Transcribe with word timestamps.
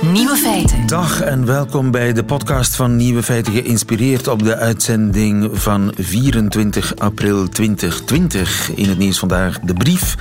Nieuwe 0.00 0.36
feiten. 0.36 0.86
Dag 0.86 1.20
en 1.20 1.46
welkom 1.46 1.90
bij 1.90 2.12
de 2.12 2.24
podcast 2.24 2.76
van 2.76 2.96
Nieuwe 2.96 3.22
Feiten, 3.22 3.52
geïnspireerd 3.52 4.28
op 4.28 4.42
de 4.42 4.56
uitzending 4.56 5.50
van 5.52 5.92
24 5.96 6.96
april 6.96 7.48
2020. 7.48 8.70
In 8.74 8.88
het 8.88 8.98
nieuws 8.98 9.18
vandaag 9.18 9.60
de 9.60 9.72
brief 9.72 10.16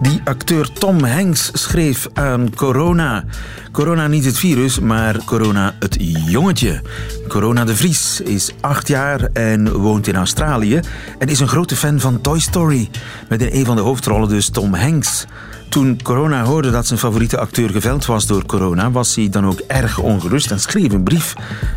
die 0.00 0.20
acteur 0.24 0.72
Tom 0.72 1.04
Hanks 1.04 1.50
schreef 1.52 2.08
aan 2.12 2.54
corona. 2.54 3.24
Corona 3.72 4.06
niet 4.06 4.24
het 4.24 4.38
virus, 4.38 4.78
maar 4.78 5.24
corona 5.24 5.74
het 5.78 5.96
jongetje. 6.26 6.82
Corona 7.28 7.64
de 7.64 7.76
Vries 7.76 8.20
is 8.20 8.52
acht 8.60 8.88
jaar 8.88 9.28
en 9.32 9.72
woont 9.72 10.06
in 10.06 10.16
Australië 10.16 10.80
en 11.18 11.28
is 11.28 11.40
een 11.40 11.48
grote 11.48 11.76
fan 11.76 12.00
van 12.00 12.20
Toy 12.20 12.40
Story. 12.40 12.90
Met 13.28 13.42
in 13.42 13.58
een 13.58 13.64
van 13.64 13.76
de 13.76 13.82
hoofdrollen 13.82 14.28
dus 14.28 14.48
Tom 14.48 14.74
Hanks. 14.74 15.26
Toen 15.68 16.02
corona 16.02 16.44
hoorde 16.44 16.70
dat 16.70 16.86
zijn 16.86 16.98
favoriete 16.98 17.38
acteur 17.38 17.70
geveld 17.70 18.06
was 18.06 18.26
door 18.26 18.46
corona, 18.46 18.90
was 18.90 19.14
hij 19.14 19.28
dan 19.28 19.46
ook 19.46 19.60
erg 19.66 19.98
ongerust 19.98 20.50
en 20.50 20.60
schreef 20.60 20.92
een 20.92 21.02
brief 21.02 21.34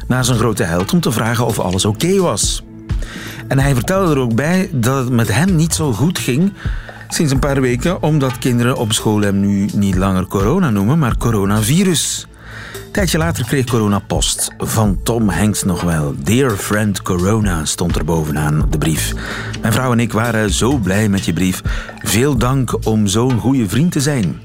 naar 0.08 0.26
zijn 0.26 0.38
grote 0.38 0.64
held 0.64 0.94
om 0.94 1.00
te 1.00 1.12
vragen 1.12 1.46
of 1.46 1.60
alles 1.60 1.86
oké 1.86 2.18
was. 2.18 2.64
En 3.48 3.60
hij 3.60 3.74
vertelde 3.74 4.12
er 4.12 4.20
ook 4.20 4.36
bij 4.36 4.70
dat 4.72 4.98
het 4.98 5.10
met 5.10 5.34
hem 5.34 5.56
niet 5.56 5.74
zo 5.74 5.94
goed 5.94 6.20
ging 6.20 6.54
sinds 7.08 7.32
een 7.32 7.40
paar 7.40 7.62
weken, 7.62 8.04
omdat 8.04 8.38
kinderen 8.38 8.78
op 8.78 8.94
school 8.94 9.22
hem 9.22 9.40
nu 9.40 9.70
niet 9.74 9.96
langer 9.96 10.26
corona 10.26 10.70
noemen, 10.70 11.00
maar 11.00 11.18
coronavirus. 11.18 12.28
Tijdje 12.92 13.18
later 13.18 13.46
kreeg 13.46 13.66
corona 13.66 14.00
post. 14.00 14.52
Van 14.58 15.00
Tom 15.04 15.30
Hanks 15.30 15.64
nog 15.64 15.82
wel. 15.82 16.16
Dear 16.24 16.52
friend 16.52 17.02
Corona 17.02 17.66
stond 17.66 17.96
er 17.96 18.06
bovenaan 18.06 18.68
de 18.70 18.78
brief. 18.78 19.14
Mijn 19.62 19.74
vrouw 19.74 19.92
en 19.92 20.00
ik 20.00 20.14
waren 20.14 20.50
zo 20.50 20.78
blij 20.78 21.10
met 21.10 21.26
je 21.26 21.34
brief. 21.34 21.62
Veel 21.98 22.38
dank 22.38 22.86
om 22.86 23.08
zo'n 23.08 23.40
goede 23.40 23.70
vriend 23.70 23.92
te 23.92 24.00
zijn. 24.00 24.42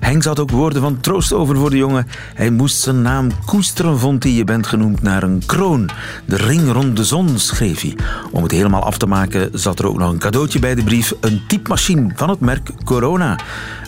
Hanks 0.00 0.26
had 0.26 0.40
ook 0.40 0.50
woorden 0.50 0.82
van 0.82 1.00
troost 1.00 1.32
over 1.32 1.56
voor 1.56 1.70
de 1.70 1.76
jongen. 1.76 2.06
Hij 2.34 2.50
moest 2.50 2.80
zijn 2.80 3.02
naam 3.02 3.30
koesteren, 3.46 3.98
vond 3.98 4.22
hij. 4.22 4.32
Je 4.32 4.44
bent 4.44 4.66
genoemd 4.66 5.02
naar 5.02 5.22
een 5.22 5.42
kroon. 5.46 5.90
De 6.24 6.36
ring 6.36 6.72
rond 6.72 6.96
de 6.96 7.04
zon, 7.04 7.38
schreef 7.38 7.80
hij. 7.80 7.96
Om 8.30 8.42
het 8.42 8.52
helemaal 8.52 8.84
af 8.84 8.98
te 8.98 9.06
maken 9.06 9.50
zat 9.52 9.78
er 9.78 9.86
ook 9.86 9.98
nog 9.98 10.12
een 10.12 10.18
cadeautje 10.18 10.58
bij 10.58 10.74
de 10.74 10.84
brief. 10.84 11.14
Een 11.20 11.42
typemachine 11.48 12.10
van 12.14 12.28
het 12.28 12.40
merk 12.40 12.70
Corona. 12.84 13.38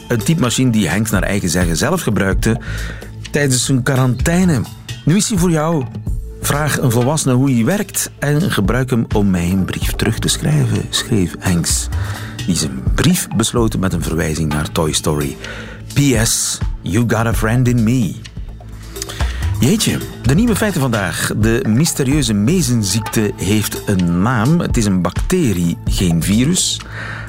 Een 0.08 0.22
typemachine 0.22 0.70
die 0.70 0.88
Hanks 0.88 1.10
naar 1.10 1.22
eigen 1.22 1.48
zeggen 1.48 1.76
zelf 1.76 2.02
gebruikte 2.02 2.60
tijdens 3.32 3.64
zijn 3.64 3.82
quarantaine. 3.82 4.60
Nu 5.04 5.16
is 5.16 5.28
hij 5.28 5.38
voor 5.38 5.50
jou. 5.50 5.84
Vraag 6.40 6.78
een 6.78 6.90
volwassene 6.90 7.34
hoe 7.34 7.52
hij 7.52 7.64
werkt 7.64 8.10
en 8.18 8.50
gebruik 8.50 8.90
hem 8.90 9.06
om 9.14 9.30
mij 9.30 9.50
een 9.50 9.64
brief 9.64 9.92
terug 9.92 10.18
te 10.18 10.28
schrijven, 10.28 10.84
schreef 10.90 11.34
Hanks. 11.38 11.88
Die 12.46 12.56
zijn 12.56 12.82
brief 12.94 13.28
besloten 13.36 13.80
met 13.80 13.92
een 13.92 14.02
verwijzing 14.02 14.52
naar 14.52 14.72
Toy 14.72 14.92
Story. 14.92 15.36
P.S. 15.94 16.58
You 16.80 17.04
got 17.08 17.26
a 17.26 17.34
friend 17.34 17.68
in 17.68 17.82
me. 17.82 18.14
Jeetje, 19.60 19.98
de 20.22 20.34
nieuwe 20.34 20.56
feiten 20.56 20.80
vandaag. 20.80 21.32
De 21.36 21.64
mysterieuze 21.68 22.32
mezenziekte 22.32 23.32
heeft 23.36 23.82
een 23.86 24.22
naam. 24.22 24.60
Het 24.60 24.76
is 24.76 24.84
een 24.84 25.02
bacterie, 25.02 25.76
geen 25.84 26.22
virus. 26.22 26.80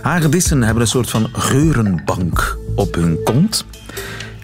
Hagedissen 0.01 0.61
hebben 0.61 0.81
een 0.83 0.89
soort 0.89 1.09
van 1.09 1.29
geurenbank 1.31 2.57
op 2.75 2.95
hun 2.95 3.19
kont. 3.23 3.65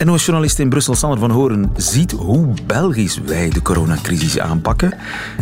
NOS-journalist 0.03 0.59
in 0.59 0.69
Brussel, 0.69 0.95
Sander 0.95 1.19
van 1.19 1.31
Horen, 1.31 1.71
ziet 1.75 2.11
hoe 2.11 2.53
Belgisch 2.65 3.19
wij 3.25 3.49
de 3.49 3.61
coronacrisis 3.61 4.39
aanpakken. 4.39 4.93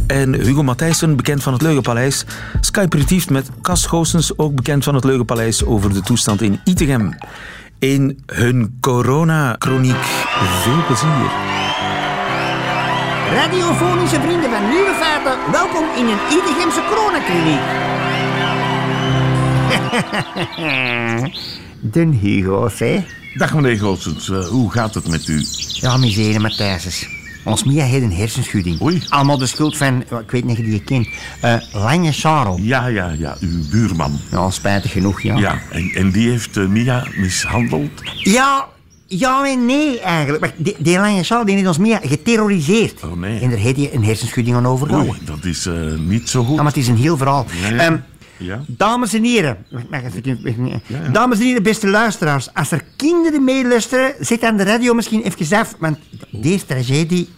En 0.07 0.33
Hugo 0.33 0.63
Matthijssen, 0.63 1.15
bekend 1.15 1.43
van 1.43 1.53
het 1.53 1.61
Leugenpaleis, 1.61 2.25
skyperitief 2.61 3.29
met 3.29 3.49
Cas 3.61 3.85
Goossens, 3.85 4.37
ook 4.37 4.55
bekend 4.55 4.83
van 4.83 4.95
het 4.95 5.03
Leugenpaleis, 5.03 5.65
over 5.65 5.93
de 5.93 6.01
toestand 6.01 6.41
in 6.41 6.59
Itegem. 6.63 7.17
In 7.79 8.23
hun 8.25 8.77
corona-chroniek. 8.79 10.05
Veel 10.61 10.85
plezier. 10.85 11.31
Radiofonische 13.33 14.21
vrienden 14.21 14.49
van 14.49 14.69
Nieuwe 14.69 14.93
Feiten, 14.99 15.51
welkom 15.51 15.83
in 15.97 16.05
een 16.05 16.19
Idegemse 16.29 16.81
coronakliniek. 16.89 17.61
Den 21.93 22.11
Hugo's, 22.11 22.79
hè? 22.79 23.05
Dag 23.37 23.53
meneer 23.53 23.79
Goossens, 23.79 24.27
uh, 24.27 24.47
hoe 24.47 24.71
gaat 24.71 24.93
het 24.93 25.07
met 25.07 25.27
u? 25.27 25.45
Ja, 25.67 25.97
misere 25.97 26.39
Matthijsens. 26.39 27.07
Ons 27.43 27.63
Mia 27.63 27.83
heeft 27.83 28.03
een 28.03 28.13
hersenschudding. 28.13 28.81
Oei. 28.81 29.03
Allemaal 29.09 29.37
de 29.37 29.45
schuld 29.45 29.77
van, 29.77 30.01
ik 30.01 30.31
weet 30.31 30.43
niet 30.43 30.57
of 30.57 30.65
je 30.65 30.71
die 30.71 30.83
kent, 30.83 31.07
uh, 31.43 31.55
Lange 31.73 32.11
Charles. 32.11 32.59
Ja, 32.61 32.87
ja, 32.87 33.15
ja, 33.17 33.37
uw 33.39 33.69
buurman. 33.69 34.19
Ja, 34.31 34.49
spijtig 34.49 34.91
genoeg, 34.91 35.21
ja. 35.21 35.37
Ja, 35.37 35.61
en, 35.71 35.91
en 35.95 36.11
die 36.11 36.29
heeft 36.29 36.57
uh, 36.57 36.67
Mia 36.67 37.07
mishandeld? 37.15 37.91
Ja, 38.15 38.67
ja 39.07 39.47
en 39.47 39.65
nee 39.65 39.99
eigenlijk. 39.99 40.41
Maar 40.41 40.53
die, 40.57 40.75
die 40.79 40.97
Lange 40.97 41.23
Charles 41.23 41.45
die 41.45 41.55
heeft 41.55 41.67
ons 41.67 41.77
Mia 41.77 41.99
geterroriseerd. 42.03 43.03
Oh 43.03 43.19
nee. 43.19 43.39
En 43.39 43.49
daar 43.49 43.59
heeft 43.59 43.77
hij 43.77 43.93
een 43.93 44.03
hersenschudding 44.03 44.55
aan 44.55 44.67
overgehouden. 44.67 45.13
Oei, 45.13 45.25
dat 45.25 45.45
is 45.45 45.69
niet 45.97 46.29
zo 46.29 46.43
goed. 46.43 46.55
Ja, 46.55 46.61
maar 46.63 46.71
het 46.71 46.81
is 46.81 46.87
een 46.87 46.97
heel 46.97 47.17
verhaal. 47.17 47.45
Um, 47.81 48.03
Ja? 48.39 48.63
Dames 48.67 49.13
en 49.13 49.23
heren, 49.23 49.65
mag 49.89 50.03
even, 50.03 50.39
dames 51.13 51.39
en 51.39 51.45
heren, 51.45 51.63
beste 51.63 51.87
luisteraars, 51.87 52.53
als 52.53 52.71
er 52.71 52.83
kinderen 52.95 53.43
meeluisteren, 53.43 54.13
zet 54.19 54.43
aan 54.43 54.57
de 54.57 54.63
radio 54.63 54.93
misschien 54.93 55.21
even 55.21 55.57
af, 55.57 55.75
want 55.79 55.97
deze 56.31 56.65
tragedie 56.65 57.29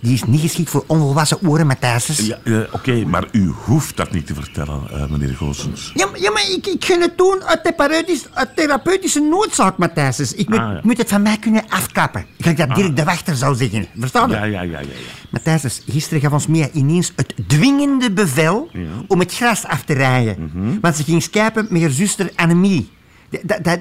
die 0.00 0.12
is 0.14 0.24
niet 0.24 0.40
geschikt 0.40 0.70
voor 0.70 0.84
onvolwassen 0.86 1.38
oren, 1.46 1.66
Matthijsens. 1.66 2.18
Ja, 2.26 2.38
uh, 2.44 2.58
oké, 2.72 3.04
maar 3.04 3.28
u 3.32 3.52
hoeft 3.64 3.96
dat 3.96 4.12
niet 4.12 4.26
te 4.26 4.34
vertellen, 4.34 4.80
uh, 4.92 5.06
meneer 5.10 5.34
Goossens. 5.36 5.90
Ja, 5.94 6.08
ja, 6.14 6.30
maar 6.30 6.50
ik, 6.50 6.66
ik 6.66 6.84
ga 6.84 6.98
het 6.98 7.18
doen 7.18 7.42
uit, 7.44 7.64
therapeutisch, 7.64 8.24
uit 8.32 8.56
therapeutische 8.56 9.20
noodzaak, 9.20 9.78
Matthijsens. 9.78 10.34
Ik 10.34 10.48
moet, 10.48 10.58
Ah, 10.58 10.72
ja. 10.72 10.80
moet 10.82 10.98
het 10.98 11.08
van 11.08 11.22
mij 11.22 11.36
kunnen 11.36 11.62
afkappen. 11.68 12.24
Gelijk 12.38 12.58
dat 12.58 12.74
Dirk 12.74 12.96
de 12.96 13.04
Wachter 13.04 13.36
zou 13.36 13.56
zeggen. 13.56 13.86
Verstaan? 13.98 14.30
Ja, 14.30 14.44
ja, 14.44 14.62
ja, 14.62 14.62
ja. 14.62 14.78
ja. 14.80 14.86
Matthijs, 15.30 15.82
gisteren 15.88 16.20
gaf 16.20 16.32
ons 16.32 16.46
Mia 16.46 16.68
ineens 16.72 17.12
het 17.16 17.34
dwingende 17.46 18.10
bevel 18.12 18.70
om 19.06 19.18
het 19.18 19.34
gras 19.34 19.64
af 19.66 19.82
te 19.82 19.92
rijden. 19.92 20.50
Want 20.80 20.96
ze 20.96 21.04
ging 21.04 21.22
skypen 21.22 21.66
met 21.70 21.80
haar 21.82 21.90
zuster 21.90 22.30
Annemie. 22.36 22.90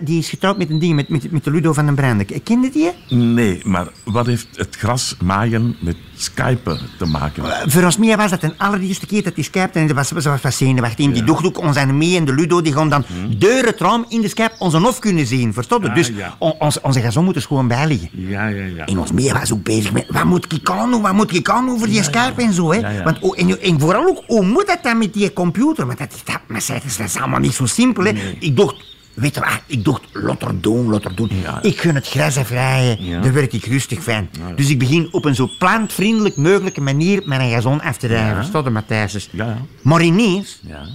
Die, 0.02 0.18
is 0.20 0.30
getrouwd 0.30 0.58
met 0.58 0.70
een 0.70 0.80
ding, 0.80 0.96
met, 0.96 1.10
met, 1.10 1.32
met 1.32 1.44
de 1.44 1.52
Ludo 1.52 1.74
van 1.74 1.86
den 1.86 1.96
Brande. 1.96 2.26
Kende 2.26 2.70
die? 2.70 2.92
je? 3.08 3.16
Nee, 3.16 3.62
maar 3.64 3.88
wat 4.04 4.26
heeft 4.26 4.48
het 4.54 4.76
gras 4.76 5.16
maaien 5.22 5.76
met 5.80 5.96
skypen 6.16 6.80
te 6.98 7.06
maken? 7.06 7.44
Voor 7.72 7.84
ons 7.84 7.98
Mia 7.98 8.18
was 8.18 8.30
dat 8.30 8.42
de 8.42 8.54
allereerste 8.58 9.06
keer 9.06 9.24
dat 9.24 9.36
die 9.36 9.44
skypte 9.44 9.80
en 9.80 9.88
ze 9.88 9.94
was, 9.94 10.08
ze 10.08 10.14
was 10.14 10.42
wat 10.42 10.54
zenuwachtig. 10.54 11.12
Die 11.12 11.24
dacht 11.24 11.46
ook, 11.46 11.58
onze 11.58 11.80
Annemie 11.80 12.18
en 12.18 12.26
de 12.26 12.34
Ludo 12.34 12.62
die 12.62 12.74
gaan 12.74 12.90
dan 12.90 13.06
deur 13.38 13.66
het 13.66 13.80
raam 13.80 14.06
in 14.10 14.22
de 14.22 14.28
Skype 14.28 14.52
onze 14.60 14.78
hof 14.78 15.00
kunnen 15.00 15.26
zien. 15.28 15.54
Verstond 15.54 15.84
je? 15.84 15.90
Ah, 15.90 15.96
dus 15.96 16.08
ja. 16.08 16.36
on- 16.40 16.56
onze, 16.60 16.80
onze 16.82 17.02
gazon 17.02 17.24
moeten 17.24 17.42
gewoon 17.42 17.68
bijliggen. 17.68 18.10
Ja, 18.12 18.48
ja, 18.48 18.66
ja. 18.66 18.86
En 18.86 19.00
ons 19.00 19.12
Mia 19.12 19.40
was 19.40 19.54
ook 19.54 19.64
bezig 19.64 19.92
met, 19.92 20.06
wat 20.10 20.24
moet 20.26 20.54
ik 20.54 20.70
aan 20.70 20.92
doen, 20.92 21.02
wat 21.02 21.14
moet 21.14 21.36
ik 21.36 21.50
aan 21.50 21.66
doen 21.66 21.78
voor 21.78 21.88
die 21.88 22.04
Skype 22.04 22.42
en 22.42 22.54
zo, 22.54 22.72
hè. 22.72 22.78
Ja, 22.78 22.90
ja. 22.90 23.04
Want, 23.04 23.20
oh, 23.20 23.40
en, 23.40 23.62
en 23.62 23.80
vooral 23.80 24.08
ook, 24.08 24.24
hoe 24.28 24.46
moet 24.46 24.68
dat 24.68 24.84
dan 24.84 24.98
met 24.98 25.14
die 25.14 25.34
computer? 25.34 25.86
Want 25.86 25.98
dat, 25.98 26.22
dat, 26.24 26.40
maar 26.48 26.66
dat 26.68 27.00
is 27.06 27.18
allemaal 27.18 27.40
niet 27.40 27.54
zo 27.54 27.66
simpel, 27.66 28.04
hè. 28.04 28.12
Ik 28.40 28.58
dacht, 28.58 28.76
weet 29.20 29.34
je 29.36 29.40
wat, 29.40 29.62
ik 29.66 29.86
dacht, 29.86 30.02
lot 30.14 30.42
er 30.42 30.62
doen, 30.62 30.90
lot 30.90 31.06
er 31.06 31.16
doen. 31.16 31.30
Ja. 31.42 31.62
Ik 31.62 31.80
gun 31.80 31.96
het 31.96 32.08
gras 32.08 32.38
afrijden, 32.38 33.06
Ja. 33.06 33.22
daar 33.22 33.34
werk 33.34 33.54
ik 33.54 33.66
rustig 33.66 34.04
van. 34.04 34.30
Dus 34.56 34.70
ik 34.70 34.80
begin 34.80 35.08
op 35.14 35.26
een 35.26 35.36
zo 35.36 35.50
plantvriendelijk 35.60 36.36
mogelijke 36.36 36.82
manier 36.82 37.22
mijn 37.26 37.52
gazon 37.52 37.82
af 37.82 37.98
te 37.98 38.08
rijden. 38.08 38.30
Ja. 38.30 38.36
Verstond 38.36 38.66
je, 38.66 38.72
Matthijs? 38.72 39.30
Ja, 39.32 39.58
Maar 39.82 40.02
ineens 40.02 40.60
ja. 40.68 40.86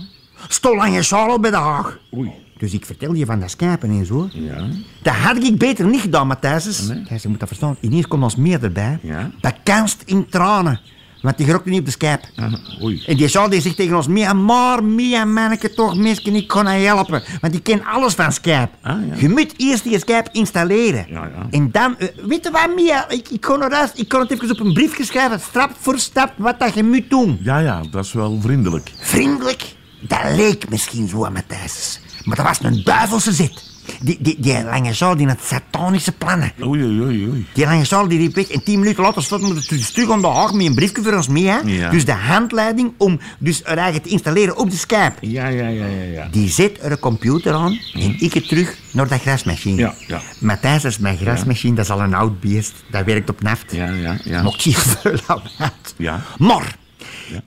stond 0.48 0.92
je 0.94 1.02
Charles 1.02 1.40
bij 1.40 1.50
de 1.50 1.56
Haag. 1.56 1.98
Oei. 2.16 2.30
Dus 2.58 2.72
ik 2.72 2.84
vertel 2.86 3.14
je 3.14 3.24
van 3.26 3.40
dat 3.40 3.50
Skypen 3.50 3.90
en 3.90 4.06
zo. 4.06 4.28
Ja. 4.32 4.66
Dat 5.02 5.14
had 5.14 5.36
ik 5.44 5.58
beter 5.58 5.86
niet 5.86 6.00
gedaan, 6.00 6.26
Matthijs. 6.26 6.88
Hij 6.88 7.18
je 7.22 7.28
moet 7.28 7.38
dat 7.40 7.48
verstaan. 7.48 7.76
Ineens 7.80 8.06
komt 8.08 8.22
ons 8.22 8.36
meer 8.36 8.62
erbij. 8.62 8.98
Ja. 9.02 9.30
Bekanst 9.40 10.02
in 10.04 10.26
tranen. 10.28 10.80
Want 11.24 11.36
die 11.36 11.46
gerokte 11.46 11.68
niet 11.68 11.78
op 11.78 11.84
de 11.84 11.90
Skype. 11.90 12.20
Oei. 12.82 13.02
En 13.06 13.16
die 13.16 13.28
zou 13.28 13.50
die 13.50 13.60
zegt 13.60 13.76
tegen 13.76 13.96
ons, 13.96 14.06
Mia, 14.06 14.32
maar 14.32 14.84
Mia, 14.84 15.24
manneke 15.24 15.74
toch, 15.74 15.96
meisje, 15.96 16.22
ik 16.22 16.48
kan 16.48 16.66
helpen. 16.66 17.22
Want 17.40 17.52
die 17.52 17.62
kent 17.62 17.82
alles 17.84 18.14
van 18.14 18.32
Skype. 18.32 18.68
Ah, 18.82 18.96
ja. 19.08 19.14
Je 19.16 19.28
moet 19.28 19.54
eerst 19.56 19.84
die 19.84 19.98
Skype 19.98 20.28
installeren. 20.32 21.06
Ja, 21.08 21.24
ja. 21.24 21.46
En 21.50 21.70
dan, 21.70 21.98
eh, 21.98 22.08
weet 22.26 22.44
je 22.44 22.50
wat, 22.50 22.74
Mia, 22.74 23.08
ik, 23.08 23.28
ik, 23.28 23.40
kon 23.40 23.62
eruit, 23.62 23.92
ik 23.94 24.08
kon 24.08 24.20
het 24.20 24.30
even 24.30 24.50
op 24.50 24.60
een 24.60 24.72
briefje 24.72 25.04
schrijven, 25.04 25.40
stap 25.40 25.70
voor 25.80 25.98
stap, 25.98 26.32
wat 26.36 26.58
dat 26.58 26.74
je 26.74 26.84
moet 26.84 27.10
doen. 27.10 27.38
Ja, 27.42 27.58
ja, 27.58 27.82
dat 27.90 28.04
is 28.04 28.12
wel 28.12 28.38
vriendelijk. 28.40 28.92
Vriendelijk, 28.96 29.74
dat 30.00 30.20
leek 30.36 30.68
misschien 30.68 31.08
zo 31.08 31.24
aan 31.24 31.32
Matthijs. 31.32 32.00
Maar 32.24 32.36
dat 32.36 32.46
was 32.46 32.62
een 32.62 32.84
duivelse 32.84 33.32
zit. 33.32 33.73
Die, 34.00 34.18
die, 34.20 34.36
die 34.38 34.64
lange 34.64 34.92
zaal 34.92 35.16
die 35.16 35.26
had 35.26 35.38
satanische 35.42 36.12
plannen. 36.12 36.52
Oei, 36.62 36.82
oei, 36.82 37.28
oei. 37.28 37.46
Die 37.52 37.64
lange 37.64 37.84
zaal 37.84 38.08
die 38.08 38.18
riep 38.18 38.34
weg 38.34 38.48
en 38.48 38.64
tien 38.64 38.78
minuten 38.78 39.02
later 39.02 39.22
stond 39.22 39.68
dus 39.68 39.90
terug 39.90 40.10
aan 40.10 40.20
de 40.20 40.26
haag 40.26 40.52
met 40.52 40.66
een 40.66 40.74
briefje 40.74 41.02
voor 41.02 41.12
ons 41.12 41.28
mee. 41.28 41.46
Hè? 41.46 41.58
Ja. 41.64 41.90
Dus 41.90 42.04
de 42.04 42.12
handleiding 42.12 42.92
om 42.98 43.20
dus 43.38 43.60
haar 43.64 43.76
eigen 43.76 44.02
te 44.02 44.08
installeren 44.08 44.56
op 44.56 44.70
de 44.70 44.76
Skype. 44.76 45.14
Ja, 45.20 45.48
ja, 45.48 45.68
ja, 45.68 45.86
ja, 45.86 46.02
ja. 46.02 46.28
Die 46.30 46.48
zet 46.48 46.78
er 46.82 46.90
een 46.90 46.98
computer 46.98 47.52
aan 47.52 47.78
en 47.92 48.16
ik 48.18 48.34
het 48.34 48.48
terug 48.48 48.76
naar 48.90 49.08
dat 49.08 49.20
grasmachine. 49.20 49.80
Ja, 49.80 49.94
ja. 50.06 50.20
Matthijs, 50.38 50.82
dat 50.82 50.90
is 50.90 50.98
mijn 50.98 51.16
grasmachine, 51.16 51.74
dat 51.74 51.84
is 51.84 51.90
al 51.90 52.00
een 52.00 52.14
oud 52.14 52.40
beest. 52.40 52.72
Dat 52.90 53.04
werkt 53.04 53.30
op 53.30 53.42
naft. 53.42 53.72
Ja, 53.72 53.90
ja, 53.90 54.18
ja. 54.24 54.42
Nog 54.42 54.64
heel 54.64 54.72
veel 55.02 55.18
uit. 55.58 55.94
Ja. 55.96 56.22
Maar, 56.38 56.76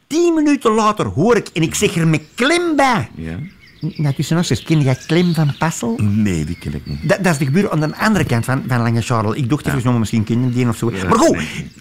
tien 0.07 0.33
minuten 0.33 0.71
later 0.71 1.05
hoor 1.05 1.35
ik, 1.35 1.47
en 1.53 1.61
ik 1.61 1.75
zeg 1.75 1.95
er 1.95 2.07
met 2.07 2.21
klem 2.35 2.75
bij... 2.75 3.09
Ja. 3.15 3.35
Ja, 3.79 4.13
tussen 4.13 4.37
ons, 4.37 4.63
ken 4.63 4.81
jij 4.81 4.97
Clem 5.07 5.33
van 5.33 5.55
Passel? 5.57 5.99
Nee, 6.01 6.45
die 6.45 6.57
ken 6.57 6.73
ik 6.73 6.85
niet. 6.85 7.09
Dat, 7.09 7.23
dat 7.23 7.33
is 7.33 7.37
de 7.37 7.45
gebeuren 7.45 7.71
aan 7.71 7.79
de 7.79 7.97
andere 7.97 8.25
kant 8.25 8.45
van, 8.45 8.63
van 8.67 8.81
Lange 8.81 9.01
Charles. 9.01 9.35
Ik 9.35 9.49
dacht 9.49 9.67
even, 9.67 9.81
ja. 9.91 9.97
misschien 9.97 10.23
kennen 10.23 10.53
die 10.53 10.67
of 10.67 10.77
zo. 10.77 10.91
maar 10.91 11.19
goed, 11.19 11.37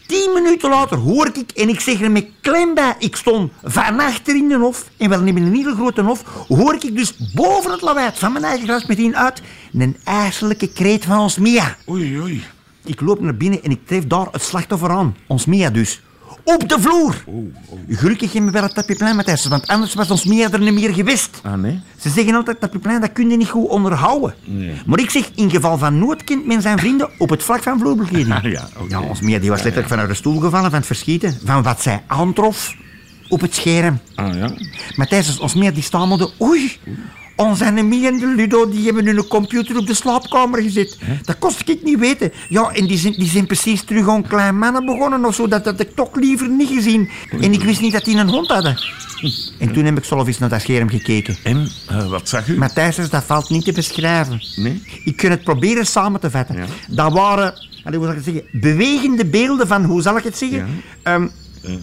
tien 0.06 0.31
minuten 0.34 0.70
later 0.70 0.98
hoor 0.98 1.31
ik 1.32 1.50
en 1.50 1.69
ik 1.69 1.81
zeg 1.81 2.00
er 2.00 2.10
met 2.10 2.26
klem 2.40 2.75
bij. 2.75 2.94
Ik 2.98 3.16
stond 3.16 3.52
van 3.62 4.00
achter 4.00 4.37
in 4.37 4.48
de 4.48 4.56
hof, 4.56 4.90
en 4.96 5.08
wel 5.08 5.22
in 5.22 5.37
een 5.37 5.54
hele 5.54 5.75
grote 5.75 6.02
hof, 6.02 6.22
hoor 6.48 6.75
ik 6.75 6.96
dus 6.96 7.16
boven 7.34 7.70
het 7.70 7.82
lawaai 7.82 8.10
van 8.14 8.32
mijn 8.32 8.44
eigen 8.44 8.66
gras 8.66 8.87
meteen 8.87 9.16
uit 9.16 9.43
een 9.72 9.96
ijselijke 10.04 10.69
kreet 10.69 11.04
van 11.04 11.19
ons 11.19 11.38
Mia. 11.38 11.76
Oei, 11.88 12.20
oei. 12.20 12.43
Ik 12.84 13.00
loop 13.00 13.20
naar 13.20 13.37
binnen 13.37 13.62
en 13.62 13.70
ik 13.70 13.87
tref 13.87 14.06
daar 14.06 14.26
het 14.31 14.43
slachtoffer 14.43 14.90
aan. 14.90 15.16
Ons 15.26 15.46
Mia 15.46 15.70
dus. 15.70 16.00
Op 16.44 16.69
de 16.69 16.81
vloer. 16.81 17.25
Oh, 17.26 17.34
oh. 17.69 17.78
Gelukkig 17.88 18.32
hebben 18.32 18.52
we 18.52 18.58
wel 18.58 18.67
het 18.67 18.75
tapijplein, 18.75 19.17
Matthijs, 19.17 19.46
want 19.46 19.67
anders 19.67 19.94
was 19.94 20.11
ons 20.11 20.25
Mia 20.25 20.50
er 20.50 20.61
niet 20.61 20.75
meer 20.75 20.94
geweest. 20.94 21.40
Ah, 21.43 21.55
nee? 21.55 21.81
Ze 22.00 22.11
zeggen 22.11 22.34
altijd 22.34 22.61
dat 22.61 22.70
tapijplein, 22.70 23.00
dat 23.00 23.12
kun 23.12 23.31
je 23.31 23.37
niet 23.37 23.49
goed 23.49 23.69
onderhouden. 23.69 24.34
Maar 24.87 24.99
ik 24.99 25.11
zeg, 25.11 25.31
in 25.34 25.50
geval 25.50 25.78
van 25.78 25.99
nood 25.99 26.25
kent 26.25 26.46
men 26.46 26.62
zijn 26.62 26.78
vrienden 26.78 27.11
op 27.19 27.31
het 27.31 27.43
vlak 27.43 27.62
van 27.62 27.78
vloerbekleding. 27.78 28.34
Ah, 28.34 28.43
ja. 28.52 28.69
Ja, 28.88 29.00
ons 29.00 29.20
Mia 29.20 29.38
die 29.38 29.50
was 29.50 29.62
letterlijk 29.62 29.88
vanuit 29.88 30.08
de 30.08 30.14
stoel 30.14 30.40
gevallen 30.40 30.70
van 30.70 30.78
het 30.78 30.87
verschieten. 30.87 31.38
Van 31.44 31.62
wat 31.62 31.82
zij 31.82 32.02
aantrof 32.06 32.75
op 33.29 33.40
het 33.40 33.55
scherm. 33.55 33.99
Ah, 34.14 34.34
ja? 34.34 34.50
Matthijs, 34.96 35.38
ons 35.38 35.55
Mia 35.55 35.70
die 35.70 35.82
stamelde, 35.82 36.31
oei... 36.40 36.79
Ons 37.37 37.62
Annemie 37.62 38.06
en 38.06 38.19
de 38.19 38.27
Ludo 38.27 38.69
die 38.69 38.85
hebben 38.85 39.06
hun 39.06 39.27
computer 39.27 39.77
op 39.77 39.87
de 39.87 39.94
slaapkamer 39.94 40.62
gezet. 40.62 40.99
Dat 41.25 41.38
kost 41.38 41.69
ik 41.69 41.83
niet 41.83 41.99
weten. 41.99 42.33
Ja, 42.49 42.71
en 42.71 42.87
die 42.87 42.99
zijn, 42.99 43.12
die 43.12 43.29
zijn 43.29 43.47
precies 43.47 43.83
terug 43.83 44.09
aan 44.09 44.27
klein 44.27 44.59
mannen 44.59 44.85
begonnen 44.85 45.25
of 45.25 45.35
zo. 45.35 45.49
Dat 45.49 45.65
had 45.65 45.81
ik 45.81 45.94
toch 45.94 46.15
liever 46.15 46.49
niet 46.49 46.69
gezien. 46.69 47.11
En 47.41 47.53
ik 47.53 47.62
wist 47.62 47.81
niet 47.81 47.93
dat 47.93 48.05
die 48.05 48.17
een 48.17 48.29
hond 48.29 48.49
hadden. 48.49 48.79
En 49.59 49.73
toen 49.73 49.85
heb 49.85 49.99
ik 49.99 50.05
zelf 50.05 50.27
eens 50.27 50.38
naar 50.38 50.49
dat 50.49 50.61
scherm 50.61 50.88
gekeken. 50.88 51.37
En, 51.43 51.69
eh, 51.88 52.09
wat 52.09 52.29
zag 52.29 52.49
u? 52.49 52.59
Matthijs, 52.59 52.97
dat 52.97 53.25
valt 53.25 53.50
niet 53.50 53.65
te 53.65 53.73
beschrijven. 53.73 54.43
Nee? 54.56 54.82
Ik 55.05 55.17
kan 55.17 55.31
het 55.31 55.44
proberen 55.44 55.87
samen 55.87 56.21
te 56.21 56.31
vatten. 56.31 56.67
Dat 56.89 57.12
waren, 57.12 57.55
hoe 57.82 57.93
zal 57.93 58.09
ik 58.09 58.15
het 58.15 58.25
zeggen, 58.25 58.44
bewegende 58.53 59.27
beelden 59.27 59.67
van, 59.67 59.85
hoe 59.85 60.03
zal 60.03 60.17
ik 60.17 60.25
het 60.25 60.39
zeggen? 60.39 60.82
Ehm, 61.03 61.27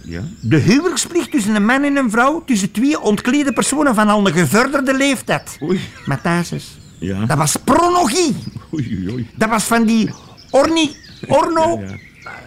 Ja? 0.03 0.21
de 0.41 0.57
huwelijksplicht 0.57 1.31
tussen 1.31 1.55
een 1.55 1.65
man 1.65 1.83
en 1.83 1.95
een 1.95 2.09
vrouw, 2.09 2.43
tussen 2.45 2.71
twee 2.71 2.99
ontklede 3.01 3.53
personen 3.53 3.95
van 3.95 4.07
al 4.09 4.27
een 4.27 4.33
gevorderde 4.33 4.97
leeftijd. 4.97 5.57
Oei. 5.63 5.79
Matthijs, 6.05 6.77
Ja. 6.99 7.25
dat 7.25 7.37
was 7.37 7.55
pronologie. 7.63 8.35
Oei, 8.73 9.09
oei. 9.11 9.29
Dat 9.35 9.49
was 9.49 9.63
van 9.63 9.85
die 9.85 10.09
orni, 10.49 10.91
orno, 11.27 11.79
Ja, 11.79 11.95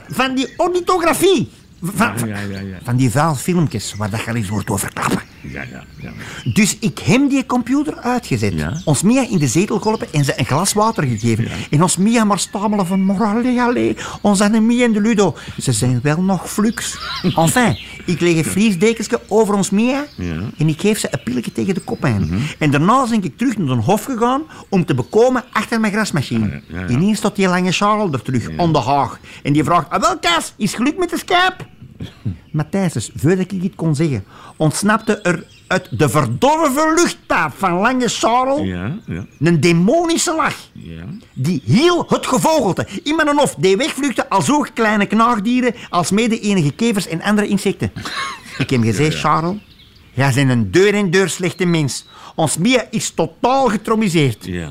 van 0.09 0.35
die 0.35 0.49
ornithografie. 0.57 1.51
Van, 1.81 2.13
ja, 2.19 2.27
ja, 2.27 2.41
ja, 2.41 2.61
ja. 2.61 2.79
van 2.83 2.97
die 2.97 3.11
vuil 3.11 3.35
filmpjes 3.35 3.95
waar 3.95 4.11
dat 4.11 4.27
eens 4.27 4.49
wordt 4.49 4.71
over 4.71 4.93
klappen. 4.93 5.21
Ja, 5.41 5.63
ja, 5.63 5.85
ja. 6.01 6.13
Dus 6.53 6.79
ik 6.79 6.99
heb 6.99 7.31
die 7.31 7.47
computer 7.47 7.97
uitgezet. 7.97 8.55
Ons 8.85 9.03
Mia 9.03 9.27
in 9.29 9.39
de 9.39 9.47
zetel 9.47 9.79
geholpen 9.79 10.13
en 10.13 10.25
ze 10.25 10.39
een 10.39 10.45
glas 10.45 10.73
water 10.73 11.05
gegeven. 11.05 11.49
En 11.71 11.83
ons 11.83 11.97
Mia 11.97 12.25
maar 12.25 12.39
stamelen 12.39 12.87
van, 12.87 13.05
maar 13.05 13.23
allee, 13.23 13.61
allee, 13.61 13.97
ons 14.21 14.41
Annemie 14.41 14.85
en 14.85 14.93
de 14.93 15.01
Ludo, 15.01 15.37
ze 15.61 15.73
zijn 15.73 16.01
wel 16.03 16.23
nog 16.23 16.51
flux. 16.51 16.99
Enfin, 17.37 17.79
ik 18.07 18.21
leg 18.21 18.37
een 18.37 18.45
vliesdekensje 18.45 19.21
over 19.29 19.55
ons 19.55 19.71
Ja. 19.71 20.05
en 20.59 20.69
ik 20.69 20.81
geef 20.81 20.99
ze 20.99 21.09
een 21.11 21.23
pilletje 21.23 21.53
tegen 21.53 21.75
de 21.75 21.81
kop 21.81 22.05
aan. 22.05 22.29
En 22.59 22.71
daarna 22.71 23.07
ben 23.09 23.25
ik 23.25 23.37
terug 23.37 23.57
naar 23.59 23.67
de 23.77 23.83
hof 23.83 24.05
gegaan 24.05 24.43
om 24.69 24.85
te 24.85 24.95
bekomen 24.95 25.45
achter 25.53 25.81
mijn 25.81 25.93
grasmachine. 25.93 26.49
ja, 26.69 26.81
ja. 26.81 26.89
Ineens 26.89 27.19
staat 27.19 27.37
die 27.37 27.49
lange 27.49 27.73
Charles 27.73 28.13
er 28.13 28.23
terug, 28.23 28.49
aan 28.57 28.73
de 28.73 28.79
haag. 28.79 29.19
En 29.43 29.53
die 29.53 29.65
vraagt, 29.65 29.91
ah 29.91 30.01
wel 30.01 30.19
Kas, 30.19 30.55
is 30.57 30.75
geluk 30.75 30.99
met 30.99 31.11
de 31.11 31.19
Skype? 31.19 31.57
Matthijs, 32.53 33.11
voordat 33.17 33.53
ik 33.53 33.63
het 33.63 33.75
kon 33.75 33.95
zeggen, 33.95 34.25
ontsnapte 34.57 35.21
er 35.21 35.45
uit 35.67 35.99
de 35.99 36.09
verdorven 36.09 36.95
luchtpaap 36.95 37.53
van 37.57 37.73
Lange 37.73 38.09
Charles 38.09 38.67
Ja, 38.69 38.97
ja, 39.07 39.27
een 39.41 39.61
demonische 39.61 40.35
lach. 40.35 40.57
ja. 40.73 41.05
Die 41.33 41.63
heel 41.67 42.05
het 42.09 42.27
gevogelte 42.27 42.87
in 43.03 43.17
mijn 43.17 43.37
hof 43.37 43.55
die 43.59 43.77
wegvluchtte 43.77 44.29
als 44.29 44.45
zo 44.45 44.67
kleine 44.75 45.07
knaagdieren 45.07 45.75
als 45.91 46.11
mede 46.11 46.41
enige 46.41 46.73
kevers 46.73 47.07
en 47.07 47.23
andere 47.23 47.47
insecten. 47.47 47.93
Ik 48.59 48.71
heb 48.71 48.83
gezegd, 48.83 49.19
Charles, 49.19 49.57
jij 50.13 50.33
bent 50.35 50.51
een 50.51 50.71
deur 50.71 50.95
en 50.95 51.11
deur 51.11 51.29
slechte 51.29 51.65
mens. 51.65 52.07
Ons 52.35 52.57
Mia 52.59 52.85
is 52.91 53.11
totaal 53.11 53.71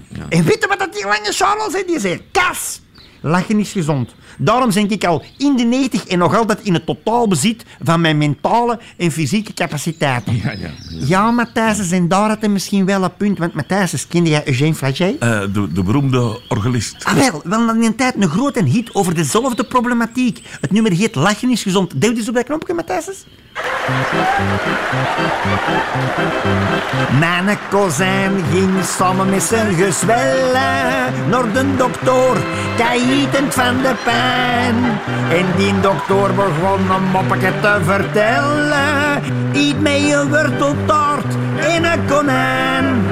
ja. 0.09 0.25
En 0.29 0.43
weet 0.43 0.57
je 0.61 0.67
wat 0.67 0.79
dat 0.79 0.93
die 0.93 1.03
lange 1.03 1.31
Charles 1.31 1.71
zei? 1.71 1.83
Die 1.85 1.99
zei, 1.99 2.21
kas, 2.31 2.81
lachen 3.25 3.59
is 3.59 3.71
gezond. 3.71 4.15
Daarom 4.37 4.73
ben 4.73 4.89
ik 4.89 5.03
al 5.03 5.23
in 5.37 5.55
de 5.55 5.63
90 5.63 6.05
en 6.05 6.17
nog 6.17 6.37
altijd 6.37 6.59
in 6.61 6.73
het 6.73 6.85
totaal 6.85 7.27
bezit 7.27 7.65
van 7.83 8.01
mijn 8.01 8.17
mentale 8.17 8.79
en 8.97 9.11
fysieke 9.11 9.53
capaciteiten. 9.53 10.35
Ja, 10.35 10.51
ja, 10.51 10.57
ja. 10.89 11.05
Ja, 11.05 11.31
Matthijs, 11.31 11.91
en 11.91 12.07
daar 12.07 12.29
had 12.29 12.39
hij 12.39 12.49
misschien 12.49 12.85
wel 12.85 13.03
een 13.03 13.15
punt. 13.15 13.37
Want 13.37 13.53
Matthijs, 13.53 14.07
kende 14.07 14.29
jij 14.29 14.47
Eugène 14.47 14.73
Flagey? 14.73 15.15
Eh, 15.19 15.39
de, 15.53 15.71
de 15.71 15.83
beroemde 15.83 16.41
orgelist. 16.49 17.05
Ah, 17.05 17.13
wel, 17.13 17.41
wel 17.43 17.69
in 17.69 17.83
een 17.83 17.95
tijd 17.95 18.15
een 18.15 18.29
grote 18.29 18.63
hit 18.63 18.95
over 18.95 19.15
dezelfde 19.15 19.63
problematiek. 19.63 20.41
Het 20.61 20.71
nummer 20.71 20.91
heet 20.91 21.15
Lachen 21.15 21.49
is 21.49 21.63
gezond. 21.63 22.01
Duw 22.01 22.15
eens 22.15 22.27
op 22.27 22.35
dat 22.35 22.43
knopje, 22.43 22.73
Matthijs. 22.73 23.25
Mijn 27.19 27.57
kozijn 27.69 28.43
ging 28.51 28.83
samen 28.83 29.29
met 29.29 29.43
zijn 29.43 29.73
gezwellen 29.75 31.29
naar 31.29 31.53
de 31.53 31.75
dokter, 31.77 32.37
de. 33.15 33.95
En 35.29 35.45
die 35.57 35.79
dokter 35.79 36.33
begon 36.35 36.79
een 36.95 37.03
moppetje 37.11 37.51
te 37.61 37.79
vertellen. 37.83 39.23
Eet 39.53 39.81
mij 39.81 40.13
een 40.13 40.29
worteltaart 40.29 41.33
en 41.59 41.83
een 41.83 42.05
konijn. 42.07 43.03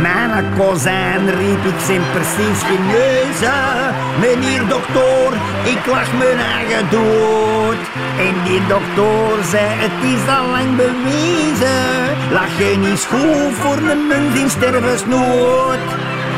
Mijn 0.00 0.44
kozijn 0.58 1.24
riep 1.26 1.64
ik 1.64 1.80
zijn 1.86 2.02
precies 2.12 2.60
genezen. 2.62 3.94
Meneer 4.20 4.68
dokter, 4.68 5.32
ik 5.64 5.86
lach 5.86 6.12
mijn 6.12 6.38
eigen 6.38 6.90
dood. 6.90 7.82
En 8.18 8.34
die 8.44 8.66
dokter 8.66 9.44
zei, 9.50 9.66
het 9.66 10.04
is 10.14 10.34
al 10.36 10.46
lang 10.48 10.76
bewezen. 10.76 12.02
Lachen 12.32 12.82
is 12.92 13.04
goed 13.04 13.54
voor 13.60 13.90
een 13.90 14.06
mens 14.06 14.40
in 14.40 14.50
stervensnood. 14.50 15.78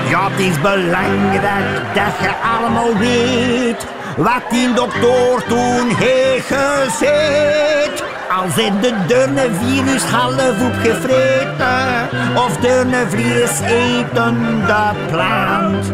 Ja, 0.08 0.30
het 0.30 0.40
is 0.40 0.60
belangrijk 0.60 1.94
dat 1.94 2.12
je 2.20 2.30
allemaal 2.58 2.98
weet 2.98 3.86
wat 4.16 4.42
die 4.50 4.74
dokter 4.74 5.44
toen 5.48 5.88
heeft 5.96 6.46
gezegd. 6.46 8.04
Als 8.42 8.54
hij 8.54 8.72
de 8.80 8.92
deurne 9.06 9.48
virus 9.62 10.02
half 10.02 10.62
opgevreten 10.62 12.08
of 12.36 12.56
deurne 12.56 13.06
vlees 13.08 13.60
eten 13.60 14.62
dat 14.66 15.06
plant. 15.10 15.92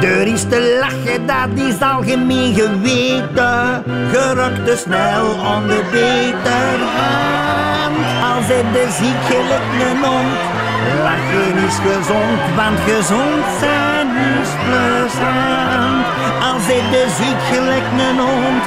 Deur 0.00 0.26
is 0.26 0.42
te 0.42 0.78
lachen, 0.80 1.26
dat 1.26 1.48
is 1.66 1.80
algemeen 1.80 2.54
geweten. 2.54 3.82
Gerukt 4.12 4.66
te 4.66 4.76
snel 4.76 5.44
aan 5.44 5.66
de 5.66 5.82
beterhand. 5.90 7.96
Als 8.36 8.46
hij 8.46 8.64
de 8.72 8.88
ziek 8.98 9.24
gelijk 9.28 9.62
een. 10.02 10.59
Lachen 11.02 11.56
is 11.66 11.76
gezond, 11.86 12.40
want 12.56 12.78
gezond 12.88 13.44
zijn 13.60 14.08
is 14.38 14.50
plezant. 14.66 16.06
Als 16.52 16.62
hij 16.70 16.82
de 16.90 17.04
ziek 17.18 17.40
gelijk 17.52 17.88
een 18.08 18.18
hond. 18.18 18.62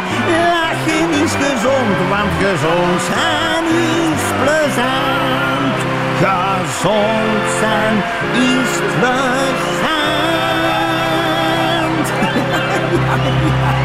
Lachen 0.54 1.10
is 1.24 1.34
gezond, 1.44 1.98
want 2.10 2.32
gezond 2.44 3.02
zijn 3.12 3.66
is 4.06 4.24
plezant. 4.44 5.78
Gezond 6.22 7.44
zijn 7.60 7.96
is 8.52 8.72
plezant. 9.00 9.34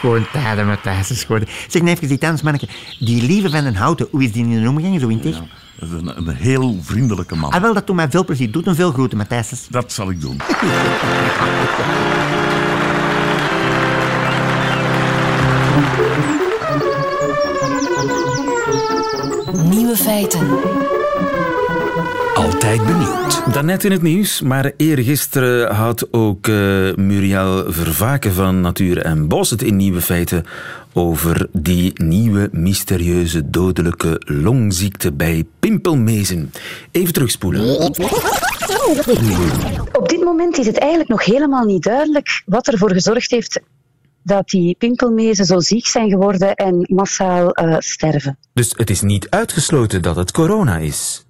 Schoon 0.00 0.26
tijden, 0.32 0.66
Matthijs, 0.66 1.20
schoon. 1.20 1.42
Zeg, 1.68 1.82
nou 1.82 1.94
even 1.94 2.08
die 2.08 2.18
dansmanneke. 2.18 2.68
Die 2.98 3.22
lieve 3.22 3.50
van 3.50 3.64
den 3.64 3.74
Houten, 3.74 4.06
hoe 4.10 4.24
is 4.24 4.32
die 4.32 4.44
in 4.44 4.62
de 4.62 4.68
omgang 4.68 5.00
zo 5.00 5.08
in 5.08 5.20
tegen? 5.20 5.48
Dat 5.78 5.88
is 5.88 5.94
een, 5.94 6.16
een 6.16 6.34
heel 6.34 6.78
vriendelijke 6.82 7.36
man. 7.36 7.50
Ah, 7.50 7.60
wel, 7.60 7.74
dat 7.74 7.86
doet 7.86 7.96
mij 7.96 8.10
veel 8.10 8.24
plezier. 8.24 8.50
Doet 8.50 8.64
hem 8.64 8.74
veel 8.74 8.92
groeten, 8.92 9.18
Matthijs. 9.18 9.66
Dat 9.70 9.92
zal 9.92 10.10
ik 10.10 10.20
doen. 10.20 10.40
Nieuwe 19.68 19.96
feiten. 19.96 20.89
Altijd 22.70 22.88
benieuwd. 22.88 23.54
Daarnet 23.54 23.84
in 23.84 23.90
het 23.90 24.02
nieuws, 24.02 24.40
maar 24.40 24.72
eergisteren 24.76 25.74
had 25.74 26.12
ook 26.12 26.48
eh, 26.48 26.54
Muriel 26.94 27.72
Vervaken 27.72 28.32
van 28.32 28.60
Natuur 28.60 28.98
en 29.02 29.28
Bos 29.28 29.50
het 29.50 29.62
in 29.62 29.76
Nieuwe 29.76 30.00
Feiten 30.00 30.44
over 30.92 31.48
die 31.52 31.92
nieuwe 32.02 32.48
mysterieuze 32.52 33.50
dodelijke 33.50 34.22
longziekte 34.24 35.12
bij 35.12 35.44
pimpelmezen. 35.58 36.52
Even 36.90 37.12
terugspoelen. 37.12 37.80
Op 39.92 40.08
dit 40.08 40.24
moment 40.24 40.58
is 40.58 40.66
het 40.66 40.78
eigenlijk 40.78 41.10
nog 41.10 41.24
helemaal 41.24 41.64
niet 41.64 41.82
duidelijk 41.82 42.42
wat 42.46 42.68
ervoor 42.68 42.92
gezorgd 42.92 43.30
heeft 43.30 43.60
dat 44.22 44.48
die 44.48 44.74
pimpelmezen 44.78 45.44
zo 45.44 45.58
ziek 45.58 45.86
zijn 45.86 46.10
geworden 46.10 46.54
en 46.54 46.86
massaal 46.94 47.58
uh, 47.62 47.76
sterven. 47.78 48.38
Dus 48.52 48.72
het 48.76 48.90
is 48.90 49.00
niet 49.00 49.30
uitgesloten 49.30 50.02
dat 50.02 50.16
het 50.16 50.32
corona 50.32 50.76
is? 50.76 51.24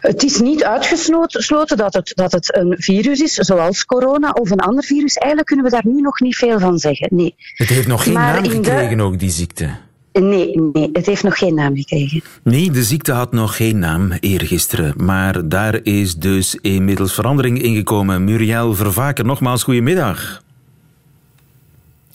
Het 0.00 0.22
is 0.22 0.40
niet 0.40 0.64
uitgesloten 0.64 1.76
dat 1.76 1.94
het, 1.94 2.12
dat 2.14 2.32
het 2.32 2.56
een 2.56 2.74
virus 2.78 3.20
is, 3.20 3.34
zoals 3.34 3.84
corona 3.84 4.30
of 4.30 4.50
een 4.50 4.60
ander 4.60 4.84
virus. 4.84 5.14
Eigenlijk 5.14 5.46
kunnen 5.46 5.64
we 5.64 5.70
daar 5.70 5.86
nu 5.86 6.00
nog 6.00 6.20
niet 6.20 6.36
veel 6.36 6.58
van 6.58 6.78
zeggen. 6.78 7.08
Nee. 7.10 7.34
Het 7.54 7.68
heeft 7.68 7.86
nog 7.86 8.02
geen 8.02 8.12
maar 8.12 8.42
naam 8.42 8.50
gekregen, 8.50 9.00
ook 9.00 9.18
die 9.18 9.30
ziekte. 9.30 9.70
Nee, 10.12 10.60
nee, 10.72 10.90
het 10.92 11.06
heeft 11.06 11.22
nog 11.22 11.38
geen 11.38 11.54
naam 11.54 11.76
gekregen. 11.76 12.22
Nee, 12.42 12.70
de 12.70 12.84
ziekte 12.84 13.12
had 13.12 13.32
nog 13.32 13.56
geen 13.56 13.78
naam 13.78 14.12
eergisteren. 14.20 15.04
Maar 15.04 15.48
daar 15.48 15.80
is 15.82 16.14
dus 16.14 16.58
inmiddels 16.60 17.14
verandering 17.14 17.62
ingekomen. 17.62 18.24
Muriel 18.24 18.74
Vervaker, 18.74 19.24
nogmaals 19.24 19.62
goedemiddag. 19.62 20.42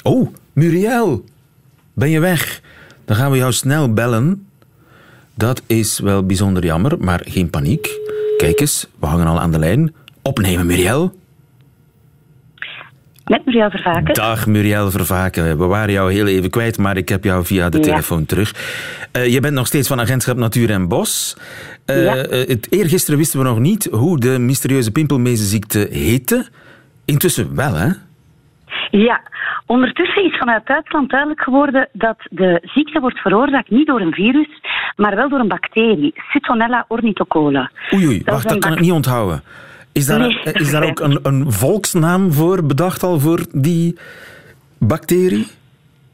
Oh, 0.03 0.33
Muriel, 0.53 1.23
ben 1.93 2.09
je 2.09 2.19
weg? 2.19 2.61
Dan 3.05 3.15
gaan 3.15 3.31
we 3.31 3.37
jou 3.37 3.51
snel 3.51 3.93
bellen. 3.93 4.47
Dat 5.39 5.63
is 5.67 5.99
wel 5.99 6.25
bijzonder 6.25 6.65
jammer, 6.65 6.97
maar 6.99 7.21
geen 7.23 7.49
paniek. 7.49 7.89
Kijk 8.37 8.59
eens, 8.59 8.87
we 8.99 9.05
hangen 9.05 9.27
al 9.27 9.39
aan 9.39 9.51
de 9.51 9.59
lijn. 9.59 9.93
Opnemen, 10.21 10.65
Muriel. 10.65 11.13
Met 13.25 13.45
Muriel 13.45 13.69
Vervaken. 13.69 14.13
Dag 14.13 14.47
Muriel 14.47 14.91
Vervaken. 14.91 15.57
We 15.57 15.65
waren 15.65 15.91
jou 15.91 16.13
heel 16.13 16.27
even 16.27 16.49
kwijt, 16.49 16.77
maar 16.77 16.97
ik 16.97 17.09
heb 17.09 17.23
jou 17.23 17.45
via 17.45 17.69
de 17.69 17.79
telefoon 17.79 18.25
terug. 18.25 18.53
Uh, 19.17 19.33
je 19.33 19.39
bent 19.39 19.53
nog 19.53 19.67
steeds 19.67 19.87
van 19.87 19.99
Agentschap 19.99 20.37
Natuur 20.37 20.69
en 20.69 20.87
Bos. 20.87 21.37
Uh, 21.85 22.03
ja. 22.03 22.15
uh, 22.15 22.47
het, 22.47 22.67
eergisteren 22.69 23.19
wisten 23.19 23.39
we 23.39 23.45
nog 23.45 23.59
niet 23.59 23.87
hoe 23.91 24.19
de 24.19 24.39
mysterieuze 24.39 24.91
pimpelmezenziekte 24.91 25.87
heette. 25.91 26.47
Intussen 27.05 27.55
wel, 27.55 27.73
hè? 27.73 27.89
Ja, 28.91 29.21
ondertussen 29.65 30.25
is 30.25 30.37
vanuit 30.37 30.67
Duitsland 30.67 31.09
duidelijk 31.09 31.41
geworden 31.41 31.89
dat 31.91 32.17
de 32.29 32.59
ziekte 32.61 32.99
wordt 32.99 33.19
veroorzaakt 33.19 33.69
niet 33.69 33.87
door 33.87 34.01
een 34.01 34.13
virus, 34.13 34.58
maar 34.99 35.15
wel 35.15 35.29
door 35.29 35.39
een 35.39 35.47
bacterie, 35.47 36.13
Cytonella 36.29 36.85
ornithocola. 36.87 37.71
Oei, 37.93 38.07
oei, 38.07 38.21
wacht, 38.25 38.49
dat 38.49 38.59
kan 38.59 38.73
ik 38.73 38.79
niet 38.79 38.91
onthouden. 38.91 39.43
Is 39.91 40.05
daar, 40.05 40.51
is 40.53 40.71
daar 40.71 40.83
ook 40.83 40.99
een, 40.99 41.19
een 41.23 41.51
volksnaam 41.51 42.31
voor 42.31 42.65
bedacht 42.65 43.03
al 43.03 43.19
voor 43.19 43.45
die 43.51 43.97
bacterie? 44.77 45.47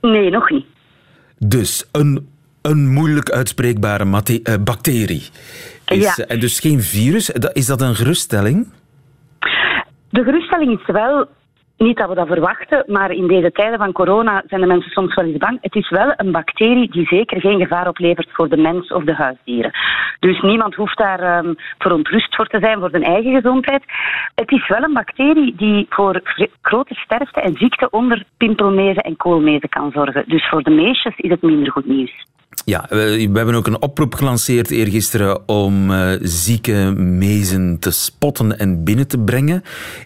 Nee, 0.01 0.29
nog 0.29 0.49
niet. 0.49 0.65
Dus 1.37 1.89
een, 1.91 2.27
een 2.61 2.87
moeilijk 2.87 3.29
uitspreekbare 3.29 4.05
uh, 4.05 4.53
bacterie. 4.63 5.23
Is, 5.85 6.15
ja. 6.15 6.25
En 6.25 6.39
dus 6.39 6.59
geen 6.59 6.81
virus. 6.81 7.29
Is 7.29 7.65
dat 7.65 7.81
een 7.81 7.95
geruststelling? 7.95 8.67
De 10.09 10.23
geruststelling 10.23 10.79
is 10.79 10.85
wel 10.85 11.27
niet 11.77 11.97
dat 11.97 12.09
we 12.09 12.15
dat 12.15 12.27
verwachten, 12.27 12.83
maar 12.87 13.11
in 13.11 13.27
deze 13.27 13.51
tijden 13.51 13.77
van 13.77 13.91
corona 13.91 14.43
zijn 14.47 14.61
de 14.61 14.67
mensen 14.67 14.91
soms 14.91 15.15
wel 15.15 15.25
eens 15.25 15.37
bang. 15.37 15.57
Het 15.61 15.75
is 15.75 15.89
wel 15.89 16.13
een 16.15 16.31
bacterie 16.31 16.91
die 16.91 17.07
zeker 17.07 17.41
geen 17.41 17.59
gevaar 17.59 17.87
oplevert 17.87 18.29
voor 18.31 18.49
de 18.49 18.57
mens 18.57 18.91
of 18.91 19.03
de 19.03 19.13
huisdieren. 19.13 19.71
Dus 20.19 20.41
niemand 20.41 20.75
hoeft 20.75 20.97
daar 20.97 21.45
um, 21.45 21.55
verontrust 21.77 22.35
voor 22.35 22.47
te 22.47 22.59
zijn 22.61 22.79
voor 22.79 22.89
zijn 22.89 23.03
eigen 23.03 23.33
gezondheid. 23.33 23.83
Het 24.35 24.51
is 24.51 24.67
wel 24.67 24.83
een 24.83 24.93
bacterie 24.93 25.55
die 25.55 25.85
voor 25.89 26.21
grote 26.61 26.93
sterfte 26.93 27.41
en 27.41 27.55
ziekte 27.57 27.89
onder 27.89 28.23
pimpelmezen 28.37 29.03
en 29.03 29.15
koolmezen 29.15 29.69
kan 29.69 29.91
zorgen. 29.91 30.23
Dus 30.27 30.49
voor 30.49 30.63
de 30.63 30.71
meisjes 30.71 31.17
is 31.17 31.29
het 31.29 31.41
minder 31.41 31.71
goed 31.71 31.85
nieuws. 31.85 32.25
Ja, 32.65 32.85
we 32.89 33.29
hebben 33.33 33.55
ook 33.55 33.67
een 33.67 33.81
oproep 33.81 34.13
gelanceerd 34.13 34.71
eergisteren 34.71 35.47
om 35.47 35.91
uh, 35.91 36.11
zieke 36.21 36.93
mezen 36.97 37.79
te 37.79 37.91
spotten 37.91 38.59
en 38.59 38.83
binnen 38.83 39.07
te 39.07 39.19
brengen. 39.19 39.63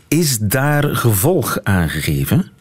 Is 0.07 0.37
daar 0.37 0.83
gevolg 0.83 1.59
aan 1.63 1.89
gegeven? 1.89 2.51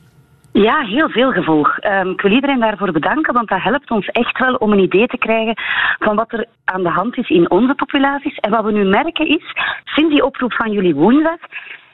Ja, 0.52 0.80
heel 0.80 1.08
veel 1.08 1.32
gevolg. 1.32 1.84
Um, 1.84 2.10
ik 2.10 2.20
wil 2.20 2.32
iedereen 2.32 2.60
daarvoor 2.60 2.92
bedanken, 2.92 3.34
want 3.34 3.48
dat 3.48 3.62
helpt 3.62 3.90
ons 3.90 4.06
echt 4.06 4.38
wel 4.38 4.54
om 4.54 4.72
een 4.72 4.78
idee 4.78 5.06
te 5.06 5.18
krijgen 5.18 5.54
van 5.98 6.16
wat 6.16 6.32
er 6.32 6.46
aan 6.64 6.82
de 6.82 6.88
hand 6.88 7.16
is 7.16 7.28
in 7.28 7.50
onze 7.50 7.74
populaties. 7.74 8.36
En 8.36 8.50
wat 8.50 8.64
we 8.64 8.72
nu 8.72 8.84
merken 8.84 9.28
is, 9.28 9.52
sinds 9.84 10.14
die 10.14 10.24
oproep 10.24 10.52
van 10.52 10.72
jullie 10.72 10.94
woensdag, 10.94 11.38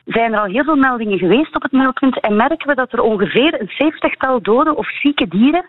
zijn 0.05 0.33
er 0.33 0.39
al 0.39 0.45
heel 0.45 0.65
veel 0.65 0.77
meldingen 0.77 1.19
geweest 1.19 1.55
op 1.55 1.63
het 1.63 1.73
meldpunt 1.73 2.21
en 2.21 2.37
merken 2.37 2.69
we 2.69 2.75
dat 2.75 2.93
er 2.93 3.01
ongeveer 3.01 3.61
een 3.61 3.71
zeventigtal 3.77 4.43
dode 4.43 4.77
of 4.77 4.91
zieke 5.01 5.29
dieren 5.29 5.67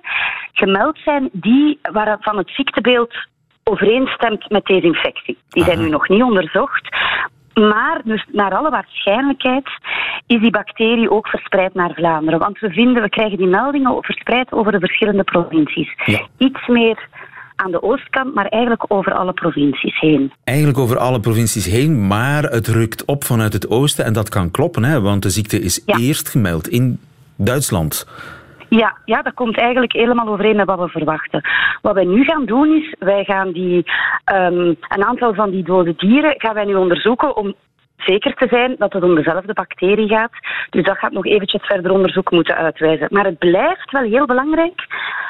gemeld 0.54 0.98
zijn 0.98 1.30
die, 1.32 1.80
waarvan 1.82 2.38
het 2.38 2.50
ziektebeeld 2.50 3.14
overeenstemt 3.64 4.50
met 4.50 4.66
deze 4.66 4.86
infectie. 4.86 5.38
Die 5.50 5.64
zijn 5.64 5.80
nu 5.80 5.90
nog 5.90 6.10
niet 6.10 6.24
onderzocht, 6.24 6.90
maar 7.54 8.02
dus 8.04 8.26
naar 8.32 8.56
alle 8.56 8.70
waarschijnlijkheid 8.70 9.70
is 10.28 10.40
die 10.42 10.52
bacterie 10.52 11.12
ook 11.12 11.28
verspreid 11.28 11.74
naar 11.74 11.94
Vlaanderen. 11.94 12.40
Want 12.40 12.60
we 12.60 12.70
vinden, 12.70 13.04
we 13.04 13.10
krijgen 13.10 13.38
die 13.38 13.48
meldingen 13.48 14.04
verspreid 14.04 14.52
over 14.52 14.72
de 14.72 14.80
verschillende 14.80 15.24
provincies. 15.24 15.96
Iets 16.38 16.68
meer 16.68 17.08
aan 17.56 17.72
de 17.72 17.84
oostkant, 17.84 18.34
maar 18.34 18.46
eigenlijk 18.46 18.86
over 18.88 19.14
alle 19.14 19.34
provincies 19.34 20.00
heen. 20.00 20.32
Eigenlijk 20.44 20.78
over 20.78 20.98
alle 20.98 21.20
provincies 21.20 21.66
heen, 21.66 22.08
maar 22.08 22.44
het 22.44 22.68
rukt 22.68 23.06
op 23.06 23.24
vanuit 23.24 23.54
het 23.54 23.70
oosten 23.70 24.06
en 24.06 24.14
dat 24.14 24.30
kan 24.30 24.52
kloppen, 24.52 24.84
hè, 24.84 25.02
want 25.02 25.24
de 25.24 25.30
ziekte 25.30 25.60
is 25.60 25.84
eerst 25.86 26.30
gemeld 26.30 26.68
in 26.68 27.00
Duitsland. 27.36 28.08
Ja, 28.70 28.98
ja, 29.06 29.22
dat 29.22 29.34
komt 29.34 29.58
eigenlijk 29.58 29.94
helemaal 29.94 30.28
overeen 30.28 30.56
met 30.56 30.66
wat 30.66 30.80
we 30.80 30.88
verwachten. 30.88 31.42
Wat 31.82 31.94
wij 31.94 32.06
nu 32.06 32.24
gaan 32.24 32.46
doen 32.46 32.76
is, 32.76 32.96
wij 33.00 33.24
gaan 33.24 33.52
die, 33.52 33.86
um, 34.34 34.76
een 34.88 35.06
aantal 35.06 35.34
van 35.34 35.50
die 35.50 35.64
dode 35.64 35.94
dieren 35.98 36.34
gaan 36.38 36.54
wij 36.54 36.66
nu 36.66 36.76
onderzoeken 36.76 37.36
om 37.36 37.56
zeker 37.98 38.34
te 38.34 38.48
zijn 38.48 38.76
dat 38.78 38.94
het 38.94 39.04
om 39.04 39.16
dezelfde 39.16 39.54
bacterie 39.54 40.08
gaat. 40.08 40.32
Dus 40.70 40.84
dat 40.84 40.98
gaat 40.98 41.12
nog 41.12 41.26
eventjes 41.26 41.66
verder 41.66 41.92
onderzoek 41.92 42.32
moeten 42.32 42.56
uitwijzen. 42.56 43.08
Maar 43.12 43.26
het 43.26 43.38
blijft 43.38 43.92
wel 43.92 44.04
heel 44.04 44.26
belangrijk 44.26 44.86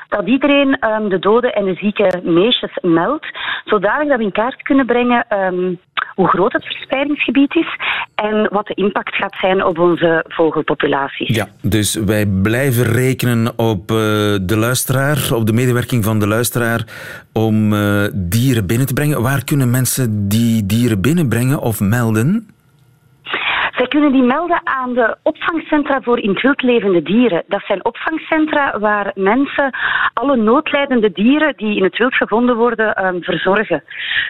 dat 0.09 0.27
iedereen 0.27 0.89
um, 0.89 1.09
de 1.09 1.19
dode 1.19 1.51
en 1.51 1.65
de 1.65 1.75
zieke 1.75 2.21
meisjes 2.23 2.77
meldt, 2.81 3.27
zodanig 3.65 4.07
dat 4.07 4.17
we 4.17 4.23
in 4.23 4.31
kaart 4.31 4.61
kunnen 4.61 4.85
brengen 4.85 5.25
um, 5.29 5.79
hoe 6.15 6.27
groot 6.27 6.53
het 6.53 6.65
verspreidingsgebied 6.65 7.55
is 7.55 7.77
en 8.15 8.47
wat 8.51 8.67
de 8.67 8.73
impact 8.73 9.15
gaat 9.15 9.35
zijn 9.39 9.63
op 9.65 9.79
onze 9.79 10.25
vogelpopulaties. 10.27 11.35
Ja, 11.35 11.47
dus 11.61 11.95
wij 11.95 12.25
blijven 12.25 12.83
rekenen 12.83 13.59
op 13.59 13.91
uh, 13.91 13.97
de 14.41 14.57
luisteraar, 14.57 15.29
op 15.33 15.45
de 15.45 15.53
medewerking 15.53 16.03
van 16.03 16.19
de 16.19 16.27
luisteraar 16.27 16.83
om 17.33 17.73
uh, 17.73 18.03
dieren 18.13 18.67
binnen 18.67 18.87
te 18.87 18.93
brengen. 18.93 19.21
Waar 19.21 19.43
kunnen 19.43 19.69
mensen 19.71 20.27
die 20.27 20.65
dieren 20.65 21.01
binnenbrengen 21.01 21.59
of 21.61 21.79
melden? 21.79 22.47
Zij 23.75 23.87
kunnen 23.87 24.11
die 24.11 24.23
melden 24.23 24.61
aan 24.63 24.93
de 24.93 25.17
opvangcentra 25.23 26.01
voor 26.01 26.19
in 26.19 26.29
het 26.29 26.41
wild 26.41 26.61
levende 26.61 27.01
dieren. 27.01 27.43
Dat 27.47 27.63
zijn 27.65 27.85
opvangcentra 27.85 28.79
waar 28.79 29.11
mensen 29.15 29.69
alle 30.13 30.35
noodlijdende 30.35 31.11
dieren 31.11 31.53
die 31.57 31.75
in 31.75 31.83
het 31.83 31.97
wild 31.97 32.15
gevonden 32.15 32.55
worden 32.55 33.05
um, 33.05 33.23
verzorgen. 33.23 33.83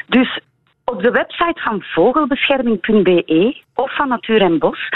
Dus 0.08 0.40
op 0.86 1.04
de 1.04 1.12
website 1.12 1.62
van 1.62 1.82
vogelbescherming.be 1.82 3.62
of 3.74 3.96
van 3.96 4.08
Natuur 4.08 4.42
en 4.42 4.60
Bos 4.60 4.90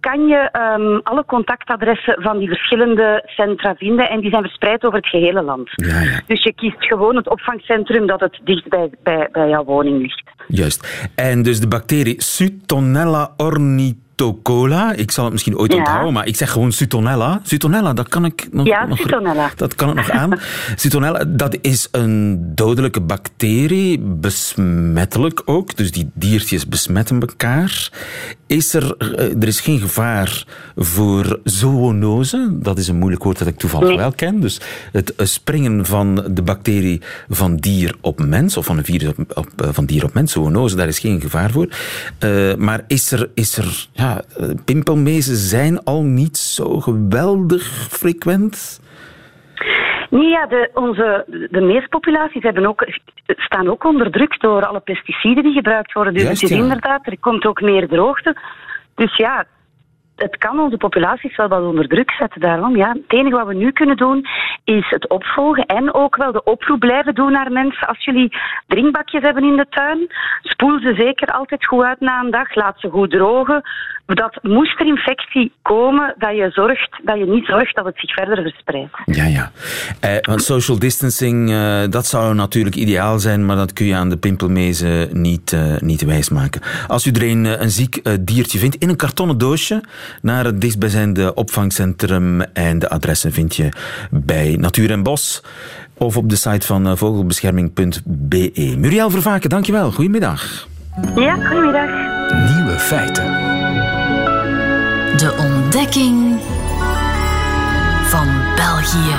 kan 0.00 0.26
je 0.26 0.50
um, 0.78 1.00
alle 1.02 1.24
contactadressen 1.24 2.22
van 2.22 2.38
die 2.38 2.48
verschillende 2.48 3.22
centra 3.26 3.74
vinden 3.74 4.10
en 4.10 4.20
die 4.20 4.30
zijn 4.30 4.42
verspreid 4.42 4.84
over 4.84 4.98
het 4.98 5.08
gehele 5.08 5.42
land. 5.42 5.70
Ja, 5.74 6.00
ja. 6.00 6.20
Dus 6.26 6.42
je 6.42 6.52
kiest 6.52 6.86
gewoon 6.86 7.16
het 7.16 7.28
opvangcentrum 7.28 8.06
dat 8.06 8.20
het 8.20 8.40
dicht 8.44 8.68
bij, 8.68 8.90
bij, 9.02 9.28
bij 9.32 9.48
jouw 9.48 9.64
woning 9.64 10.00
ligt. 10.00 10.22
Juist. 10.48 11.10
En 11.14 11.42
dus 11.42 11.60
de 11.60 11.68
bacterie 11.68 12.22
Sutonella 12.22 13.34
ornith 13.36 14.05
Tocola. 14.16 14.92
Ik 14.92 15.10
zal 15.10 15.24
het 15.24 15.32
misschien 15.32 15.58
ooit 15.58 15.72
Ja. 15.72 15.78
onthouden, 15.78 16.12
maar 16.12 16.26
ik 16.26 16.36
zeg 16.36 16.50
gewoon 16.50 16.72
Sutonella. 16.72 17.40
Sutonella, 17.42 17.92
dat 17.92 18.08
kan 18.08 18.24
ik 18.24 18.48
nog... 18.50 18.66
Ja, 18.66 18.86
nog 18.86 18.98
Sutonella. 18.98 19.50
Dat 19.56 19.74
kan 19.74 19.88
ik 19.88 19.94
nog 19.94 20.10
aan. 20.10 20.38
Sutonella, 20.76 21.24
dat 21.28 21.56
is 21.60 21.88
een 21.90 22.38
dodelijke 22.54 23.00
bacterie, 23.00 23.98
besmettelijk 24.00 25.42
ook. 25.44 25.76
Dus 25.76 25.92
die 25.92 26.10
diertjes 26.14 26.68
besmetten 26.68 27.20
elkaar. 27.20 27.90
Is 28.46 28.74
er, 28.74 28.94
eh, 28.96 29.36
er 29.42 29.46
is 29.46 29.60
geen 29.60 29.78
gevaar 29.80 30.44
voor 30.76 31.40
zoonose. 31.44 32.48
Dat 32.52 32.78
is 32.78 32.88
een 32.88 32.98
moeilijk 32.98 33.22
woord 33.24 33.38
dat 33.38 33.48
ik 33.48 33.56
toevallig 33.58 33.88
Nee. 33.88 33.96
wel 33.96 34.12
ken. 34.12 34.40
Dus 34.40 34.60
het 34.92 35.14
eh, 35.14 35.26
springen 35.26 35.86
van 35.86 36.24
de 36.30 36.42
bacterie 36.42 37.00
van 37.28 37.56
dier 37.56 37.94
op 38.00 38.24
mens, 38.24 38.56
of 38.56 38.66
van 38.66 38.78
een 38.78 38.84
virus 38.84 39.08
op, 39.08 39.18
op, 39.34 39.48
eh, 39.56 39.68
van 39.72 39.84
dier 39.86 40.04
op 40.04 40.14
mens, 40.14 40.32
zoonose, 40.32 40.76
daar 40.76 40.88
is 40.88 40.98
geen 40.98 41.20
gevaar 41.20 41.50
voor. 41.50 41.68
Maar 42.58 42.84
is 42.86 43.12
er, 43.12 43.28
is 43.34 43.56
er 43.58 43.88
ja, 43.92 44.05
eh, 44.14 44.48
pimpelmezen 44.64 45.36
zijn 45.36 45.84
al 45.84 46.02
niet 46.02 46.36
zo 46.36 46.80
geweldig 46.80 47.62
frequent? 47.90 48.80
Nee, 50.10 50.28
ja, 50.28 50.46
de, 50.46 50.70
onze, 50.74 51.24
de 51.50 51.60
meespopulaties 51.60 52.42
hebben 52.42 52.66
ook, 52.66 52.86
staan 53.26 53.68
ook 53.68 53.84
onder 53.84 54.10
druk 54.10 54.40
door 54.40 54.66
alle 54.66 54.80
pesticiden 54.80 55.42
die 55.42 55.52
gebruikt 55.52 55.92
worden. 55.92 56.12
Dus 56.12 56.22
Juist, 56.22 56.40
het 56.40 56.50
is 56.50 56.56
ja. 56.56 56.62
inderdaad, 56.62 57.06
er 57.06 57.18
komt 57.18 57.44
ook 57.44 57.60
meer 57.60 57.88
droogte. 57.88 58.36
Dus 58.94 59.16
ja, 59.16 59.46
het 60.16 60.36
kan 60.36 60.58
onze 60.60 60.76
populaties 60.76 61.36
wel 61.36 61.48
wat 61.48 61.62
onder 61.62 61.88
druk 61.88 62.10
zetten. 62.10 62.40
Daarom, 62.40 62.76
ja, 62.76 62.88
het 62.88 63.18
enige 63.18 63.36
wat 63.36 63.46
we 63.46 63.54
nu 63.54 63.72
kunnen 63.72 63.96
doen 63.96 64.26
is 64.66 64.86
het 64.90 65.08
opvolgen 65.08 65.66
en 65.66 65.94
ook 65.94 66.16
wel 66.16 66.32
de 66.32 66.44
oproep 66.44 66.80
blijven 66.80 67.14
doen 67.14 67.32
naar 67.32 67.52
mensen. 67.52 67.88
Als 67.88 68.04
jullie 68.04 68.36
drinkbakjes 68.66 69.22
hebben 69.22 69.44
in 69.44 69.56
de 69.56 69.66
tuin, 69.70 70.06
spoel 70.42 70.78
ze 70.80 70.94
zeker 70.94 71.28
altijd 71.28 71.66
goed 71.66 71.84
uit 71.84 72.00
na 72.00 72.20
een 72.20 72.30
dag. 72.30 72.54
Laat 72.54 72.80
ze 72.80 72.88
goed 72.88 73.10
drogen. 73.10 73.62
Dat 74.06 74.38
moest 74.42 74.80
er 74.80 74.86
infectie 74.86 75.52
komen, 75.62 76.14
dat 76.18 76.36
je, 76.36 76.50
zorgt, 76.50 77.00
dat 77.04 77.18
je 77.18 77.26
niet 77.26 77.46
zorgt 77.46 77.76
dat 77.76 77.84
het 77.84 77.98
zich 77.98 78.12
verder 78.14 78.42
verspreidt. 78.42 78.96
Ja, 79.04 79.24
ja. 79.24 79.50
Eh, 80.00 80.16
want 80.20 80.42
social 80.42 80.78
distancing, 80.78 81.50
eh, 81.50 81.82
dat 81.90 82.06
zou 82.06 82.34
natuurlijk 82.34 82.76
ideaal 82.76 83.18
zijn, 83.18 83.46
maar 83.46 83.56
dat 83.56 83.72
kun 83.72 83.86
je 83.86 83.94
aan 83.94 84.08
de 84.08 84.16
pimpelmezen 84.16 85.20
niet, 85.22 85.52
uh, 85.52 85.76
niet 85.78 86.04
wijsmaken. 86.04 86.60
Als 86.86 87.06
u 87.06 87.10
er 87.10 87.22
een, 87.22 87.44
een 87.44 87.70
ziek 87.70 88.24
diertje 88.26 88.58
vindt, 88.58 88.76
in 88.76 88.88
een 88.88 88.96
kartonnen 88.96 89.38
doosje, 89.38 89.82
naar 90.22 90.44
het 90.44 90.60
dichtstbijzijnde 90.60 91.34
opvangcentrum 91.34 92.40
en 92.40 92.78
de 92.78 92.88
adressen 92.88 93.32
vind 93.32 93.56
je 93.56 93.68
bij 94.10 94.55
Natuur 94.58 94.90
en 94.90 95.02
Bos 95.02 95.42
of 95.94 96.16
op 96.16 96.28
de 96.28 96.36
site 96.36 96.66
van 96.66 96.98
vogelbescherming.be. 96.98 98.74
Muriel 98.78 99.10
Vervaken, 99.10 99.50
dankjewel. 99.50 99.92
Goedemiddag. 99.92 100.68
Ja, 101.16 101.34
goedemiddag. 101.34 101.90
Nieuwe 102.54 102.78
feiten. 102.78 103.24
De 105.16 105.34
ontdekking 105.38 106.40
van 108.04 108.28
België. 108.56 109.14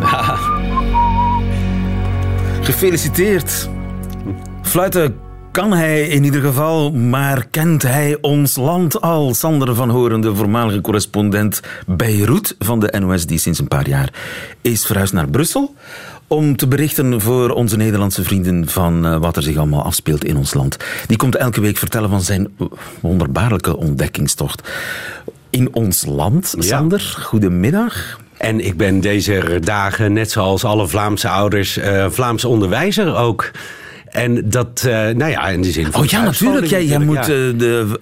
Gefeliciteerd. 2.62 3.68
Fluiten 4.62 5.14
kan 5.52 5.72
hij 5.72 6.08
in 6.08 6.24
ieder 6.24 6.40
geval, 6.40 6.92
maar 6.92 7.46
kent 7.50 7.82
hij 7.82 8.18
ons 8.20 8.56
land 8.56 9.00
al? 9.00 9.34
Sander 9.34 9.74
van 9.74 9.90
Horen, 9.90 10.20
de 10.20 10.34
voormalige 10.34 10.80
correspondent 10.80 11.60
Beirut 11.86 12.56
van 12.58 12.80
de 12.80 12.94
NOS, 12.98 13.26
die 13.26 13.38
sinds 13.38 13.58
een 13.58 13.68
paar 13.68 13.88
jaar 13.88 14.12
is 14.60 14.86
verhuisd 14.86 15.12
naar 15.12 15.28
Brussel 15.28 15.74
om 16.26 16.56
te 16.56 16.68
berichten 16.68 17.20
voor 17.20 17.50
onze 17.50 17.76
Nederlandse 17.76 18.22
vrienden 18.22 18.68
van 18.68 19.06
eh, 19.06 19.16
wat 19.16 19.36
er 19.36 19.42
zich 19.42 19.56
allemaal 19.56 19.82
afspeelt 19.82 20.24
in 20.24 20.36
ons 20.36 20.54
land. 20.54 20.76
Die 21.06 21.16
komt 21.16 21.36
elke 21.36 21.60
week 21.60 21.76
vertellen 21.76 22.10
van 22.10 22.22
zijn 22.22 22.48
wonderbaarlijke 23.00 23.76
ontdekkingstocht. 23.76 24.68
In 25.50 25.74
ons 25.74 26.04
land, 26.06 26.54
Sander, 26.58 27.16
goedemiddag. 27.22 28.20
En 28.36 28.64
ik 28.64 28.76
ben 28.76 29.00
deze 29.00 29.58
dagen, 29.60 30.12
net 30.12 30.30
zoals 30.30 30.64
alle 30.64 30.88
Vlaamse 30.88 31.28
ouders, 31.28 31.78
uh, 31.78 32.06
Vlaams 32.10 32.44
onderwijzer 32.44 33.16
ook. 33.16 33.50
En 34.10 34.50
dat, 34.50 34.84
uh, 34.86 34.92
nou 34.92 35.30
ja, 35.30 35.48
in 35.48 35.62
de 35.62 35.70
zin 35.70 35.92
van. 35.92 36.00
Oh 36.00 36.06
ja, 36.06 36.22
natuurlijk. 36.22 36.66
Jij, 36.66 36.84
jij 36.84 36.98
moet 36.98 37.24
de. 37.24 37.98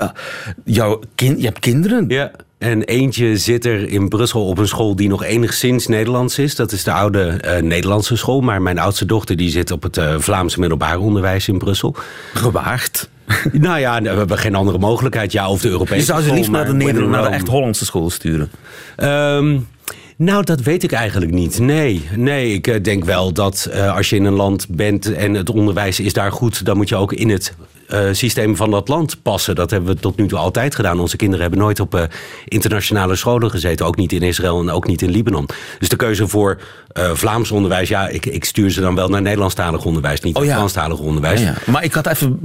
jouw 0.64 1.00
kind, 1.14 1.38
je 1.38 1.44
hebt 1.44 1.58
kinderen. 1.58 2.04
Ja. 2.08 2.30
En 2.58 2.82
eentje 2.82 3.36
zit 3.36 3.64
er 3.64 3.88
in 3.88 4.08
Brussel 4.08 4.46
op 4.46 4.58
een 4.58 4.68
school 4.68 4.96
die 4.96 5.08
nog 5.08 5.24
enigszins 5.24 5.86
Nederlands 5.86 6.38
is. 6.38 6.54
Dat 6.54 6.72
is 6.72 6.84
de 6.84 6.92
oude 6.92 7.40
uh, 7.44 7.62
Nederlandse 7.62 8.16
school. 8.16 8.40
Maar 8.40 8.62
mijn 8.62 8.78
oudste 8.78 9.04
dochter 9.04 9.36
die 9.36 9.50
zit 9.50 9.70
op 9.70 9.82
het 9.82 9.96
uh, 9.96 10.14
Vlaamse 10.18 10.60
middelbaar 10.60 10.98
onderwijs 10.98 11.48
in 11.48 11.58
Brussel. 11.58 11.96
Gewaagd. 12.34 13.10
nou 13.52 13.78
ja, 13.78 14.02
we 14.02 14.08
hebben 14.08 14.38
geen 14.38 14.54
andere 14.54 14.78
mogelijkheid. 14.78 15.32
Ja, 15.32 15.50
of 15.50 15.60
de 15.60 15.68
Europese 15.68 15.98
Je 15.98 16.04
zou 16.04 16.22
ze 16.22 16.32
liefst 16.32 16.50
naar 16.50 16.66
de, 16.66 16.72
naar 16.72 17.22
de 17.22 17.28
echt 17.28 17.48
Hollandse 17.48 17.84
school 17.84 18.10
sturen? 18.10 18.50
Um, 18.96 19.68
nou, 20.18 20.44
dat 20.44 20.60
weet 20.60 20.82
ik 20.82 20.92
eigenlijk 20.92 21.32
niet. 21.32 21.58
Nee, 21.58 22.08
nee 22.16 22.52
ik 22.52 22.66
eh, 22.66 22.82
denk 22.82 23.04
wel 23.04 23.32
dat 23.32 23.68
uh, 23.72 23.96
als 23.96 24.10
je 24.10 24.16
in 24.16 24.24
een 24.24 24.32
land 24.32 24.68
bent 24.68 25.12
en 25.12 25.34
het 25.34 25.50
onderwijs 25.50 26.00
is 26.00 26.12
daar 26.12 26.32
goed, 26.32 26.64
dan 26.64 26.76
moet 26.76 26.88
je 26.88 26.96
ook 26.96 27.12
in 27.12 27.30
het 27.30 27.54
uh, 27.88 28.08
systeem 28.12 28.56
van 28.56 28.70
dat 28.70 28.88
land 28.88 29.22
passen. 29.22 29.54
Dat 29.54 29.70
hebben 29.70 29.94
we 29.94 30.00
tot 30.00 30.16
nu 30.16 30.26
toe 30.26 30.38
altijd 30.38 30.74
gedaan. 30.74 31.00
Onze 31.00 31.16
kinderen 31.16 31.42
hebben 31.42 31.60
nooit 31.60 31.80
op 31.80 32.08
internationale 32.44 33.16
scholen 33.16 33.50
gezeten. 33.50 33.86
Ook 33.86 33.96
niet 33.96 34.12
in 34.12 34.22
Israël 34.22 34.60
en 34.60 34.70
ook 34.70 34.86
niet 34.86 35.02
in 35.02 35.10
Libanon. 35.10 35.48
Dus 35.78 35.88
de 35.88 35.96
keuze 35.96 36.28
voor 36.28 36.60
uh, 36.98 37.10
Vlaams 37.14 37.50
onderwijs... 37.50 37.88
ja, 37.88 38.08
ik, 38.08 38.26
ik, 38.26 38.44
stuur 38.44 38.70
ze 38.70 38.80
dan 38.80 38.94
wel 38.94 39.08
naar 39.08 39.22
Nederlandstalig 39.22 39.84
onderwijs. 39.84 40.20
Niet 40.20 40.36
oh, 40.36 40.44
ja. 40.44 40.54
Franstalig 40.54 40.98
onderwijs. 40.98 41.40
Ja, 41.40 41.46
ja. 41.46 41.72
Maar 41.72 41.84
ik 41.84 41.92
had 41.92 42.06
even... 42.06 42.40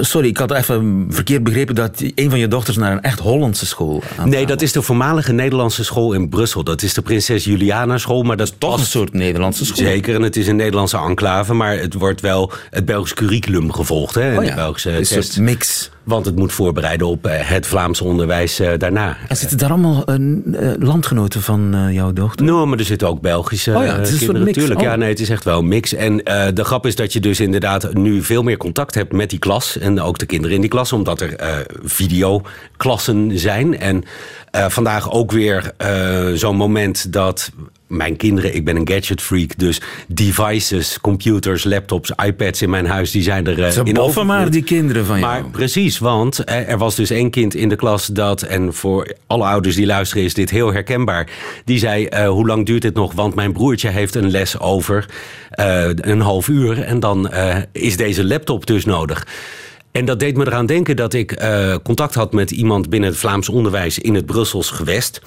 Sorry, 0.00 0.28
ik 0.28 0.36
had 0.36 0.50
even 0.50 1.06
verkeerd 1.10 1.42
begrepen... 1.42 1.74
dat 1.74 2.02
een 2.14 2.30
van 2.30 2.38
je 2.38 2.48
dochters 2.48 2.76
naar 2.76 2.92
een 2.92 3.02
echt 3.02 3.18
Hollandse 3.18 3.66
school 3.66 4.02
aan 4.16 4.28
Nee, 4.28 4.46
dat 4.46 4.62
is 4.62 4.72
de 4.72 4.82
voormalige 4.82 5.32
Nederlandse 5.32 5.84
school 5.84 6.12
in 6.12 6.28
Brussel. 6.28 6.64
Dat 6.64 6.82
is 6.82 6.94
de 6.94 7.02
Prinses 7.02 7.44
Juliana 7.44 7.98
school. 7.98 8.22
Maar 8.22 8.36
dat 8.36 8.46
is 8.46 8.54
toch 8.58 8.78
een 8.78 8.86
soort 8.86 9.12
Nederlandse 9.12 9.64
school. 9.64 9.86
Zeker, 9.86 10.14
en 10.14 10.22
het 10.22 10.36
is 10.36 10.46
een 10.46 10.56
Nederlandse 10.56 10.98
enclave. 10.98 11.54
Maar 11.54 11.78
het 11.78 11.94
wordt 11.94 12.20
wel 12.20 12.52
het 12.70 12.84
Belgisch 12.84 13.14
curriculum 13.14 13.72
gevolgd. 13.72 14.14
Hè, 14.14 14.38
oh, 14.38 14.44
ja. 14.44 14.72
Een 14.84 15.06
soort 15.06 15.38
mix. 15.38 15.90
Want 16.04 16.26
het 16.26 16.36
moet 16.36 16.52
voorbereiden 16.52 17.06
op 17.06 17.26
eh, 17.26 17.48
het 17.48 17.66
Vlaamse 17.66 18.04
onderwijs 18.04 18.58
eh, 18.58 18.70
daarna. 18.78 19.16
En 19.28 19.36
zitten 19.36 19.58
daar 19.58 19.70
allemaal 19.70 20.04
uh, 20.06 20.70
landgenoten 20.78 21.42
van 21.42 21.88
jouw 21.92 22.12
dochter? 22.12 22.46
Nou, 22.46 22.66
maar 22.66 22.78
er 22.78 22.84
zitten 22.84 23.08
ook 23.08 23.20
Belgische 23.20 23.76
oh 23.76 23.84
ja, 23.84 23.98
het 23.98 24.08
is 24.08 24.18
kinderen 24.18 24.46
natuurlijk. 24.46 24.80
Oh. 24.80 24.86
Ja, 24.86 24.96
nee, 24.96 25.08
het 25.08 25.20
is 25.20 25.30
echt 25.30 25.44
wel 25.44 25.58
een 25.58 25.68
mix. 25.68 25.94
En 25.94 26.16
de 26.54 26.64
grap 26.64 26.86
is 26.86 26.96
dat 26.96 27.12
je 27.12 27.20
dus 27.20 27.40
inderdaad 27.40 27.94
nu 27.94 28.22
veel 28.22 28.42
meer 28.42 28.56
contact 28.56 28.94
hebt 28.94 29.12
met 29.12 29.30
die 29.30 29.38
klas. 29.38 29.78
En 29.78 30.00
ook 30.00 30.18
de 30.18 30.26
kinderen 30.26 30.54
in 30.54 30.60
die 30.60 30.70
klas, 30.70 30.92
omdat 30.92 31.20
er 31.20 31.66
videoklassen 31.82 33.38
zijn. 33.38 33.78
En 33.78 34.04
vandaag 34.50 35.10
ook 35.10 35.32
weer 35.32 35.72
zo'n 36.34 36.56
moment 36.56 37.12
dat 37.12 37.50
mijn 37.92 38.16
kinderen, 38.16 38.54
ik 38.54 38.64
ben 38.64 38.76
een 38.76 38.88
gadget 38.88 39.22
freak, 39.22 39.58
dus 39.58 39.80
devices, 40.08 40.98
computers, 41.00 41.64
laptops, 41.64 42.12
iPads 42.24 42.62
in 42.62 42.70
mijn 42.70 42.86
huis, 42.86 43.10
die 43.10 43.22
zijn 43.22 43.46
er 43.46 43.58
uh, 43.58 43.68
Ze 43.68 43.80
in 43.84 43.98
over. 43.98 44.26
maar 44.26 44.50
die 44.50 44.62
kinderen 44.62 45.06
van 45.06 45.20
jou. 45.20 45.32
Maar 45.32 45.50
precies, 45.50 45.98
want 45.98 46.44
eh, 46.44 46.68
er 46.68 46.78
was 46.78 46.94
dus 46.94 47.10
één 47.10 47.30
kind 47.30 47.54
in 47.54 47.68
de 47.68 47.76
klas 47.76 48.06
dat, 48.06 48.42
en 48.42 48.74
voor 48.74 49.14
alle 49.26 49.44
ouders 49.44 49.76
die 49.76 49.86
luisteren 49.86 50.24
is 50.24 50.34
dit 50.34 50.50
heel 50.50 50.72
herkenbaar, 50.72 51.28
die 51.64 51.78
zei, 51.78 52.08
uh, 52.10 52.28
hoe 52.28 52.46
lang 52.46 52.66
duurt 52.66 52.82
dit 52.82 52.94
nog? 52.94 53.12
Want 53.12 53.34
mijn 53.34 53.52
broertje 53.52 53.88
heeft 53.88 54.14
een 54.14 54.30
les 54.30 54.58
over 54.58 55.06
uh, 55.58 55.88
een 55.94 56.20
half 56.20 56.48
uur 56.48 56.82
en 56.82 57.00
dan 57.00 57.30
is 57.72 57.96
deze 57.96 58.24
laptop 58.24 58.66
dus 58.66 58.84
nodig. 58.84 59.26
En 59.90 60.04
dat 60.04 60.20
deed 60.20 60.36
me 60.36 60.46
eraan 60.46 60.66
denken 60.66 60.96
dat 60.96 61.14
ik 61.14 61.42
contact 61.82 62.14
had 62.14 62.32
met 62.32 62.50
iemand 62.50 62.90
binnen 62.90 63.10
het 63.10 63.18
Vlaams 63.18 63.48
onderwijs 63.48 63.98
in 63.98 64.14
het 64.14 64.26
Brussels 64.26 64.70
gewest. 64.70 65.20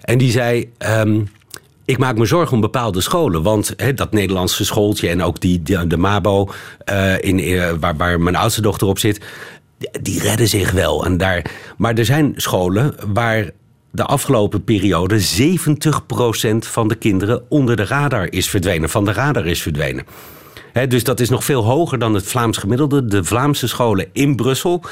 En 0.00 0.18
die 0.18 0.30
zei. 0.30 0.70
Um, 0.78 1.28
ik 1.90 1.98
maak 1.98 2.16
me 2.16 2.26
zorgen 2.26 2.54
om 2.54 2.60
bepaalde 2.60 3.00
scholen. 3.00 3.42
Want 3.42 3.74
dat 3.94 4.12
Nederlandse 4.12 4.64
schooltje 4.64 5.08
en 5.08 5.22
ook 5.22 5.40
die, 5.40 5.62
de 5.86 5.96
Mabo, 5.96 6.50
uh, 6.92 7.22
in, 7.22 7.38
uh, 7.38 7.70
waar, 7.80 7.96
waar 7.96 8.20
mijn 8.20 8.36
oudste 8.36 8.62
dochter 8.62 8.86
op 8.86 8.98
zit, 8.98 9.20
die 10.02 10.20
redden 10.20 10.48
zich 10.48 10.70
wel. 10.70 11.04
En 11.04 11.16
daar, 11.16 11.44
maar 11.76 11.94
er 11.94 12.04
zijn 12.04 12.32
scholen 12.36 12.94
waar 13.12 13.50
de 13.90 14.04
afgelopen 14.04 14.64
periode 14.64 15.20
70% 15.20 15.22
van 16.58 16.88
de 16.88 16.94
kinderen 16.94 17.42
onder 17.48 17.76
de 17.76 17.84
radar 17.84 18.32
is 18.32 18.50
verdwenen, 18.50 18.88
van 18.88 19.04
de 19.04 19.12
radar 19.12 19.46
is 19.46 19.62
verdwenen. 19.62 20.04
dus 20.88 21.04
dat 21.04 21.20
is 21.20 21.28
nog 21.28 21.44
veel 21.44 21.64
hoger 21.64 21.98
dan 21.98 22.14
het 22.14 22.26
Vlaams 22.26 22.56
gemiddelde. 22.56 23.04
De 23.04 23.24
Vlaamse 23.24 23.68
scholen 23.68 24.06
in 24.12 24.36
Brussel 24.36 24.82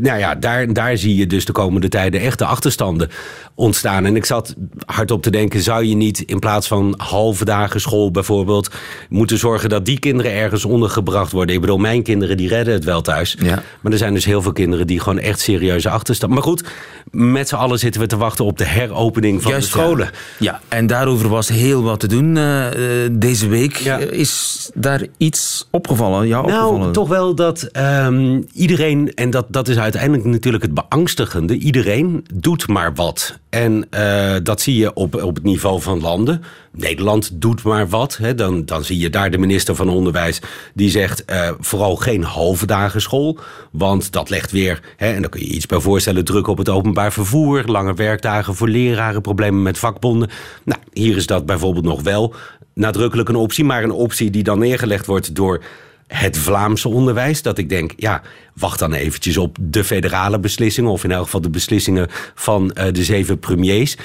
nou 0.00 0.18
ja, 0.18 0.34
daar, 0.34 0.72
daar 0.72 0.96
zie 0.96 1.16
je 1.16 1.26
dus 1.26 1.44
de 1.44 1.52
komende 1.52 1.88
tijden 1.88 2.20
echt 2.20 2.38
de 2.38 2.44
achterstanden 2.44 3.10
ontstaan. 3.54 4.04
En 4.04 4.16
ik 4.16 4.24
zat 4.24 4.54
hardop 4.86 5.22
te 5.22 5.30
denken, 5.30 5.62
zou 5.62 5.84
je 5.84 5.94
niet 5.94 6.20
in 6.20 6.38
plaats 6.38 6.68
van 6.68 6.94
halve 6.96 7.44
dagen 7.44 7.80
school 7.80 8.10
bijvoorbeeld... 8.10 8.70
moeten 9.08 9.38
zorgen 9.38 9.68
dat 9.68 9.84
die 9.84 9.98
kinderen 9.98 10.32
ergens 10.32 10.64
ondergebracht 10.64 11.32
worden? 11.32 11.54
Ik 11.54 11.60
bedoel, 11.60 11.78
mijn 11.78 12.02
kinderen 12.02 12.36
die 12.36 12.48
redden 12.48 12.74
het 12.74 12.84
wel 12.84 13.02
thuis. 13.02 13.36
Ja. 13.38 13.62
Maar 13.80 13.92
er 13.92 13.98
zijn 13.98 14.14
dus 14.14 14.24
heel 14.24 14.42
veel 14.42 14.52
kinderen 14.52 14.86
die 14.86 15.00
gewoon 15.00 15.18
echt 15.18 15.40
serieuze 15.40 15.90
achterstanden... 15.90 16.38
Maar 16.38 16.48
goed, 16.48 16.64
met 17.10 17.48
z'n 17.48 17.54
allen 17.54 17.78
zitten 17.78 18.00
we 18.00 18.06
te 18.06 18.16
wachten 18.16 18.44
op 18.44 18.58
de 18.58 18.64
heropening 18.64 19.42
van 19.42 19.52
de 19.52 19.60
scholen. 19.60 20.10
Ja. 20.38 20.60
en 20.68 20.86
daarover 20.86 21.28
was 21.28 21.48
heel 21.48 21.82
wat 21.82 22.00
te 22.00 22.08
doen 22.08 22.36
uh, 22.36 22.66
deze 23.12 23.48
week. 23.48 23.78
Is 24.10 24.70
daar 24.74 25.02
iets 25.16 25.68
opgevallen, 25.70 26.26
jou 26.26 26.46
nou, 26.46 26.64
opgevallen? 26.64 26.92
toch 26.92 27.08
wel 27.08 27.34
dat 27.34 27.68
um, 27.72 28.46
iedereen 28.52 29.12
en 29.14 29.25
dat, 29.30 29.46
dat 29.48 29.68
is 29.68 29.78
uiteindelijk 29.78 30.24
natuurlijk 30.24 30.62
het 30.62 30.74
beangstigende. 30.74 31.58
Iedereen 31.58 32.24
doet 32.34 32.68
maar 32.68 32.94
wat. 32.94 33.38
En 33.48 33.86
uh, 33.90 34.34
dat 34.42 34.60
zie 34.60 34.76
je 34.76 34.94
op, 34.94 35.22
op 35.22 35.34
het 35.34 35.44
niveau 35.44 35.80
van 35.80 36.00
landen. 36.00 36.42
Nederland 36.72 37.30
doet 37.40 37.62
maar 37.62 37.88
wat. 37.88 38.16
Hè. 38.16 38.34
Dan, 38.34 38.64
dan 38.64 38.84
zie 38.84 38.98
je 38.98 39.10
daar 39.10 39.30
de 39.30 39.38
minister 39.38 39.74
van 39.74 39.88
Onderwijs 39.88 40.40
die 40.74 40.90
zegt... 40.90 41.22
Uh, 41.30 41.50
vooral 41.60 41.96
geen 41.96 42.22
halve 42.22 42.66
dagen 42.66 43.00
school. 43.00 43.38
Want 43.70 44.12
dat 44.12 44.30
legt 44.30 44.50
weer, 44.50 44.80
hè, 44.96 45.12
en 45.12 45.20
daar 45.20 45.30
kun 45.30 45.40
je 45.40 45.46
iets 45.46 45.66
bij 45.66 45.80
voorstellen... 45.80 46.24
druk 46.24 46.46
op 46.46 46.58
het 46.58 46.68
openbaar 46.68 47.12
vervoer, 47.12 47.62
lange 47.64 47.94
werkdagen 47.94 48.54
voor 48.54 48.68
leraren... 48.68 49.22
problemen 49.22 49.62
met 49.62 49.78
vakbonden. 49.78 50.30
Nou, 50.64 50.80
hier 50.92 51.16
is 51.16 51.26
dat 51.26 51.46
bijvoorbeeld 51.46 51.84
nog 51.84 52.02
wel 52.02 52.34
nadrukkelijk 52.74 53.28
een 53.28 53.36
optie... 53.36 53.64
maar 53.64 53.82
een 53.82 53.90
optie 53.90 54.30
die 54.30 54.42
dan 54.42 54.58
neergelegd 54.58 55.06
wordt 55.06 55.34
door 55.34 55.62
het 56.06 56.38
Vlaamse 56.38 56.88
onderwijs. 56.88 57.42
Dat 57.42 57.58
ik 57.58 57.68
denk, 57.68 57.92
ja, 57.96 58.22
wacht 58.54 58.78
dan 58.78 58.92
eventjes 58.92 59.36
op 59.36 59.56
de 59.60 59.84
federale 59.84 60.38
beslissingen... 60.38 60.90
of 60.90 61.04
in 61.04 61.12
elk 61.12 61.24
geval 61.24 61.40
de 61.40 61.50
beslissingen 61.50 62.08
van 62.34 62.70
uh, 62.74 62.84
de 62.92 63.04
zeven 63.04 63.38
premiers. 63.38 63.96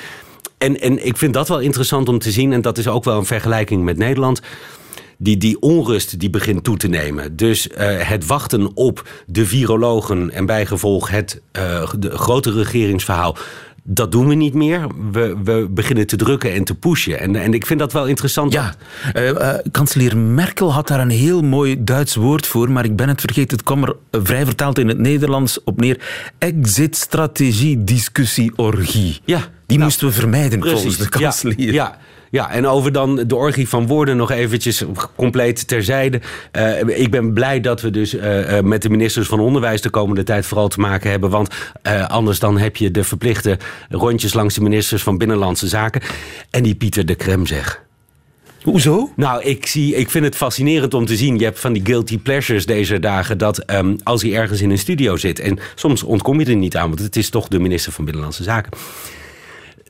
En, 0.57 0.79
en 0.79 1.05
ik 1.05 1.17
vind 1.17 1.33
dat 1.33 1.47
wel 1.47 1.59
interessant 1.59 2.09
om 2.09 2.19
te 2.19 2.31
zien... 2.31 2.53
en 2.53 2.61
dat 2.61 2.77
is 2.77 2.87
ook 2.87 3.03
wel 3.03 3.17
een 3.17 3.25
vergelijking 3.25 3.83
met 3.83 3.97
Nederland 3.97 4.41
die, 5.21 5.37
die 5.37 5.59
onrust 5.59 6.19
die 6.19 6.29
begint 6.29 6.63
toe 6.63 6.77
te 6.77 6.87
nemen. 6.87 7.35
Dus 7.35 7.69
eh, 7.69 8.07
het 8.09 8.25
wachten 8.25 8.75
op 8.75 9.09
de 9.25 9.45
virologen 9.45 10.31
en 10.31 10.45
bijgevolg 10.45 11.09
het 11.09 11.41
uh, 11.57 11.91
de 11.99 12.17
grote 12.17 12.51
regeringsverhaal 12.51 13.37
dat 13.83 14.11
doen 14.11 14.27
we 14.27 14.35
niet 14.35 14.53
meer. 14.53 14.87
We, 15.11 15.37
we 15.43 15.67
beginnen 15.69 16.07
te 16.07 16.15
drukken 16.15 16.53
en 16.53 16.63
te 16.63 16.75
pushen. 16.75 17.19
En, 17.19 17.35
en 17.35 17.53
ik 17.53 17.65
vind 17.65 17.79
dat 17.79 17.93
wel 17.93 18.07
interessant. 18.07 18.53
Ja, 18.53 18.75
uh, 19.15 19.29
uh, 19.29 19.53
kanselier 19.71 20.17
Merkel 20.17 20.73
had 20.73 20.87
daar 20.87 20.99
een 20.99 21.09
heel 21.09 21.41
mooi 21.41 21.83
Duits 21.83 22.15
woord 22.15 22.47
voor, 22.47 22.71
maar 22.71 22.85
ik 22.85 22.95
ben 22.95 23.07
het 23.07 23.21
vergeten. 23.21 23.57
Het 23.57 23.65
kwam 23.65 23.83
er 23.83 23.95
vrij 24.11 24.45
vertaald 24.45 24.79
in 24.79 24.87
het 24.87 24.97
Nederlands 24.97 25.63
op 25.63 25.79
neer. 25.79 25.99
Exit-strategie, 26.37 27.83
discussie, 27.83 28.51
orgie. 28.55 29.19
Ja. 29.25 29.37
Die 29.39 29.77
nou, 29.79 29.89
moesten 29.89 30.07
we 30.07 30.13
vermijden 30.13 30.59
precies. 30.59 30.79
volgens 30.79 30.97
de 30.97 31.09
kanselier. 31.09 31.73
Ja, 31.73 31.73
ja. 31.73 31.97
Ja, 32.31 32.51
en 32.51 32.67
over 32.67 32.91
dan 32.91 33.15
de 33.15 33.35
orgie 33.35 33.69
van 33.69 33.87
woorden 33.87 34.17
nog 34.17 34.31
eventjes 34.31 34.83
compleet 35.15 35.67
terzijde. 35.67 36.21
Uh, 36.57 36.99
ik 36.99 37.11
ben 37.11 37.33
blij 37.33 37.59
dat 37.59 37.81
we 37.81 37.89
dus 37.89 38.13
uh, 38.13 38.59
met 38.59 38.81
de 38.81 38.89
ministers 38.89 39.27
van 39.27 39.39
Onderwijs 39.39 39.81
de 39.81 39.89
komende 39.89 40.23
tijd 40.23 40.45
vooral 40.45 40.67
te 40.67 40.79
maken 40.79 41.09
hebben. 41.09 41.29
Want 41.29 41.53
uh, 41.87 42.07
anders 42.07 42.39
dan 42.39 42.57
heb 42.57 42.75
je 42.75 42.91
de 42.91 43.03
verplichte 43.03 43.57
rondjes 43.89 44.33
langs 44.33 44.55
de 44.55 44.61
ministers 44.61 45.03
van 45.03 45.17
Binnenlandse 45.17 45.67
Zaken. 45.67 46.01
En 46.49 46.63
die 46.63 46.75
Pieter 46.75 47.05
de 47.05 47.15
Krem 47.15 47.45
zeg. 47.45 47.83
Hoezo? 48.63 49.11
Nou, 49.15 49.43
ik, 49.43 49.65
zie, 49.65 49.95
ik 49.95 50.09
vind 50.09 50.25
het 50.25 50.35
fascinerend 50.35 50.93
om 50.93 51.05
te 51.05 51.15
zien. 51.15 51.37
Je 51.37 51.43
hebt 51.43 51.59
van 51.59 51.73
die 51.73 51.85
guilty 51.85 52.19
pleasures 52.19 52.65
deze 52.65 52.99
dagen. 52.99 53.37
Dat 53.37 53.71
um, 53.71 53.95
als 54.03 54.21
hij 54.21 54.35
ergens 54.35 54.61
in 54.61 54.69
een 54.69 54.77
studio 54.77 55.17
zit. 55.17 55.39
En 55.39 55.59
soms 55.75 56.03
ontkom 56.03 56.39
je 56.39 56.45
er 56.45 56.55
niet 56.55 56.77
aan, 56.77 56.87
want 56.87 56.99
het 56.99 57.15
is 57.15 57.29
toch 57.29 57.47
de 57.47 57.59
minister 57.59 57.91
van 57.91 58.03
Binnenlandse 58.03 58.43
Zaken 58.43 58.71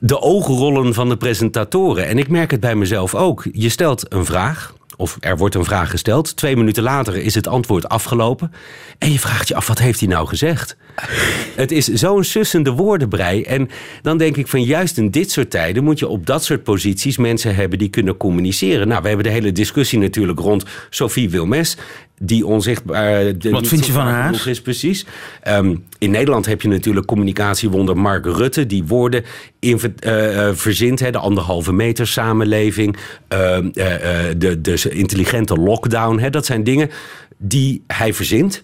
de 0.04 0.20
oogrollen 0.20 0.94
van 0.94 1.08
de 1.08 1.16
presentatoren. 1.16 2.06
En 2.06 2.18
ik 2.18 2.28
merk 2.28 2.50
het 2.50 2.60
bij 2.60 2.74
mezelf 2.74 3.14
ook. 3.14 3.46
Je 3.52 3.68
stelt 3.68 4.12
een 4.12 4.24
vraag, 4.24 4.74
of 4.96 5.16
er 5.20 5.36
wordt 5.36 5.54
een 5.54 5.64
vraag 5.64 5.90
gesteld. 5.90 6.36
Twee 6.36 6.56
minuten 6.56 6.82
later 6.82 7.16
is 7.16 7.34
het 7.34 7.46
antwoord 7.46 7.88
afgelopen. 7.88 8.52
En 8.98 9.12
je 9.12 9.18
vraagt 9.18 9.48
je 9.48 9.54
af, 9.54 9.66
wat 9.66 9.78
heeft 9.78 10.00
hij 10.00 10.08
nou 10.08 10.26
gezegd? 10.26 10.76
het 11.56 11.72
is 11.72 11.86
zo'n 11.86 12.24
sussende 12.24 12.70
woordenbrei. 12.70 13.42
En 13.42 13.70
dan 14.02 14.18
denk 14.18 14.36
ik 14.36 14.48
van 14.48 14.62
juist 14.62 14.98
in 14.98 15.10
dit 15.10 15.30
soort 15.30 15.50
tijden... 15.50 15.84
moet 15.84 15.98
je 15.98 16.08
op 16.08 16.26
dat 16.26 16.44
soort 16.44 16.62
posities 16.62 17.16
mensen 17.16 17.54
hebben 17.54 17.78
die 17.78 17.88
kunnen 17.88 18.16
communiceren. 18.16 18.88
Nou, 18.88 19.02
we 19.02 19.08
hebben 19.08 19.26
de 19.26 19.32
hele 19.32 19.52
discussie 19.52 19.98
natuurlijk 19.98 20.38
rond 20.38 20.64
Sophie 20.90 21.30
Wilmes 21.30 21.76
die 22.24 22.46
onzichtbaar. 22.46 23.32
Wat 23.50 23.66
vind 23.66 23.86
je 23.86 23.92
van 23.92 24.06
haar? 24.06 24.48
Is 24.48 24.60
precies. 24.60 25.06
Um, 25.48 25.84
in 25.98 26.10
Nederland 26.10 26.46
heb 26.46 26.62
je 26.62 26.68
natuurlijk 26.68 27.06
communicatiewonder 27.06 27.96
Mark 27.96 28.24
Rutte, 28.24 28.66
die 28.66 28.84
woorden 28.84 29.24
in, 29.60 29.80
uh, 30.06 30.48
verzint. 30.52 31.00
Hè, 31.00 31.10
de 31.10 31.18
anderhalve 31.18 31.72
meter 31.72 32.06
samenleving, 32.06 32.96
uh, 32.96 33.58
de, 34.36 34.58
de 34.60 34.90
intelligente 34.90 35.54
lockdown. 35.54 36.18
Hè, 36.18 36.30
dat 36.30 36.46
zijn 36.46 36.64
dingen 36.64 36.90
die 37.38 37.82
hij 37.86 38.14
verzint 38.14 38.62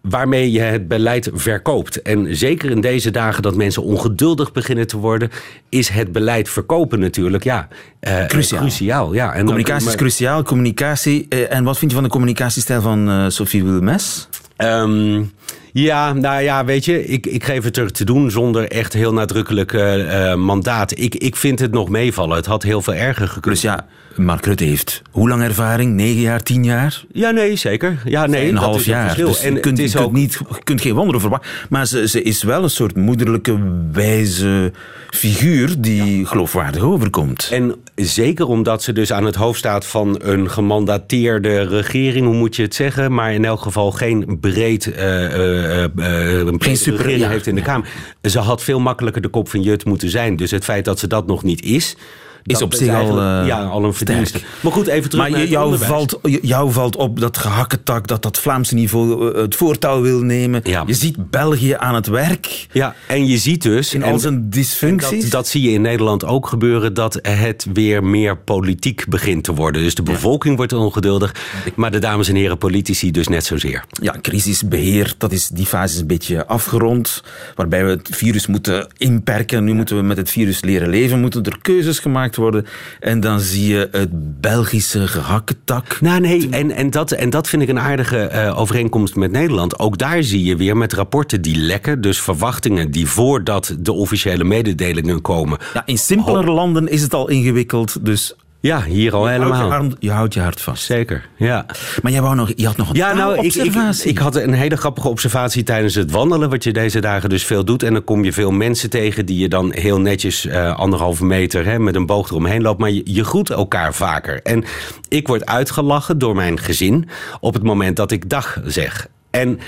waarmee 0.00 0.50
je 0.50 0.60
het 0.60 0.88
beleid 0.88 1.30
verkoopt. 1.32 2.02
En 2.02 2.36
zeker 2.36 2.70
in 2.70 2.80
deze 2.80 3.10
dagen 3.10 3.42
dat 3.42 3.54
mensen 3.54 3.82
ongeduldig 3.82 4.52
beginnen 4.52 4.86
te 4.86 4.96
worden, 4.96 5.30
is 5.68 5.88
het 5.88 6.12
beleid 6.12 6.48
verkopen 6.48 7.00
natuurlijk 7.00 7.44
ja, 7.44 7.68
uh, 8.00 8.26
cruciaal. 8.26 8.60
cruciaal 8.60 9.12
ja. 9.12 9.32
En 9.32 9.44
communicatie 9.44 9.86
dan, 9.86 9.96
maar, 9.96 10.06
is 10.06 10.14
cruciaal. 10.14 10.42
Communicatie. 10.42 11.26
Uh, 11.28 11.52
en 11.52 11.64
wat 11.64 11.78
vind 11.78 11.90
je 11.90 11.96
van 11.96 12.06
de 12.06 12.12
communicatiestijl 12.12 12.80
van 12.80 13.08
uh, 13.08 13.24
Sophie 13.28 13.64
Wilmes? 13.64 14.28
Um, 14.56 15.32
ja, 15.72 16.12
nou 16.12 16.42
ja, 16.42 16.64
weet 16.64 16.84
je, 16.84 17.06
ik, 17.06 17.26
ik 17.26 17.44
geef 17.44 17.64
het 17.64 17.76
er 17.76 17.92
te 17.92 18.04
doen 18.04 18.30
zonder 18.30 18.70
echt 18.70 18.92
heel 18.92 19.12
nadrukkelijk 19.12 19.72
uh, 19.72 20.34
mandaat. 20.34 20.98
Ik, 20.98 21.14
ik 21.14 21.36
vind 21.36 21.58
het 21.58 21.72
nog 21.72 21.88
meevallen. 21.88 22.36
Het 22.36 22.46
had 22.46 22.62
heel 22.62 22.82
veel 22.82 22.94
erger 22.94 23.28
gekund. 23.28 23.54
Dus 23.54 23.62
ja, 23.62 23.86
Mark 24.16 24.46
Rutte 24.46 24.64
heeft 24.64 25.02
hoe 25.10 25.28
lang 25.28 25.42
ervaring? 25.42 25.94
Negen 25.94 26.20
jaar, 26.20 26.42
tien 26.42 26.64
jaar? 26.64 27.02
Ja, 27.12 27.30
nee, 27.30 27.56
zeker. 27.56 28.02
Ja, 28.04 28.26
nee, 28.26 28.48
een 28.48 28.56
half 28.56 28.84
jaar. 28.84 29.16
Dus 29.16 29.40
en 29.40 29.54
je 29.54 29.60
kunt, 29.60 29.78
is 29.78 29.92
je 29.92 29.98
kunt 29.98 30.12
niet, 30.12 30.32
je 30.32 30.62
kunt 30.64 30.80
geen 30.80 30.94
wonderen 30.94 31.20
verwachten. 31.20 31.50
Maar 31.68 31.86
ze, 31.86 32.08
ze 32.08 32.22
is 32.22 32.42
wel 32.42 32.62
een 32.62 32.70
soort 32.70 32.96
moederlijke, 32.96 33.58
wijze 33.92 34.72
figuur 35.10 35.74
die 35.78 36.18
ja. 36.18 36.26
geloofwaardig 36.26 36.82
overkomt. 36.82 37.48
En 37.52 37.74
zeker 37.94 38.46
omdat 38.46 38.82
ze 38.82 38.92
dus 38.92 39.12
aan 39.12 39.24
het 39.24 39.34
hoofd 39.34 39.58
staat 39.58 39.86
van 39.86 40.20
een 40.22 40.50
gemandateerde 40.50 41.62
regering, 41.62 42.26
hoe 42.26 42.34
moet 42.34 42.56
je 42.56 42.62
het 42.62 42.74
zeggen? 42.74 43.14
Maar 43.14 43.32
in 43.32 43.44
elk 43.44 43.60
geval 43.60 43.90
geen 43.90 44.38
breed 44.40 44.86
uh, 44.86 44.94
uh, 45.36 45.84
uh, 45.96 46.48
geen 46.58 46.76
super, 46.76 46.96
regering 46.96 47.20
ja. 47.20 47.28
heeft 47.28 47.46
in 47.46 47.54
de 47.54 47.62
Kamer. 47.62 47.88
Ze 48.22 48.38
had 48.38 48.62
veel 48.62 48.80
makkelijker 48.80 49.22
de 49.22 49.28
kop 49.28 49.48
van 49.48 49.62
Jut 49.62 49.84
moeten 49.84 50.10
zijn. 50.10 50.36
Dus 50.36 50.50
het 50.50 50.64
feit 50.64 50.84
dat 50.84 50.98
ze 50.98 51.06
dat 51.06 51.26
nog 51.26 51.42
niet 51.42 51.62
is 51.62 51.96
is 52.44 52.62
op 52.62 52.74
zich 52.74 52.94
al, 52.94 53.18
uh, 53.18 53.46
ja, 53.46 53.64
al 53.64 53.84
een 53.84 53.94
verdienste. 53.94 54.40
Maar 54.60 54.72
goed, 54.72 54.86
even 54.86 55.10
terug 55.10 55.28
maar 55.28 55.38
naar 55.38 55.48
jou 55.48 55.78
valt, 55.78 56.18
jou 56.42 56.72
valt 56.72 56.96
op 56.96 57.20
dat 57.20 57.38
gehakketak, 57.38 58.06
dat 58.06 58.22
dat 58.22 58.38
Vlaamse 58.38 58.74
niveau 58.74 59.38
het 59.38 59.54
voortouw 59.54 60.00
wil 60.00 60.20
nemen. 60.20 60.60
Ja. 60.64 60.82
Je 60.86 60.94
ziet 60.94 61.30
België 61.30 61.74
aan 61.78 61.94
het 61.94 62.06
werk. 62.06 62.66
Ja, 62.72 62.94
en 63.06 63.26
je 63.26 63.38
ziet 63.38 63.62
dus... 63.62 63.94
In 63.94 64.02
al 64.02 64.18
zijn 64.18 64.50
dysfuncties. 64.50 65.22
Dat, 65.22 65.30
dat, 65.30 65.48
zie 65.48 65.62
je 65.62 65.70
in 65.70 65.80
Nederland 65.80 66.24
ook 66.24 66.46
gebeuren, 66.46 66.94
dat 66.94 67.18
het 67.22 67.66
weer 67.72 68.04
meer 68.04 68.38
politiek 68.38 69.04
begint 69.08 69.44
te 69.44 69.54
worden. 69.54 69.82
Dus 69.82 69.94
de 69.94 70.02
bevolking 70.02 70.50
ja. 70.50 70.56
wordt 70.56 70.72
ongeduldig, 70.72 71.34
maar 71.74 71.90
de 71.90 71.98
dames 71.98 72.28
en 72.28 72.34
heren 72.34 72.58
politici 72.58 73.10
dus 73.10 73.28
net 73.28 73.44
zozeer. 73.44 73.84
Ja, 74.02 74.16
crisisbeheer, 74.22 75.14
dat 75.18 75.32
is, 75.32 75.48
die 75.48 75.66
fase 75.66 75.94
is 75.94 76.00
een 76.00 76.06
beetje 76.06 76.46
afgerond. 76.46 77.22
Waarbij 77.54 77.84
we 77.84 77.90
het 77.90 78.08
virus 78.10 78.46
moeten 78.46 78.88
inperken. 78.96 79.64
Nu 79.64 79.72
moeten 79.72 79.96
we 79.96 80.02
met 80.02 80.16
het 80.16 80.30
virus 80.30 80.60
leren 80.60 80.88
leven, 80.88 81.20
moeten 81.20 81.44
er 81.44 81.58
keuzes 81.62 81.98
gemaakt 81.98 82.29
worden. 82.36 82.66
En 83.00 83.20
dan 83.20 83.40
zie 83.40 83.72
je 83.72 83.88
het 83.92 84.40
Belgische 84.40 85.06
gehakketak. 85.06 86.00
Nou 86.00 86.20
nee, 86.20 86.48
en, 86.50 86.70
en, 86.70 86.90
dat, 86.90 87.12
en 87.12 87.30
dat 87.30 87.48
vind 87.48 87.62
ik 87.62 87.68
een 87.68 87.78
aardige 87.78 88.30
uh, 88.32 88.58
overeenkomst 88.58 89.16
met 89.16 89.30
Nederland. 89.30 89.78
Ook 89.78 89.98
daar 89.98 90.22
zie 90.22 90.44
je 90.44 90.56
weer 90.56 90.76
met 90.76 90.92
rapporten 90.92 91.42
die 91.42 91.56
lekken. 91.56 92.00
Dus 92.00 92.20
verwachtingen 92.20 92.90
die 92.90 93.06
voordat 93.06 93.76
de 93.78 93.92
officiële 93.92 94.44
mededelingen 94.44 95.20
komen. 95.20 95.58
Ja, 95.74 95.82
in 95.86 95.98
simpeler 95.98 96.50
landen 96.50 96.88
is 96.88 97.02
het 97.02 97.14
al 97.14 97.28
ingewikkeld. 97.28 98.04
Dus 98.04 98.34
ja, 98.60 98.82
hier 98.82 99.14
al 99.14 99.26
je 99.26 99.32
helemaal. 99.32 99.70
Houdt 99.70 99.96
je, 99.98 100.06
je, 100.06 100.10
houdt 100.12 100.34
je 100.34 100.40
hart 100.40 100.60
vast. 100.60 100.84
Zeker, 100.84 101.28
ja. 101.36 101.66
Maar 102.02 102.12
jij 102.12 102.22
wou 102.22 102.34
nog, 102.34 102.52
je 102.56 102.66
had 102.66 102.76
nog 102.76 102.88
een 102.88 102.94
ja, 102.94 103.12
nou, 103.12 103.38
observatie. 103.38 104.02
Ik, 104.02 104.10
ik, 104.10 104.16
ik, 104.16 104.18
had 104.18 104.36
een 104.36 104.52
hele 104.52 104.76
grappige 104.76 105.08
observatie 105.08 105.62
tijdens 105.62 105.94
het 105.94 106.10
wandelen, 106.10 106.50
wat 106.50 106.64
je 106.64 106.72
deze 106.72 107.00
dagen 107.00 107.28
dus 107.28 107.44
veel 107.44 107.64
doet. 107.64 107.82
En 107.82 107.92
dan 107.92 108.04
kom 108.04 108.24
je 108.24 108.32
veel 108.32 108.50
mensen 108.50 108.90
tegen 108.90 109.26
die 109.26 109.38
je 109.38 109.48
dan 109.48 109.72
heel 109.72 110.00
netjes 110.00 110.46
uh, 110.46 110.76
anderhalve 110.76 111.24
meter 111.24 111.64
hè, 111.64 111.78
met 111.78 111.94
een 111.94 112.06
boog 112.06 112.30
eromheen 112.30 112.62
loopt. 112.62 112.80
Maar 112.80 112.90
je, 112.90 113.02
je 113.04 113.24
groet 113.24 113.50
elkaar 113.50 113.94
vaker. 113.94 114.42
En 114.42 114.64
ik 115.08 115.26
word 115.26 115.46
uitgelachen 115.46 116.18
door 116.18 116.34
mijn 116.34 116.58
gezin 116.58 117.08
op 117.40 117.54
het 117.54 117.62
moment 117.62 117.96
dat 117.96 118.10
ik 118.10 118.28
dag 118.30 118.60
zeg. 118.64 119.08
En 119.30 119.58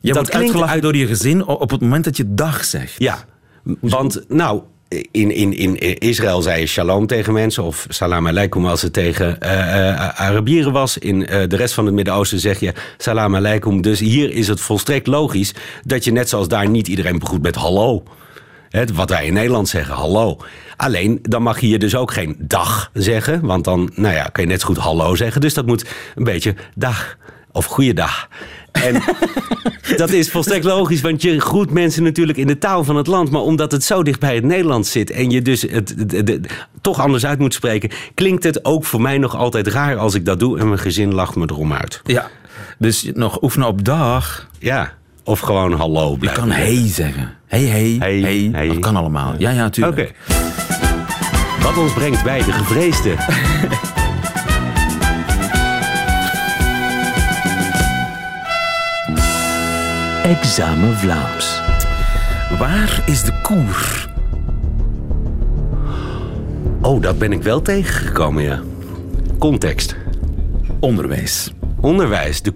je 0.00 0.12
wordt 0.12 0.32
uitgelachen 0.32 0.72
uit... 0.72 0.82
door 0.82 0.96
je 0.96 1.06
gezin 1.06 1.46
op 1.46 1.70
het 1.70 1.80
moment 1.80 2.04
dat 2.04 2.16
je 2.16 2.34
dag 2.34 2.64
zegt? 2.64 2.94
Ja, 2.98 3.18
want 3.80 4.24
nou 4.28 4.62
in, 5.10 5.30
in, 5.30 5.56
in 5.56 5.98
Israël 5.98 6.42
zei 6.42 6.60
je 6.60 6.66
shalom 6.66 7.06
tegen 7.06 7.32
mensen 7.32 7.62
of 7.62 7.86
salam 7.88 8.26
aleikum 8.26 8.66
als 8.66 8.82
het 8.82 8.92
tegen 8.92 9.38
uh, 9.42 9.50
uh, 9.50 10.08
Arabieren 10.08 10.72
was. 10.72 10.98
In 10.98 11.20
uh, 11.20 11.26
de 11.48 11.56
rest 11.56 11.74
van 11.74 11.86
het 11.86 11.94
Midden-Oosten 11.94 12.38
zeg 12.38 12.60
je 12.60 12.72
salam 12.96 13.36
aleikum. 13.36 13.82
Dus 13.82 14.00
hier 14.00 14.30
is 14.30 14.48
het 14.48 14.60
volstrekt 14.60 15.06
logisch 15.06 15.54
dat 15.84 16.04
je 16.04 16.12
net 16.12 16.28
zoals 16.28 16.48
daar 16.48 16.68
niet 16.68 16.88
iedereen 16.88 17.18
begroet 17.18 17.42
met 17.42 17.54
hallo. 17.54 18.02
He, 18.68 18.84
wat 18.94 19.10
wij 19.10 19.26
in 19.26 19.32
Nederland 19.32 19.68
zeggen, 19.68 19.94
hallo. 19.94 20.36
Alleen, 20.76 21.18
dan 21.22 21.42
mag 21.42 21.60
je 21.60 21.66
hier 21.66 21.78
dus 21.78 21.94
ook 21.94 22.12
geen 22.12 22.36
dag 22.38 22.90
zeggen. 22.92 23.40
Want 23.40 23.64
dan, 23.64 23.90
nou 23.94 24.14
ja, 24.14 24.24
kan 24.24 24.44
je 24.44 24.50
net 24.50 24.60
zo 24.60 24.66
goed 24.66 24.76
hallo 24.76 25.14
zeggen. 25.14 25.40
Dus 25.40 25.54
dat 25.54 25.66
moet 25.66 25.84
een 26.14 26.24
beetje 26.24 26.54
dag 26.74 27.16
of 27.58 27.64
goeiedag. 27.64 28.28
En 28.72 29.02
dat 29.96 30.10
is 30.10 30.30
volstrekt 30.30 30.64
logisch, 30.64 31.00
want 31.00 31.22
je 31.22 31.40
groet 31.40 31.70
mensen 31.70 32.02
natuurlijk 32.02 32.38
in 32.38 32.46
de 32.46 32.58
taal 32.58 32.84
van 32.84 32.96
het 32.96 33.06
land. 33.06 33.30
Maar 33.30 33.40
omdat 33.40 33.72
het 33.72 33.84
zo 33.84 34.02
dicht 34.02 34.20
bij 34.20 34.34
het 34.34 34.44
Nederlands 34.44 34.90
zit 34.90 35.10
en 35.10 35.30
je 35.30 35.42
dus 35.42 35.62
het, 35.62 35.94
het, 36.08 36.40
toch 36.80 37.00
anders 37.00 37.26
uit 37.26 37.38
moet 37.38 37.54
spreken, 37.54 37.90
klinkt 38.14 38.44
het 38.44 38.64
ook 38.64 38.84
voor 38.84 39.00
mij 39.00 39.18
nog 39.18 39.36
altijd 39.36 39.66
raar 39.66 39.96
als 39.96 40.14
ik 40.14 40.24
dat 40.24 40.38
doe 40.38 40.58
en 40.58 40.68
mijn 40.68 40.80
gezin 40.80 41.14
lacht 41.14 41.36
me 41.36 41.48
erom 41.50 41.72
uit. 41.72 42.00
Ja, 42.04 42.30
dus 42.78 43.10
nog 43.14 43.42
oefenen 43.42 43.68
op 43.68 43.84
dag. 43.84 44.48
Ja, 44.58 44.92
of 45.24 45.40
gewoon 45.40 45.72
hallo. 45.72 46.16
Je 46.20 46.32
kan 46.32 46.50
hey 46.50 46.88
zeggen. 46.88 47.34
Hey, 47.46 47.62
hey, 47.62 47.96
hey, 47.98 48.20
hey. 48.20 48.48
hey. 48.52 48.68
Dat 48.68 48.78
kan 48.78 48.96
allemaal. 48.96 49.34
Ja, 49.38 49.50
ja, 49.50 49.70
tuurlijk. 49.70 49.98
Oké. 49.98 50.34
Okay. 50.34 51.62
Wat 51.62 51.76
ons 51.76 51.92
brengt 51.92 52.24
bij 52.24 52.38
de 52.38 52.52
gevreesde. 52.52 53.14
Examen 60.28 60.96
Vlaams. 60.96 61.60
Waar 62.58 63.02
is 63.06 63.22
de 63.22 63.32
koer? 63.42 64.08
Oh, 66.82 67.02
dat 67.02 67.18
ben 67.18 67.32
ik 67.32 67.42
wel 67.42 67.62
tegengekomen, 67.62 68.42
ja. 68.42 68.60
Context. 69.38 69.96
Onderwijs. 70.80 71.52
Onderwijs. 71.80 72.42
De... 72.42 72.52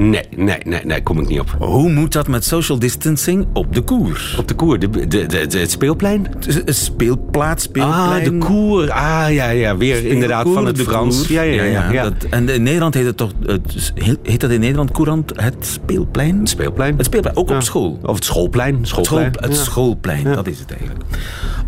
Nee, 0.00 0.22
nee, 0.36 0.58
nee, 0.64 0.80
nee, 0.84 1.02
kom 1.02 1.18
ik 1.20 1.28
niet 1.28 1.40
op. 1.40 1.56
Hoe 1.58 1.92
moet 1.92 2.12
dat 2.12 2.28
met 2.28 2.44
social 2.44 2.78
distancing 2.78 3.46
op 3.52 3.74
de 3.74 3.80
koer? 3.80 4.34
Op 4.38 4.48
de 4.48 4.54
koer, 4.54 4.78
de, 4.78 5.06
de, 5.06 5.26
het 5.58 5.70
speelplein? 5.70 6.26
Een 6.64 6.74
speelplaats, 6.74 7.62
speelplein. 7.64 8.24
Ah, 8.24 8.24
de 8.24 8.38
koer. 8.38 8.90
Ah, 8.90 9.32
ja, 9.32 9.48
ja. 9.48 9.76
Weer 9.76 10.06
inderdaad 10.06 10.48
van 10.52 10.66
het 10.66 10.80
Frans. 10.82 11.28
Ja, 11.28 11.42
ja, 11.42 11.62
ja. 11.62 11.92
ja, 11.92 12.02
Dat, 12.02 12.12
en 12.30 12.48
in 12.48 12.62
Nederland 12.62 12.94
heet 12.94 13.04
het 13.06 13.16
toch... 13.16 13.32
Het, 13.46 13.92
heet 14.22 14.40
dat 14.40 14.50
in 14.50 14.60
Nederland 14.60 14.90
courant 14.90 15.32
het 15.34 15.66
speelplein? 15.66 16.38
Het 16.38 16.48
speelplein. 16.48 16.96
Het 16.96 17.06
speelplein, 17.06 17.36
ook 17.36 17.48
Ja. 17.48 17.54
op 17.54 17.62
school. 17.62 17.98
Of 18.02 18.14
het 18.14 18.24
schoolplein. 18.24 18.76
Het, 18.76 18.88
school, 18.88 19.04
Schoolplein. 19.04 19.44
het 19.50 19.56
Ja. 19.56 19.62
schoolplein, 19.64 20.24
dat 20.24 20.46
is 20.46 20.58
het 20.58 20.70
eigenlijk. 20.70 21.04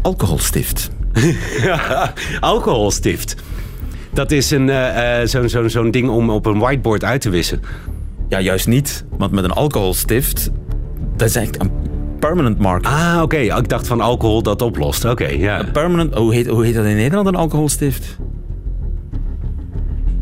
Alcoholstift. 0.03 0.91
Alcoholstift. 2.41 3.35
Dat 4.13 4.31
is 4.31 4.51
een, 4.51 4.69
eh, 4.71 5.27
zo'n 5.27 5.49
zo'n 5.49 5.71
zo'n 5.71 5.91
ding 5.91 6.09
om 6.09 6.31
op 6.31 6.47
een 6.47 6.59
whiteboard 6.59 7.05
uit 7.05 7.21
te 7.21 7.31
wissen. 7.31 7.61
Ja, 8.33 8.41
juist 8.41 8.67
niet. 8.67 9.05
Want 9.17 9.33
met 9.33 9.45
een 9.45 9.51
alcoholstift, 9.53 10.51
dat 11.17 11.29
is 11.29 11.37
echt 11.37 11.61
een 11.61 11.71
permanent 12.19 12.59
marker. 12.59 12.91
Ah, 12.91 13.19
oké. 13.23 13.37
Ik 13.37 13.69
dacht 13.69 13.87
van 13.87 14.01
alcohol 14.01 14.43
dat 14.43 14.63
oplost. 14.63 15.05
Oké, 15.05 15.27
ja. 15.27 15.65
Permanent, 15.73 16.15
hoe, 16.15 16.35
heet, 16.35 16.47
hoe 16.47 16.65
heet 16.65 16.75
dat 16.75 16.85
in 16.85 16.97
Nederland, 16.97 17.27
een 17.27 17.35
alcoholstift? 17.35 18.17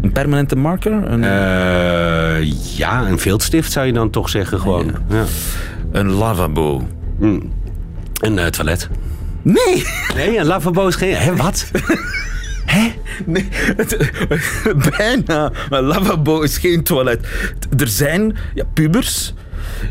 Een 0.00 0.12
permanente 0.12 0.56
marker? 0.56 0.92
Een, 0.92 1.24
Eh, 1.24 2.76
ja, 2.76 3.08
een 3.08 3.18
viltstift 3.18 3.72
zou 3.72 3.86
je 3.86 3.92
dan 3.92 4.10
toch 4.10 4.28
zeggen 4.28 4.60
gewoon. 4.60 4.92
Ja. 5.08 5.24
een 5.92 6.10
lavabo. 6.10 6.82
Een 7.20 8.38
eh, 8.38 8.46
toilet. 8.46 8.88
Nee! 9.42 9.84
Nee, 10.14 10.38
een 10.38 10.46
lavabo 10.46 10.86
is 10.86 10.94
geen... 10.96 11.14
Hé, 11.14 11.36
wat? 11.36 11.70
Nee, 13.26 13.48
het- 13.76 14.10
bijna. 14.96 15.52
Maar 15.70 15.82
lavabo 15.82 16.40
is 16.40 16.58
geen 16.58 16.82
toilet. 16.82 17.26
Er 17.78 17.88
zijn 17.88 18.36
ja, 18.54 18.64
pubers. 18.74 19.34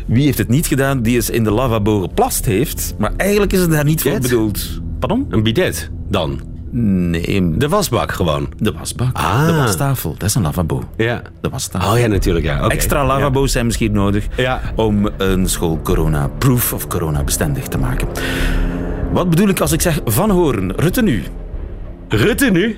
Wie 0.06 0.24
heeft 0.24 0.38
het 0.38 0.48
niet 0.48 0.66
gedaan 0.66 1.02
die 1.02 1.14
eens 1.14 1.30
in 1.30 1.44
de 1.44 1.50
lavabo 1.50 2.00
geplast 2.00 2.44
heeft? 2.44 2.94
Maar 2.98 3.12
eigenlijk 3.16 3.52
is 3.52 3.60
het 3.60 3.70
daar 3.70 3.84
niet 3.84 4.02
voor 4.02 4.18
bedoeld. 4.20 4.80
Pardon? 4.98 5.26
Een 5.30 5.42
bidet 5.42 5.90
dan? 6.08 6.40
Nee, 6.72 7.56
De 7.56 7.68
wasbak 7.68 8.12
gewoon. 8.12 8.48
de 8.58 8.72
wasbak. 8.72 9.16
Ah. 9.16 9.46
De 9.46 9.54
wastafel. 9.54 10.14
Dat 10.18 10.28
is 10.28 10.34
een 10.34 10.42
lavabo. 10.42 10.84
Ja. 10.96 11.22
De 11.40 11.48
wastafel. 11.48 11.92
Oh 11.92 11.98
ja, 11.98 12.06
natuurlijk, 12.06 12.44
ja. 12.44 12.64
Oké. 12.64 12.72
Extra 12.74 13.06
lavabo's 13.06 13.52
zijn 13.52 13.66
misschien 13.66 13.92
nodig 13.92 14.26
Ja. 14.36 14.60
om 14.76 15.08
een 15.16 15.48
school 15.48 15.80
corona-proof 15.82 16.72
of 16.72 16.86
corona-bestendig 16.86 17.66
te 17.66 17.78
maken. 17.78 18.08
Wat 19.12 19.30
bedoel 19.30 19.48
ik 19.48 19.60
als 19.60 19.72
ik 19.72 19.80
zeg 19.80 20.00
Van 20.04 20.30
Horen, 20.30 20.72
Rutte 20.76 21.02
nu? 21.02 21.22
Rutte 22.10 22.50
nu? 22.50 22.76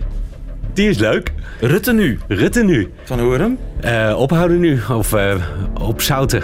Die 0.74 0.88
is 0.88 0.98
leuk. 0.98 1.32
Rutte 1.60 1.92
nu. 1.92 2.18
Rutte 2.28 2.62
nu. 2.64 2.88
Van 3.04 3.18
Horen? 3.20 3.58
Eh, 3.80 4.14
ophouden 4.18 4.60
nu. 4.60 4.78
Of 4.90 5.12
eh 5.12 5.34
opzouten. 5.80 6.42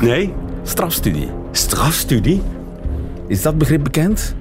Nee? 0.00 0.32
Strafstudie. 0.62 1.28
Strafstudie? 1.52 2.42
Is 3.28 3.42
dat 3.42 3.58
begrip 3.58 3.84
bekend? 3.84 4.34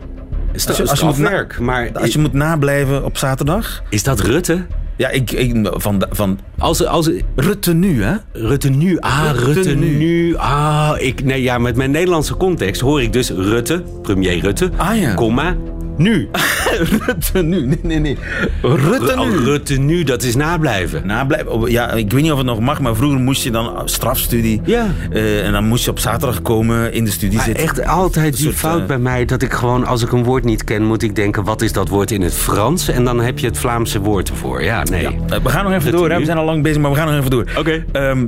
Stra 0.54 0.70
Als 0.70 0.78
je- 0.78 0.90
als 0.90 1.00
je 1.00 1.06
moet. 1.06 1.60
Maar 1.60 1.90
Als 1.94 2.14
je 2.14 2.20
moet 2.20 2.34
nablijven 2.34 3.06
op 3.06 3.18
zaterdag? 3.18 3.84
is 3.90 4.04
dat 4.04 4.20
Rutte? 4.20 4.66
Ja, 4.98 5.10
ik, 5.10 5.32
ik 5.32 5.56
van, 5.72 6.06
van 6.10 6.40
Als, 6.58 6.86
als, 6.86 7.10
Rutte 7.36 7.74
nu, 7.74 8.04
hè? 8.04 8.14
Rutte 8.32 8.70
nu. 8.70 8.98
Ah, 9.00 9.30
Rutte 9.34 9.52
Rutte, 9.54 9.76
nu. 9.76 9.98
nu. 9.98 10.36
Ah, 10.36 10.92
ik, 10.98 11.24
nee, 11.24 11.42
ja, 11.42 11.58
met 11.58 11.76
mijn 11.76 11.92
Nederlandse 11.92 12.38
context 12.38 12.82
hoor 12.82 13.02
ik 13.02 13.14
dus 13.14 13.30
Rutte, 13.30 13.84
premier 14.02 14.40
Rutte, 14.40 14.70
Ah, 14.78 15.00
ja. 15.00 15.14
comma, 15.14 15.56
nu. 16.00 16.28
Rutte 17.06 17.42
nu. 17.44 17.66
Nee, 17.66 17.80
nee, 17.82 18.00
nee. 18.00 18.18
Rutte 18.62 19.14
Oh, 19.20 19.30
nu. 19.30 19.38
Rutte 19.38 19.74
nu, 19.80 20.04
dat 20.04 20.24
is 20.24 20.36
nablijven. 20.36 21.08
Nablijven. 21.08 21.52
Oh, 21.52 21.70
Ja, 21.70 21.92
ik 21.92 22.12
weet 22.12 22.22
niet 22.22 22.32
of 22.32 22.38
het 22.38 22.48
nog 22.48 22.60
mag, 22.60 22.80
maar 22.82 22.96
vroeger 22.96 23.20
moest 23.20 23.44
je 23.44 23.52
dan 23.52 23.82
strafstudie. 23.86 24.62
Ja. 24.66 24.88
Eh, 25.12 25.46
en 25.46 25.52
dan 25.52 25.68
moest 25.68 25.86
je 25.86 25.92
op 25.92 26.00
zaterdag 26.00 26.42
komen, 26.42 26.94
in 26.94 27.04
de 27.06 27.12
studie 27.12 27.36
Maar 27.38 27.46
zitten. 27.46 27.64
echt 27.64 27.86
altijd 27.86 28.34
die 28.36 28.44
soort, 28.46 28.56
fout 28.56 28.82
eh, 28.82 28.86
bij 28.88 28.98
mij 29.00 29.26
dat 29.26 29.42
ik 29.42 29.54
gewoon, 29.54 29.86
als 29.86 30.02
ik 30.04 30.12
een 30.12 30.24
woord 30.24 30.44
niet 30.44 30.64
ken, 30.64 30.84
moet 30.84 31.04
ik 31.04 31.16
denken, 31.16 31.44
wat 31.44 31.62
is 31.62 31.72
dat 31.72 31.88
woord 31.90 32.12
in 32.12 32.22
het 32.22 32.34
Frans? 32.34 32.88
En 32.88 33.04
dan 33.06 33.20
heb 33.22 33.40
je 33.40 33.48
het 33.48 33.58
Vlaamse 33.58 34.00
woord 34.02 34.30
ervoor. 34.30 34.64
Ja, 34.64 34.84
nee. 34.84 35.02
Ja, 35.02 35.10
eh, 35.30 35.40
we 35.44 35.50
gaan 35.50 35.64
nog 35.64 35.74
even 35.74 35.84
Rutte 35.84 35.98
door, 35.98 36.10
hè. 36.10 36.18
we 36.20 36.26
zijn 36.26 36.38
al 36.38 36.46
lang 36.46 36.64
bezig, 36.64 36.82
maar 36.82 36.92
we 36.92 36.98
gaan 36.98 37.08
nog 37.08 37.18
even 37.18 37.30
door. 37.30 37.46
Oké. 37.58 37.86
Ehm, 37.92 38.26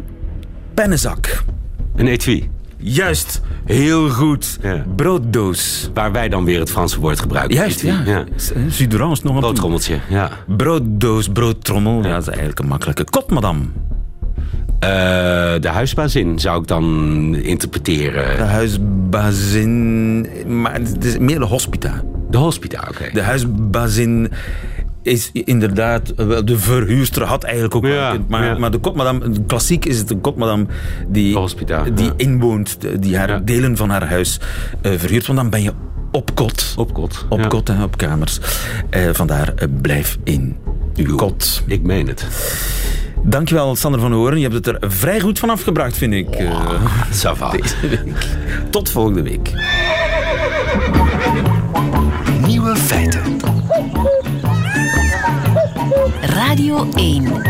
pennenzak. 0.73 1.43
Een 1.95 2.07
etui, 2.07 2.49
Juist, 2.84 3.41
heel 3.65 4.10
goed. 4.10 4.58
Ja. 4.62 4.86
Brooddoos. 4.96 5.89
waar 5.94 6.12
wij 6.12 6.30
dan 6.30 6.46
weer 6.46 6.60
het 6.60 6.72
Franse 6.72 7.00
woord 7.00 7.20
gebruiken. 7.20 7.56
Juist, 7.56 7.84
Etui, 7.84 8.10
ja. 8.10 8.26
Suderans 8.70 9.24
nog 9.24 9.34
een 9.34 9.39
Broodtrommeltje, 9.39 10.00
ja. 10.10 10.30
Brooddoos, 10.48 11.28
broodtrommel. 11.28 12.04
Ja, 12.04 12.10
dat 12.10 12.22
is 12.22 12.28
eigenlijk 12.28 12.60
een 12.60 12.67
makkelijke. 12.67 13.04
Kotmadam. 13.04 13.72
Eh, 14.80 14.89
de 15.60 15.67
huisbazin 15.67 16.39
zou 16.39 16.62
ik 16.62 16.67
dan 16.67 17.36
interpreteren. 17.36 18.38
De 18.38 18.44
huisbazin. 18.44 20.22
Maar 20.48 20.74
het 20.74 21.06
is 21.06 21.17
meer 21.17 21.39
de 21.39 21.46
hospita. 21.46 22.04
De 22.30 22.38
hospita, 22.38 22.88
oké. 22.89 23.10
De 23.13 23.22
huisbazin 23.22 24.32
is 25.04 25.30
inderdaad... 25.34 26.14
wel, 26.16 26.46
De 26.46 26.60
verhuurster 26.60 27.24
had 27.24 27.44
eigenlijk 27.44 27.76
ook 27.76 27.82
wel 27.82 27.92
Ja, 27.92 28.10
een 28.10 28.16
kind, 28.16 28.30
Maar, 28.30 28.46
ja. 28.46 28.58
maar 28.58 28.72
de 28.72 28.78
kotmadam... 28.78 29.46
Klassiek 29.46 29.86
is 29.86 29.98
het 29.98 30.10
een 30.10 30.22
kotmadam 30.22 30.68
die, 31.08 31.38
die 31.94 32.06
ja. 32.06 32.14
inwoont. 32.18 32.78
Die 33.00 33.18
haar 33.18 33.30
Ja. 33.30 33.40
delen 33.40 33.78
van 33.78 33.90
haar 33.90 34.08
huis 34.08 34.40
eh, 34.82 34.92
verhuurt. 34.98 35.26
Want 35.26 35.40
dan 35.40 35.50
ben 35.50 35.62
je 35.62 35.72
op 36.12 36.36
kot. 36.36 36.74
Op 36.78 36.94
kot. 36.94 37.26
Op 37.30 37.40
ja. 37.40 37.48
kot 37.48 37.70
en 37.70 37.84
op 37.84 37.98
kamers. 37.98 38.40
Eh, 38.90 39.10
vandaar 39.12 39.54
eh, 39.56 39.68
blijf 39.82 40.18
in 40.24 40.58
uw 40.96 41.16
kot. 41.16 41.64
Ik 41.68 41.82
meen 41.82 42.08
het. 42.08 42.26
Dankjewel, 43.24 43.76
Sander 43.76 44.00
van 44.02 44.12
Horen. 44.14 44.38
Je 44.40 44.48
hebt 44.50 44.66
het 44.66 44.68
er 44.68 44.90
vrij 44.92 45.20
goed 45.20 45.40
van 45.40 45.50
afgebracht, 45.50 45.98
vind 45.98 46.14
ik. 46.14 46.30
eh, 46.30 46.80
va. 47.34 47.50
deze 47.58 47.76
week. 47.88 48.28
Tot 48.70 48.90
volgende 48.90 49.22
week. 49.22 49.52
Nieuwe 52.46 52.76
feiten. 52.76 53.22
Radio 56.21 56.89
1. 56.93 57.41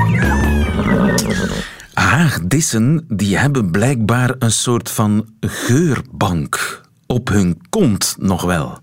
Haagdissen 1.94 3.06
die 3.08 3.38
hebben 3.38 3.72
blijkbaar 3.72 4.36
een 4.40 4.52
soort 4.52 4.92
van 4.92 5.28
geurbank. 5.40 6.82
Op 7.06 7.30
hun 7.30 7.62
kont 7.70 8.16
nog 8.20 8.42
wel. 8.42 8.80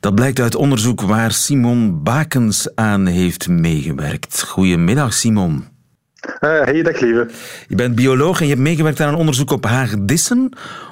Dat 0.00 0.14
blijkt 0.14 0.40
uit 0.40 0.54
onderzoek 0.54 1.00
waar 1.00 1.32
Simon 1.32 2.02
Bakens 2.02 2.74
aan 2.74 3.06
heeft 3.06 3.48
meegewerkt. 3.48 4.42
Goedemiddag, 4.42 5.12
Simon. 5.12 5.64
Eh, 6.20 6.50
hey, 6.50 6.82
dag 6.82 7.00
lieve. 7.00 7.30
Je 7.68 7.74
bent 7.74 7.94
bioloog 7.94 8.38
en 8.38 8.46
je 8.46 8.52
hebt 8.52 8.64
meegewerkt 8.64 9.00
aan 9.00 9.08
een 9.08 9.18
onderzoek 9.18 9.50
op 9.50 9.64
haagdissen 9.64 10.48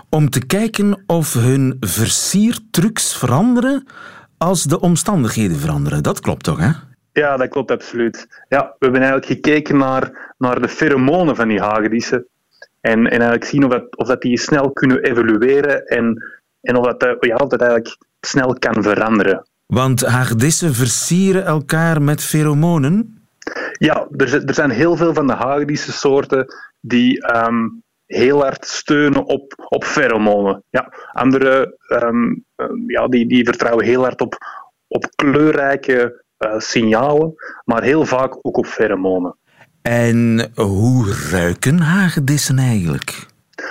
om 0.08 0.30
te 0.30 0.46
kijken 0.46 1.02
of 1.06 1.32
hun 1.32 1.76
versiertrucs 1.80 3.16
veranderen 3.16 3.86
als 4.38 4.62
de 4.62 4.80
omstandigheden 4.80 5.58
veranderen. 5.58 6.02
Dat 6.02 6.20
klopt 6.20 6.44
toch, 6.44 6.58
hè? 6.58 6.70
Ja, 7.20 7.36
dat 7.36 7.48
klopt 7.48 7.70
absoluut. 7.70 8.26
Ja, 8.48 8.62
we 8.78 8.84
hebben 8.84 9.02
eigenlijk 9.02 9.32
gekeken 9.32 9.76
naar, 9.76 10.34
naar 10.38 10.60
de 10.60 10.68
pheromonen 10.68 11.36
van 11.36 11.48
die 11.48 11.60
hagedissen. 11.60 12.26
En, 12.80 12.98
en 12.98 13.10
eigenlijk 13.10 13.44
zien 13.44 13.64
of 13.64 13.70
dat, 13.70 13.96
of 13.96 14.06
dat 14.06 14.20
die 14.20 14.38
snel 14.38 14.72
kunnen 14.72 15.02
evolueren 15.02 15.86
en, 15.86 16.22
en 16.60 16.76
of, 16.76 16.84
dat, 16.84 17.02
eh, 17.02 17.28
ja, 17.30 17.36
of 17.36 17.48
dat 17.48 17.60
eigenlijk 17.60 17.96
snel 18.20 18.54
kan 18.54 18.82
veranderen. 18.82 19.46
Want 19.66 20.06
haagdissen 20.06 20.74
versieren 20.74 21.44
elkaar 21.44 22.02
met 22.02 22.22
pheromonen. 22.22 23.24
Ja, 23.78 24.06
er, 24.16 24.44
er 24.44 24.54
zijn 24.54 24.70
heel 24.70 24.96
veel 24.96 25.14
van 25.14 25.26
de 25.26 25.32
hagedissensoorten 25.32 26.46
die 26.80 27.26
ehm, 27.26 27.68
heel 28.06 28.40
hard 28.40 28.66
steunen 28.66 29.24
op, 29.24 29.66
op 29.68 29.84
pheromonen. 29.84 30.62
Ja, 30.70 30.92
andere 31.12 31.76
ehm, 31.86 32.34
ehm, 32.56 32.76
ja, 32.86 33.08
die, 33.08 33.26
die 33.26 33.44
vertrouwen 33.44 33.84
heel 33.84 34.02
hard 34.02 34.20
op, 34.20 34.36
op 34.88 35.10
kleurrijke 35.14 36.28
signalen, 36.56 37.34
maar 37.64 37.82
heel 37.82 38.04
vaak 38.04 38.38
ook 38.42 38.56
op 38.56 38.66
pheromonen. 38.66 39.36
En 39.82 40.50
hoe 40.54 41.28
ruiken 41.30 41.78
hagedissen 41.78 42.58
eigenlijk? 42.58 43.26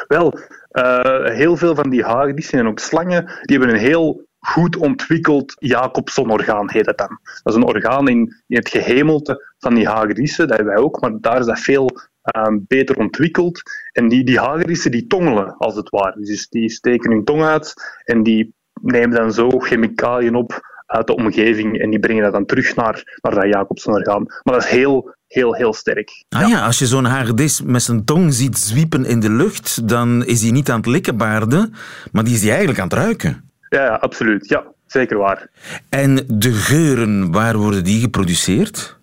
Wel, 0.08 0.39
eh, 0.69 1.23
heel 1.23 1.58
veel 1.58 1.75
van 1.75 1.89
die 1.89 2.03
hagedissen 2.03 2.60
en 2.60 2.67
ook 2.67 2.79
slangen, 2.79 3.25
die 3.25 3.58
hebben 3.58 3.75
een 3.75 3.82
heel 3.82 4.27
goed 4.39 4.75
ontwikkeld 4.77 5.55
Jacobson-orgaan, 5.60 6.71
heet 6.71 6.86
dat 6.86 6.97
dan. 6.97 7.19
Dat 7.43 7.53
is 7.53 7.55
een 7.55 7.67
orgaan 7.67 8.08
in, 8.08 8.36
in 8.47 8.55
het 8.58 8.69
gehemelte 8.69 9.53
van 9.58 9.75
die 9.75 9.88
hagedissen, 9.88 10.47
dat 10.47 10.58
hebben 10.58 10.75
wij 10.75 10.84
ook, 10.84 11.01
maar 11.01 11.12
daar 11.19 11.39
is 11.39 11.45
dat 11.45 11.60
veel 11.60 11.89
ehm, 12.21 12.58
beter 12.67 12.97
ontwikkeld. 12.97 13.62
En 13.91 14.08
die, 14.08 14.23
die 14.23 14.39
hagedissen 14.39 14.91
die 14.91 15.08
tongelen, 15.08 15.58
als 15.58 15.75
het 15.75 15.89
ware. 15.89 16.21
Dus 16.21 16.49
die 16.49 16.69
steken 16.69 17.12
hun 17.12 17.23
tong 17.23 17.43
uit 17.43 17.73
en 18.03 18.23
die 18.23 18.53
nemen 18.82 19.17
dan 19.17 19.34
zo 19.34 19.49
chemicaliën 19.49 20.36
op 20.36 20.68
uit 20.89 21.08
de 21.08 21.15
omgeving 21.15 21.80
en 21.80 21.89
die 21.89 21.99
brengen 21.99 22.23
dat 22.23 22.34
dan 22.34 22.45
terug 22.45 22.75
naar, 22.75 23.19
naar 23.21 23.34
dat 23.34 23.54
Jacobson-orgaan. 23.54 24.23
Maar 24.23 24.54
dat 24.54 24.63
is 24.63 24.69
heel, 24.69 25.15
heel, 25.28 25.56
heel 25.56 25.73
sterk. 25.73 26.23
Ah 26.30 26.49
ja, 26.49 26.65
als 26.65 26.80
je 26.80 26.86
zo'n 26.86 27.06
hagedis 27.06 27.62
met 27.62 27.82
zijn 27.82 28.06
tong 28.06 28.34
ziet 28.34 28.58
zwiepen 28.58 29.06
in 29.06 29.19
de 29.19 29.30
lucht, 29.30 29.88
dan 29.88 30.25
is 30.25 30.41
hij 30.41 30.52
niet 30.52 30.69
aan 30.69 30.78
het 30.78 30.86
likkenbaarden, 30.86 31.73
maar 32.12 32.23
die 32.23 32.34
is 32.34 32.39
die 32.39 32.49
eigenlijk 32.49 32.80
aan 32.80 32.88
het 32.88 32.97
ruiken. 32.97 33.49
Ja, 33.69 33.84
ja, 33.84 33.95
absoluut. 33.95 34.47
Ja, 34.47 34.63
zeker 34.86 35.17
waar. 35.17 35.49
En 35.89 36.15
de 36.28 36.52
geuren, 36.52 37.32
waar 37.32 37.58
worden 37.58 37.84
die 37.84 38.02
geproduceerd? 38.02 38.97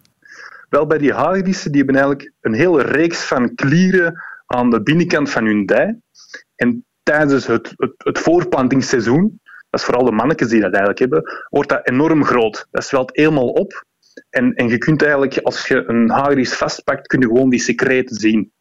Wel, 0.69 0.87
bij 0.87 0.99
die 0.99 1.13
hagedissen 1.13 1.73
die 1.73 1.83
hebben 1.83 2.03
eigenlijk 2.03 2.33
een 2.41 2.55
hele 2.55 2.83
reeks 2.83 3.25
van 3.25 3.55
klieren 3.55 4.23
aan 4.47 4.71
de 4.71 4.83
binnenkant 4.83 5.31
van 5.31 5.45
hun 5.45 5.67
dij. 5.67 5.99
En 6.57 6.85
tijdens 7.03 7.47
het, 7.47 7.73
het, 7.77 7.95
het 7.97 8.19
voorplantingsseizoen, 8.19 9.41
dat 9.77 9.85
is 9.85 9.95
vooral 9.95 10.11
de 10.11 10.17
mannetjes 10.17 10.49
die 10.49 10.61
dat 10.61 10.71
eigenlijk 10.71 10.99
hebben, 10.99 11.23
wordt 11.49 11.69
dat 11.69 11.89
enorm 11.89 12.25
groot. 12.25 12.67
Dat 12.71 12.85
zwelt 12.85 13.17
helemaal 13.17 13.49
op. 13.49 13.85
En, 14.31 14.55
en 14.55 14.69
je 14.69 14.79
kunt 14.79 15.03
eigenlijk, 15.03 15.39
als 15.39 15.67
je 15.67 15.85
een 15.87 16.11
hagedis 16.11 16.55
vastpakt, 16.55 17.07
kun 17.07 17.21
je 17.21 17.27
gewoon 17.27 17.51
die 17.51 17.61
secreten 17.61 18.17
zien. 18.17 18.53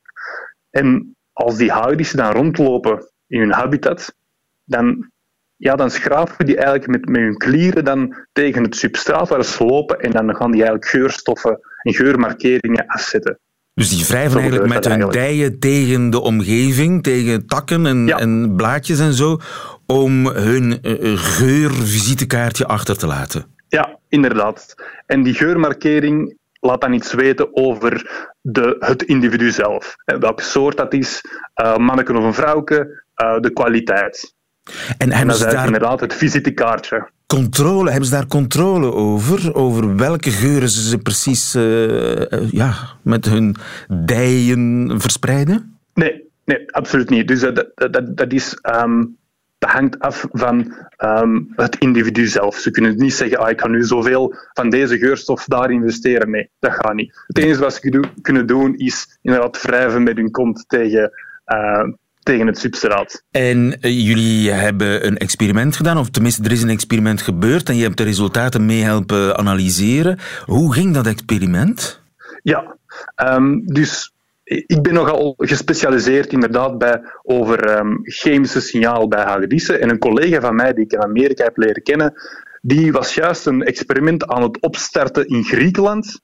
En 0.70 1.16
als 1.34 1.58
die 1.58 1.72
hagedissen 1.72 2.18
dan 2.18 2.32
rondlopen 2.32 3.12
in 3.28 3.40
hun 3.40 3.52
habitat, 3.52 4.16
dan, 4.64 5.12
ja, 5.56 5.76
dan 5.76 5.92
schrapen 5.92 6.46
die 6.46 6.58
eigenlijk 6.58 6.88
met, 6.88 7.06
met 7.06 7.22
hun 7.22 7.38
klieren 7.38 7.86
dan 7.86 8.16
tegen 8.32 8.64
het 8.64 8.76
substraat 8.76 9.30
waar 9.30 9.46
ze 9.46 9.66
lopen 9.66 10.00
en 10.00 10.12
dan 10.12 10.36
gaan 10.36 10.52
die 10.52 10.62
eigenlijk 10.62 10.90
geurstoffen 10.90 11.60
en 11.82 11.94
geurmarkeringen 11.94 12.88
afzetten. 12.88 13.40
Dus 13.76 13.90
die 13.90 14.06
wrijven 14.06 14.40
eigenlijk 14.40 14.74
met 14.74 14.86
hun 14.86 15.10
dijen 15.10 15.60
tegen 15.60 16.10
de 16.10 16.22
omgeving, 16.22 17.04
tegen 17.04 17.46
takken 17.48 17.86
en, 17.86 18.10
en, 18.10 18.56
blaadjes 18.56 19.00
en 19.00 19.14
zo, 19.14 19.40
om 19.86 20.28
hun 20.28 20.80
uh, 20.82 21.18
geurvisitekaartje 21.18 22.66
achter 22.66 22.98
te 22.98 23.08
laten. 23.08 23.46
Ja, 23.68 24.00
inderdaad. 24.10 24.76
En 25.06 25.24
die 25.24 25.34
geurmarkering 25.34 26.38
laat 26.60 26.82
dan 26.82 26.94
iets 26.94 27.14
weten 27.14 27.56
over 27.56 28.10
de, 28.42 28.76
het 28.80 29.04
individu 29.04 29.52
zelf. 29.52 29.96
Welke 30.06 30.44
soort 30.44 30.78
dat 30.78 30.94
is, 30.94 31.22
uh, 31.62 31.78
manneke 31.78 32.14
of 32.14 32.24
een 32.24 32.34
vrouwke, 32.34 33.04
uh, 33.24 33.40
de 33.40 33.54
kwaliteit. 33.54 34.34
En, 34.98 35.12
en 35.12 35.28
dat 35.28 35.36
is 35.36 35.42
daar... 35.42 35.66
inderdaad 35.66 36.00
het 36.00 36.14
visitekaartje. 36.14 37.10
Controle, 37.28 37.90
hebben 37.90 38.10
ze 38.10 38.16
daar 38.16 38.28
controle 38.28 38.94
over? 38.94 39.56
Over 39.56 39.96
welke 39.96 40.32
geuren 40.32 40.70
ze 40.70 40.98
precies 40.98 41.56
uh, 41.56 42.52
ja, 42.52 42.74
met 43.02 43.26
hun 43.26 43.56
dijen 43.88 44.94
verspreiden? 45.02 45.80
Nee, 45.94 46.24
nee 46.46 46.72
absoluut 46.72 47.10
niet. 47.10 47.28
Dus 47.28 47.40
dat, 47.40 47.72
dat, 47.76 48.18
dat 48.18 48.34
is 48.34 48.58
um, 48.84 49.18
dat 49.66 49.74
hangt 49.74 50.00
af 50.00 50.28
van 50.32 50.74
um, 50.98 51.54
het 51.56 51.76
individu 51.76 52.28
zelf. 52.28 52.56
Ze 52.56 52.72
kunnen 52.72 52.98
niet 52.98 53.14
zeggen, 53.14 53.38
ah, 53.38 53.50
ik 53.50 53.62
ga 53.62 53.68
nu 53.68 53.84
zoveel 53.84 54.36
van 54.54 54.70
deze 54.70 54.98
geurstof 54.98 55.46
daar 55.46 55.72
investeren. 55.72 56.30
Nee, 56.30 56.50
dat 56.60 56.72
gaat 56.72 56.94
niet. 56.94 57.24
Het 57.28 57.38
enige 57.38 57.60
wat 57.60 57.74
ze 57.74 58.10
kunnen 58.22 58.48
doen, 58.48 58.76
is 58.76 59.18
inderdaad 59.22 59.62
wrijven 59.62 60.04
met 60.04 60.18
hun 60.18 60.32
kont 60.32 60.66
tegen, 60.68 61.12
uh, 61.48 61.84
tegen 62.24 62.48
het 62.48 62.58
substraat. 62.58 63.24
En 63.32 63.78
uh, 63.82 64.08
jullie 64.08 64.52
hebben 64.52 65.06
een 65.06 65.18
experiment 65.18 65.76
gedaan, 65.76 65.98
of 65.98 66.10
tenminste, 66.10 66.44
er 66.44 66.52
is 66.52 66.62
een 66.62 66.70
experiment 66.70 67.22
gebeurd 67.22 67.70
en 67.70 67.76
je 67.76 67.84
hebt 67.84 67.98
de 67.98 68.04
resultaten 68.04 68.66
mee 68.66 68.84
helpen 68.84 69.38
analyseren. 69.38 70.20
Hoe 70.46 70.74
ging 70.74 70.94
dat 70.94 71.08
experiment? 71.08 72.02
Ja, 72.44 72.78
um, 73.16 73.66
dus 73.66 74.15
ik 74.46 74.82
ben 74.82 74.94
nogal 74.94 75.34
gespecialiseerd 75.38 76.32
inderdaad 76.32 76.78
bij, 76.78 77.02
over 77.22 77.78
um, 77.80 78.00
chemische 78.04 78.62
signaal 78.62 79.08
bij 79.08 79.24
hagedissen. 79.24 79.82
En 79.82 79.90
een 79.90 80.00
collega 80.00 80.42
van 80.42 80.56
mij, 80.56 80.74
die 80.74 80.84
ik 80.84 80.92
in 80.92 81.04
Amerika 81.04 81.44
heb 81.44 81.58
leren 81.58 81.84
kennen, 81.84 82.14
die 82.62 82.92
was 82.92 83.14
juist 83.14 83.46
een 83.46 83.64
experiment 83.64 84.28
aan 84.28 84.42
het 84.42 84.62
opstarten 84.62 85.28
in 85.28 85.44
Griekenland, 85.44 86.22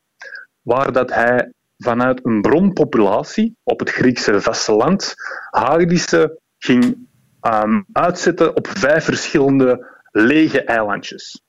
waar 0.61 0.91
dat 0.91 1.13
hij 1.13 1.51
vanuit 1.77 2.25
een 2.25 2.41
bronpopulatie 2.41 3.55
op 3.63 3.79
het 3.79 3.89
Griekse 3.89 4.41
vasteland 4.41 5.13
hagedissen 5.49 6.39
ging 6.57 7.07
um, 7.41 7.85
uitzetten 7.91 8.55
op 8.55 8.67
vijf 8.67 9.03
verschillende 9.03 9.99
lege 10.11 10.63
eilandjes. 10.63 11.41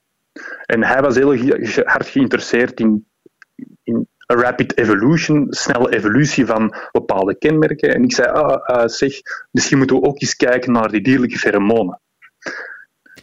En 0.66 0.84
hij 0.84 1.00
was 1.00 1.16
heel 1.16 1.36
hard 1.84 2.06
geïnteresseerd 2.06 2.80
in, 2.80 3.06
in 4.26 4.36
rapid 4.36 4.78
evolution, 4.78 5.46
snelle 5.50 5.94
evolutie 5.94 6.46
van 6.46 6.74
bepaalde 6.92 7.38
kenmerken. 7.38 7.94
En 7.94 8.02
ik 8.02 8.12
zei, 8.12 8.28
ah, 8.28 8.78
uh, 8.78 8.86
zeg, 8.86 9.12
misschien 9.50 9.78
moeten 9.78 9.96
we 9.96 10.06
ook 10.06 10.20
eens 10.20 10.36
kijken 10.36 10.72
naar 10.72 10.88
die 10.88 11.02
dierlijke 11.02 11.38
pheromonen. 11.38 12.00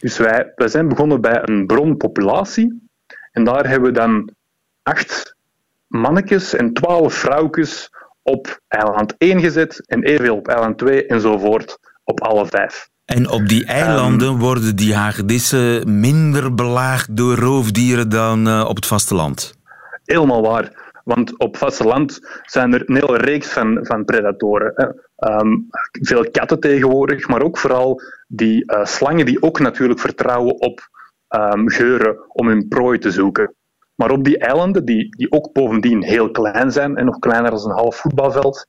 Dus 0.00 0.18
wij, 0.18 0.52
wij 0.54 0.68
zijn 0.68 0.88
begonnen 0.88 1.20
bij 1.20 1.40
een 1.42 1.66
bronpopulatie. 1.66 2.88
En 3.32 3.44
daar 3.44 3.68
hebben 3.68 3.92
we 3.92 3.98
dan 3.98 4.30
acht 4.82 5.36
mannetjes 5.86 6.54
en 6.54 6.72
twaalf 6.72 7.14
vrouwtjes 7.14 7.90
op 8.22 8.60
eiland 8.68 9.14
1 9.18 9.40
gezet 9.40 9.86
en 9.86 10.02
evenveel 10.02 10.36
op 10.36 10.48
eiland 10.48 10.78
2 10.78 11.06
enzovoort 11.06 11.78
op 12.04 12.20
alle 12.20 12.46
vijf. 12.46 12.88
En 13.04 13.28
op 13.28 13.48
die 13.48 13.64
eilanden 13.64 14.28
um, 14.28 14.38
worden 14.38 14.76
die 14.76 14.94
hagedissen 14.94 16.00
minder 16.00 16.54
belaagd 16.54 17.16
door 17.16 17.34
roofdieren 17.34 18.08
dan 18.08 18.48
uh, 18.48 18.64
op 18.68 18.76
het 18.76 18.86
vasteland? 18.86 19.54
Helemaal 20.04 20.42
waar. 20.42 20.89
Want 21.14 21.38
op 21.38 21.56
vasteland 21.56 22.18
zijn 22.44 22.72
er 22.72 22.82
een 22.86 22.94
hele 22.94 23.16
reeks 23.16 23.48
van, 23.48 23.78
van 23.82 24.04
predatoren. 24.04 24.94
Um, 25.16 25.66
veel 25.92 26.30
katten 26.30 26.60
tegenwoordig, 26.60 27.28
maar 27.28 27.42
ook 27.42 27.58
vooral 27.58 28.00
die 28.26 28.72
uh, 28.72 28.84
slangen 28.84 29.26
die 29.26 29.42
ook 29.42 29.60
natuurlijk 29.60 30.00
vertrouwen 30.00 30.60
op 30.60 30.80
um, 31.28 31.70
geuren 31.70 32.16
om 32.28 32.46
hun 32.48 32.68
prooi 32.68 32.98
te 32.98 33.10
zoeken. 33.10 33.54
Maar 33.94 34.10
op 34.10 34.24
die 34.24 34.38
eilanden, 34.38 34.84
die, 34.84 35.16
die 35.16 35.32
ook 35.32 35.52
bovendien 35.52 36.02
heel 36.02 36.30
klein 36.30 36.72
zijn 36.72 36.96
en 36.96 37.04
nog 37.04 37.18
kleiner 37.18 37.50
dan 37.50 37.64
een 37.64 37.76
half 37.76 37.96
voetbalveld, 37.96 38.66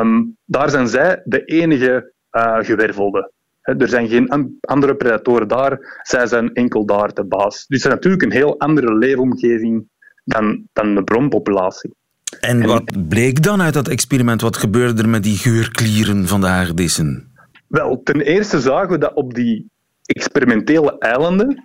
um, 0.00 0.36
daar 0.44 0.70
zijn 0.70 0.88
zij 0.88 1.22
de 1.24 1.44
enige 1.44 2.12
uh, 2.32 2.58
gewervelden. 2.60 3.32
Er 3.62 3.88
zijn 3.88 4.08
geen 4.08 4.58
andere 4.60 4.94
predatoren 4.94 5.48
daar, 5.48 6.00
zij 6.02 6.26
zijn 6.26 6.52
enkel 6.52 6.86
daar 6.86 7.14
de 7.14 7.24
baas. 7.24 7.66
Dus 7.66 7.82
het 7.82 7.92
is 7.92 7.98
natuurlijk 7.98 8.22
een 8.22 8.32
heel 8.32 8.58
andere 8.58 8.94
leefomgeving 8.94 9.88
dan, 10.24 10.68
dan 10.72 10.94
de 10.94 11.04
bronpopulatie. 11.04 11.94
En 12.40 12.66
wat 12.66 13.08
bleek 13.08 13.42
dan 13.42 13.62
uit 13.62 13.74
dat 13.74 13.88
experiment? 13.88 14.40
Wat 14.40 14.56
gebeurde 14.56 15.02
er 15.02 15.08
met 15.08 15.22
die 15.22 15.36
geurklieren 15.36 16.26
van 16.26 16.40
de 16.40 16.46
hagedissen? 16.46 17.32
Wel, 17.66 18.00
ten 18.02 18.20
eerste 18.20 18.60
zagen 18.60 18.88
we 18.88 18.98
dat 18.98 19.14
op 19.14 19.34
die 19.34 19.70
experimentele 20.04 20.98
eilanden 20.98 21.64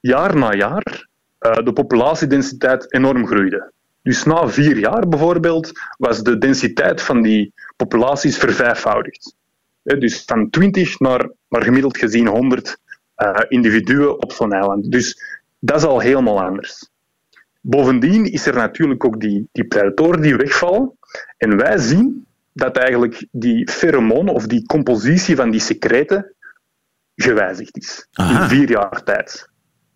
jaar 0.00 0.36
na 0.36 0.54
jaar 0.54 1.08
uh, 1.40 1.64
de 1.64 1.72
populatiedensiteit 1.72 2.92
enorm 2.94 3.26
groeide. 3.26 3.72
Dus 4.02 4.24
na 4.24 4.48
vier 4.48 4.78
jaar 4.78 5.08
bijvoorbeeld 5.08 5.72
was 5.98 6.22
de 6.22 6.38
densiteit 6.38 7.02
van 7.02 7.22
die 7.22 7.52
populaties 7.76 8.38
vervijfvoudigd. 8.38 9.34
Dus 9.82 10.22
van 10.26 10.50
20 10.50 10.98
naar, 10.98 11.30
naar 11.48 11.62
gemiddeld 11.62 11.98
gezien 11.98 12.26
100 12.26 12.66
uh, 13.16 13.28
eh, 13.28 13.44
individuen 13.48 14.22
op 14.22 14.32
zo'n 14.32 14.52
eiland. 14.52 14.90
Dus 14.90 15.22
dat 15.58 15.76
is 15.76 15.84
al 15.84 16.00
helemaal 16.00 16.42
anders. 16.42 16.90
Bovendien 17.64 18.24
is 18.24 18.46
er 18.46 18.54
natuurlijk 18.54 19.04
ook 19.04 19.20
die, 19.20 19.48
die 19.52 19.64
predatoren 19.64 20.20
die 20.20 20.36
wegvallen. 20.36 20.98
En 21.36 21.56
wij 21.56 21.78
zien 21.78 22.26
dat 22.52 22.76
eigenlijk 22.76 23.26
die 23.30 23.70
pheromoon 23.70 24.28
of 24.28 24.46
die 24.46 24.66
compositie 24.66 25.36
van 25.36 25.50
die 25.50 25.60
secreten 25.60 26.34
gewijzigd 27.14 27.76
is. 27.76 28.06
In 28.12 28.48
vier 28.48 28.70
jaar 28.70 29.02
tijd. 29.02 29.50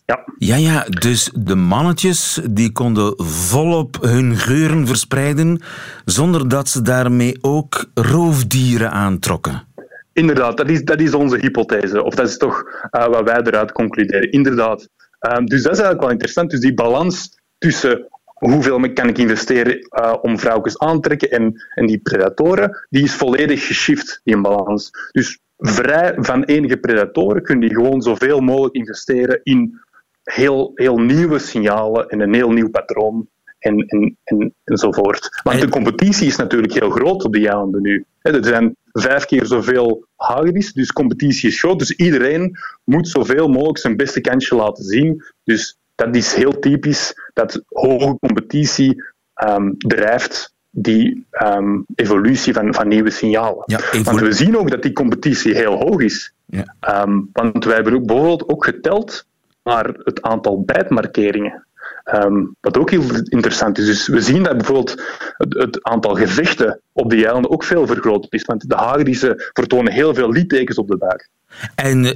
Ja. 0.05 0.25
ja, 0.39 0.57
ja, 0.57 0.85
dus 0.85 1.31
de 1.35 1.55
mannetjes 1.55 2.41
die 2.51 2.73
konden 2.73 3.25
volop 3.25 3.97
hun 4.01 4.37
geuren 4.37 4.87
verspreiden 4.87 5.63
zonder 6.05 6.49
dat 6.49 6.69
ze 6.69 6.83
daarmee 6.83 7.39
ook 7.41 7.91
roofdieren 7.95 8.91
aantrokken. 8.91 9.67
Inderdaad, 10.13 10.57
dat 10.57 10.71
is, 10.71 10.85
dat 10.85 11.01
is 11.01 11.15
onze 11.15 11.37
hypothese. 11.37 12.03
Of 12.03 12.15
dat 12.15 12.29
is 12.29 12.37
toch 12.37 12.63
uh, 12.91 13.07
wat 13.07 13.25
wij 13.25 13.41
eruit 13.43 13.73
concluderen. 13.73 14.31
Inderdaad. 14.31 14.89
Um, 15.21 15.47
dus 15.47 15.63
dat 15.63 15.73
is 15.73 15.79
eigenlijk 15.79 16.01
wel 16.01 16.11
interessant. 16.11 16.51
Dus 16.51 16.61
die 16.61 16.75
balans 16.75 17.41
tussen 17.67 18.09
hoeveel 18.25 18.93
kan 18.93 19.09
ik 19.09 19.19
investeren 19.19 19.77
uh, 19.77 20.15
om 20.23 20.39
vrouwtjes 20.39 20.79
aan 20.79 21.01
te 21.01 21.09
trekken 21.09 21.31
en, 21.31 21.63
en 21.75 21.87
die 21.87 21.99
predatoren, 21.99 22.87
die 22.89 23.03
is 23.03 23.15
volledig 23.15 23.67
geshift, 23.67 24.21
die 24.25 24.41
balans. 24.41 24.91
Dus 25.13 25.39
vrij 25.57 26.15
van 26.17 26.45
enige 26.45 26.77
predatoren 26.77 27.43
kun 27.43 27.61
je 27.61 27.69
gewoon 27.69 28.03
zoveel 28.03 28.41
mogelijk 28.41 28.75
investeren 28.75 29.41
in 29.43 29.81
heel, 30.23 30.71
heel 30.75 30.99
nieuwe 30.99 31.39
signalen 31.39 32.09
en 32.09 32.21
een 32.21 32.35
heel 32.35 32.51
nieuw 32.51 32.71
patroon 32.71 33.29
en, 33.59 33.79
en, 33.87 34.17
en, 34.25 34.55
enzovoort. 34.65 35.41
Want 35.43 35.61
de 35.61 35.69
competitie 35.69 36.27
is 36.27 36.37
natuurlijk 36.37 36.73
heel 36.73 36.91
groot 36.91 37.25
op 37.25 37.33
die 37.33 37.49
eilanden 37.49 37.83
nu. 37.83 38.05
Er 38.21 38.45
zijn 38.45 38.77
vijf 38.93 39.25
keer 39.25 39.47
zoveel 39.47 40.07
hagedis, 40.17 40.73
dus 40.73 40.93
competitie 40.93 41.49
is 41.49 41.59
groot. 41.59 41.79
Dus 41.79 41.91
iedereen 41.91 42.57
moet 42.85 43.09
zoveel 43.09 43.49
mogelijk 43.49 43.79
zijn 43.79 43.97
beste 43.97 44.21
kansje 44.21 44.55
laten 44.55 44.85
zien. 44.85 45.23
Dus 45.45 45.79
dat 45.97 46.17
is 46.17 46.35
heel 46.35 46.59
typisch 46.59 47.15
dat 47.33 47.63
hoge 47.69 48.17
competitie 48.21 49.03
um, 49.49 49.75
drijft 49.79 50.55
die 50.71 51.27
um, 51.31 51.85
evolutie 51.95 52.53
van, 52.53 52.75
van 52.75 52.89
nieuwe 52.89 53.11
signalen. 53.11 53.63
Ja, 53.67 53.81
want 54.03 54.21
we 54.21 54.33
zien 54.33 54.59
ook 54.59 54.71
dat 54.71 54.83
die 54.83 54.93
competitie 54.93 55.55
heel 55.55 55.75
hoog 55.75 56.01
is. 56.01 56.33
Ja. 56.47 57.03
Um, 57.03 57.29
want 57.33 57.65
wij 57.65 57.75
hebben 57.75 57.95
ook 57.95 58.07
bijvoorbeeld 58.07 58.49
ook 58.49 58.65
geteld 58.65 59.27
naar 59.63 59.95
het 59.99 60.23
aantal 60.23 60.63
bijtmarkeringen. 60.63 61.67
Um, 62.15 62.57
wat 62.61 62.79
ook 62.79 62.91
heel 62.91 63.03
interessant 63.25 63.79
is. 63.79 63.87
Dus 63.87 64.09
we 64.09 64.21
zien 64.21 64.43
dat 64.43 64.57
bijvoorbeeld 64.57 65.03
het, 65.37 65.55
het 65.55 65.83
aantal 65.83 66.15
gevechten 66.15 66.81
op 66.93 67.11
die 67.11 67.25
eilanden 67.25 67.51
ook 67.51 67.65
veel 67.65 67.87
vergroot 67.87 68.27
is. 68.29 68.45
Want 68.45 68.69
de 68.69 68.75
hagedissen 68.75 69.35
vertonen 69.53 69.93
heel 69.93 70.15
veel 70.15 70.31
littekens 70.31 70.79
op 70.79 70.89
de 70.89 70.97
buik. 70.97 71.29
En 71.75 72.05
uh, 72.05 72.13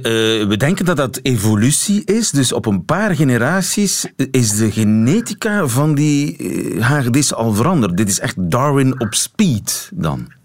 we 0.47 0.55
denken 0.57 0.85
dat 0.85 0.97
dat 0.97 1.19
evolutie 1.21 2.03
is. 2.05 2.31
Dus 2.31 2.51
op 2.51 2.65
een 2.65 2.85
paar 2.85 3.15
generaties 3.15 4.05
is 4.31 4.55
de 4.55 4.71
genetica 4.71 5.67
van 5.67 5.95
die 5.95 6.37
uh, 6.37 6.81
hagedis 6.81 7.33
al 7.33 7.53
veranderd. 7.53 7.97
Dit 7.97 8.09
is 8.09 8.19
echt 8.19 8.35
Darwin 8.51 9.01
op 9.01 9.13
speed 9.13 9.91
dan. 9.93 10.39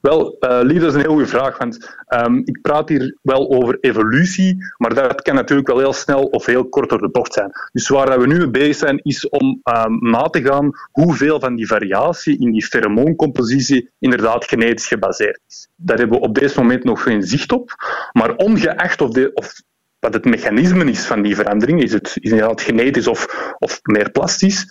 Wel, 0.00 0.36
uh, 0.40 0.50
dat 0.50 0.70
is 0.70 0.94
een 0.94 1.00
heel 1.00 1.10
goede 1.10 1.26
vraag. 1.26 1.58
Want 1.58 1.96
um, 2.08 2.42
ik 2.44 2.60
praat 2.60 2.88
hier 2.88 3.16
wel 3.22 3.50
over 3.50 3.78
evolutie, 3.80 4.56
maar 4.76 4.94
dat 4.94 5.22
kan 5.22 5.34
natuurlijk 5.34 5.68
wel 5.68 5.78
heel 5.78 5.92
snel 5.92 6.22
of 6.22 6.46
heel 6.46 6.68
kort 6.68 6.88
door 6.88 7.00
de 7.00 7.10
bocht 7.10 7.32
zijn. 7.32 7.50
Dus 7.72 7.88
waar 7.88 8.20
we 8.20 8.26
nu 8.26 8.36
mee 8.36 8.50
bezig 8.50 8.76
zijn, 8.76 9.00
is 9.02 9.28
om 9.28 9.60
um, 9.64 9.98
na 10.10 10.22
te 10.22 10.42
gaan 10.42 10.70
hoeveel 10.90 11.40
van 11.40 11.54
die 11.54 11.66
variatie 11.66 12.38
in 12.38 12.52
die 12.52 12.66
pheromooncompositie 12.66 13.90
inderdaad 13.98 14.44
genetisch 14.44 14.86
gebaseerd 14.86 15.40
is. 15.48 15.68
Daar 15.76 15.98
hebben 15.98 16.18
we 16.18 16.24
op 16.24 16.34
dit 16.34 16.56
moment 16.56 16.84
nog 16.84 17.02
geen 17.02 17.22
zicht 17.22 17.52
op. 17.52 17.74
Maar 18.12 18.34
ongeacht 18.34 19.00
of, 19.00 19.10
de, 19.10 19.30
of 19.34 19.62
wat 19.98 20.14
het 20.14 20.24
mechanisme 20.24 20.84
is 20.84 21.06
van 21.06 21.22
die 21.22 21.34
verandering, 21.34 21.82
is 21.82 21.92
het 21.92 22.16
inderdaad 22.20 22.60
genetisch 22.60 23.06
of, 23.06 23.52
of 23.58 23.80
meer 23.82 24.10
plastisch, 24.10 24.66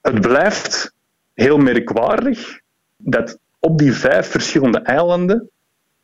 het 0.00 0.20
blijft 0.20 0.94
heel 1.34 1.58
merkwaardig 1.58 2.60
dat 2.96 3.38
op 3.66 3.78
die 3.78 3.92
vijf 3.92 4.26
verschillende 4.26 4.78
eilanden 4.78 5.50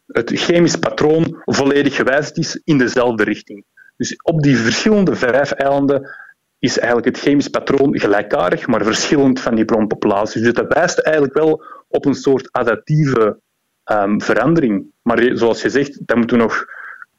het 0.07 0.31
chemisch 0.35 0.77
patroon 0.77 1.43
volledig 1.45 1.97
gewijzigd 1.97 2.39
is 2.39 2.61
in 2.65 2.79
dezelfde 2.79 3.25
richting. 3.25 3.65
Dus 3.97 4.17
op 4.23 4.43
die 4.43 4.57
verschillende 4.57 5.17
vijf 5.17 5.51
eilanden 5.51 6.11
is 6.59 6.79
eigenlijk 6.79 7.07
het 7.07 7.19
chemisch 7.19 7.49
patroon 7.49 7.99
gelijkaardig, 7.99 8.67
maar 8.67 8.85
verschillend 8.85 9.41
van 9.41 9.55
die 9.55 9.65
bronpopulaties. 9.65 10.43
Dus 10.43 10.53
dat 10.53 10.73
wijst 10.73 10.99
eigenlijk 10.99 11.35
wel 11.37 11.63
op 11.89 12.05
een 12.05 12.15
soort 12.15 12.49
adaptieve 12.53 13.41
um, 13.85 14.21
verandering. 14.23 14.87
Maar 15.03 15.31
zoals 15.33 15.63
je 15.63 15.71
zegt, 15.71 16.07
dat 16.07 16.17
moeten 16.17 16.37
we 16.37 16.43
nog 16.43 16.65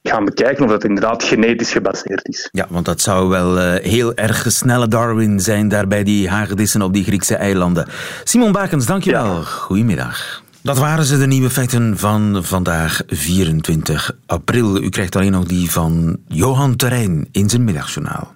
gaan 0.02 0.26
bekijken 0.26 0.64
of 0.64 0.70
dat 0.70 0.84
inderdaad 0.84 1.24
genetisch 1.24 1.72
gebaseerd 1.72 2.28
is. 2.28 2.50
Ja, 2.52 2.66
want 2.70 2.86
dat 2.86 3.02
zou 3.02 3.30
wel 3.30 3.58
uh, 3.58 3.74
heel 3.84 4.14
erg 4.16 4.46
snelle 4.48 4.88
Darwin 4.88 5.40
zijn 5.40 5.68
daar 5.68 5.88
bij 5.88 6.04
die 6.04 6.30
hagedissen 6.30 6.82
op 6.82 6.94
die 6.94 7.04
Griekse 7.04 7.36
eilanden. 7.36 7.88
Simon 8.24 8.52
Bakens, 8.52 8.86
dankjewel. 8.86 9.26
Ja. 9.26 9.42
Goedemiddag. 9.42 10.44
Dat 10.62 10.78
waren 10.78 11.06
ze, 11.06 11.18
de 11.18 11.28
nieuwe 11.28 11.50
feiten 11.50 11.98
van 11.98 12.40
vandaag, 12.44 13.02
24 13.08 14.16
april. 14.26 14.82
U 14.84 14.90
krijgt 14.90 15.16
alleen 15.16 15.32
nog 15.32 15.46
die 15.46 15.72
van 15.72 16.20
Johan 16.28 16.76
Terrein 16.76 17.28
in 17.32 17.50
zijn 17.50 17.64
middagjournaal. 17.64 18.34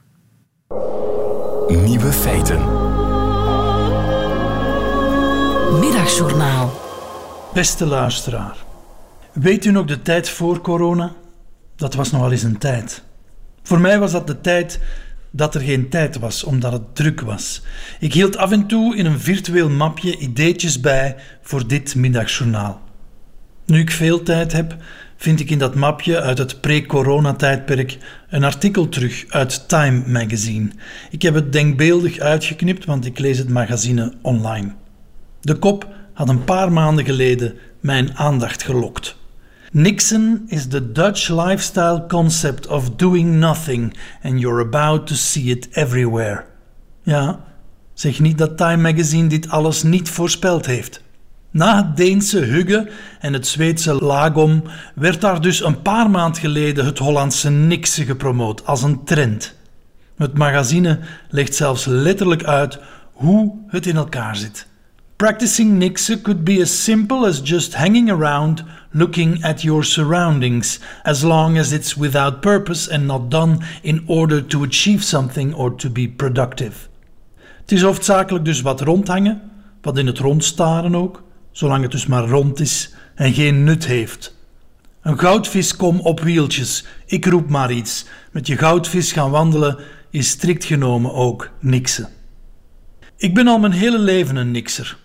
Nieuwe 1.68 2.12
feiten. 2.12 2.60
Middagjournaal. 5.80 6.82
Beste 7.54 7.86
luisteraar, 7.86 8.56
weet 9.34 9.66
u 9.66 9.72
nog 9.72 9.86
de 9.86 10.02
tijd 10.02 10.30
voor 10.30 10.62
corona? 10.62 11.12
Dat 11.76 11.94
was 11.94 12.12
nogal 12.12 12.32
eens 12.32 12.44
een 12.44 12.58
tijd. 12.58 13.04
Voor 13.64 13.80
mij 13.80 14.00
was 14.00 14.12
dat 14.12 14.28
de 14.28 14.42
tijd 14.42 14.80
dat 15.32 15.56
er 15.56 15.62
geen 15.62 15.90
tijd 15.90 16.20
was, 16.20 16.44
omdat 16.44 16.72
het 16.72 16.96
druk 16.96 17.22
was. 17.22 17.62
Ik 18.00 18.14
hield 18.14 18.38
af 18.38 18.52
en 18.52 18.68
toe 18.68 18.96
in 18.96 19.06
een 19.06 19.20
virtueel 19.20 19.70
mapje 19.70 20.18
ideetjes 20.18 20.80
bij 20.80 21.16
voor 21.42 21.68
dit 21.68 21.96
middagjournaal. 21.96 22.82
Nu 23.66 23.80
ik 23.80 23.92
veel 23.92 24.24
tijd 24.24 24.52
heb, 24.52 24.76
vind 25.18 25.40
ik 25.40 25.50
in 25.50 25.60
dat 25.60 25.76
mapje 25.76 26.22
uit 26.22 26.38
het 26.38 26.62
pre-corona-tijdperk 26.62 27.98
een 28.30 28.44
artikel 28.44 28.90
terug 28.90 29.26
uit 29.30 29.70
Time 29.70 30.04
magazine. 30.08 30.70
Ik 31.10 31.22
heb 31.22 31.34
het 31.34 31.54
denkbeeldig 31.54 32.20
uitgeknipt, 32.20 32.86
want 32.86 33.06
ik 33.06 33.20
lees 33.20 33.38
het 33.38 33.50
magazine 33.50 34.14
online. 34.22 34.74
De 35.42 35.56
kop 35.56 35.88
had 36.14 36.30
een 36.30 36.44
paar 36.44 36.72
maanden 36.72 37.06
geleden 37.06 37.54
mijn 37.80 38.18
aandacht 38.18 38.64
gelokt. 38.64 39.18
Nixon 39.76 40.44
is 40.48 40.68
the 40.68 40.92
Dutch 40.92 41.30
lifestyle 41.30 42.06
concept 42.08 42.68
of 42.68 42.96
doing 42.96 43.40
nothing 43.40 43.94
and 44.22 44.40
you're 44.40 44.62
about 44.62 45.08
to 45.08 45.16
see 45.16 45.50
it 45.50 45.68
everywhere. 45.72 46.46
Ja, 47.04 47.40
zeg 47.94 48.20
niet 48.20 48.38
dat 48.38 48.58
Time 48.58 48.78
Magazine 48.78 49.28
dit 49.28 49.50
alles 49.50 49.84
niet 49.84 50.10
voorspeld 50.10 50.66
heeft. 50.66 51.02
Na 51.52 51.76
het 51.76 51.98
Deense 51.98 52.40
Hugge 52.40 52.90
en 53.20 53.34
het 53.34 53.48
Zweedse 53.48 53.94
Lagom 53.94 54.64
werd 54.96 55.22
daar 55.22 55.42
dus 55.42 55.64
een 55.64 55.82
paar 55.82 56.10
maand 56.10 56.38
geleden 56.38 56.86
het 56.86 56.98
Hollandse 56.98 57.50
Nixen 57.50 58.06
gepromoot 58.06 58.66
als 58.66 58.84
een 58.84 59.04
trend. 59.04 59.56
Het 60.18 60.38
magazine 60.38 61.00
legt 61.30 61.56
zelfs 61.56 61.86
letterlijk 61.86 62.44
uit 62.44 62.80
hoe 63.14 63.56
het 63.68 63.86
in 63.86 63.96
elkaar 63.96 64.36
zit. 64.36 64.68
Practicing 65.24 65.80
Nixon 65.80 66.22
could 66.22 66.44
be 66.44 66.62
as 66.62 66.84
simple 66.84 67.26
as 67.26 67.40
just 67.40 67.76
hanging 67.76 68.10
around 68.10 68.66
looking 68.94 69.42
at 69.42 69.64
your 69.64 69.82
surroundings, 69.82 70.80
as 71.06 71.24
long 71.24 71.58
as 71.58 71.72
it's 71.72 71.96
without 71.96 72.42
purpose 72.42 72.90
and 72.90 73.08
not 73.08 73.30
done 73.30 73.64
in 73.84 74.04
order 74.08 74.42
to 74.42 74.64
achieve 74.64 75.02
something 75.02 75.54
or 75.54 75.78
to 75.78 75.90
be 75.90 76.08
productive. 76.10 76.90
Het 77.62 77.72
is 77.72 77.82
hoofdzakelijk 77.82 78.46
dus 78.46 78.62
wat 78.62 78.82
rondhangen, 78.82 79.42
wat 79.82 79.98
in 79.98 80.08
het 80.08 80.18
rond 80.18 80.44
staren 80.44 80.96
ook, 80.96 81.24
zolang 81.52 81.82
het 81.82 81.92
dus 81.92 82.06
maar 82.06 82.28
rond 82.28 82.60
is 82.60 82.94
en 83.16 83.34
geen 83.34 83.64
nut 83.64 83.86
heeft. 83.86 84.38
Een 85.02 85.20
goudvis 85.20 85.76
kom 85.76 86.00
op 86.00 86.20
wieltjes, 86.20 86.86
ik 87.06 87.26
roep 87.26 87.50
maar 87.50 87.72
iets. 87.72 88.06
Met 88.32 88.48
je 88.48 88.58
goudvis 88.58 89.12
gaan 89.12 89.32
wandelen 89.32 89.78
is 90.10 90.30
strikt 90.30 90.66
genomen 90.66 91.14
ook 91.14 91.50
niksen. 91.60 92.10
Ik 93.18 93.34
ben 93.34 93.48
al 93.48 93.60
mijn 93.60 93.72
hele 93.72 94.00
leven 94.00 94.36
een 94.36 94.52
nikser. 94.52 95.02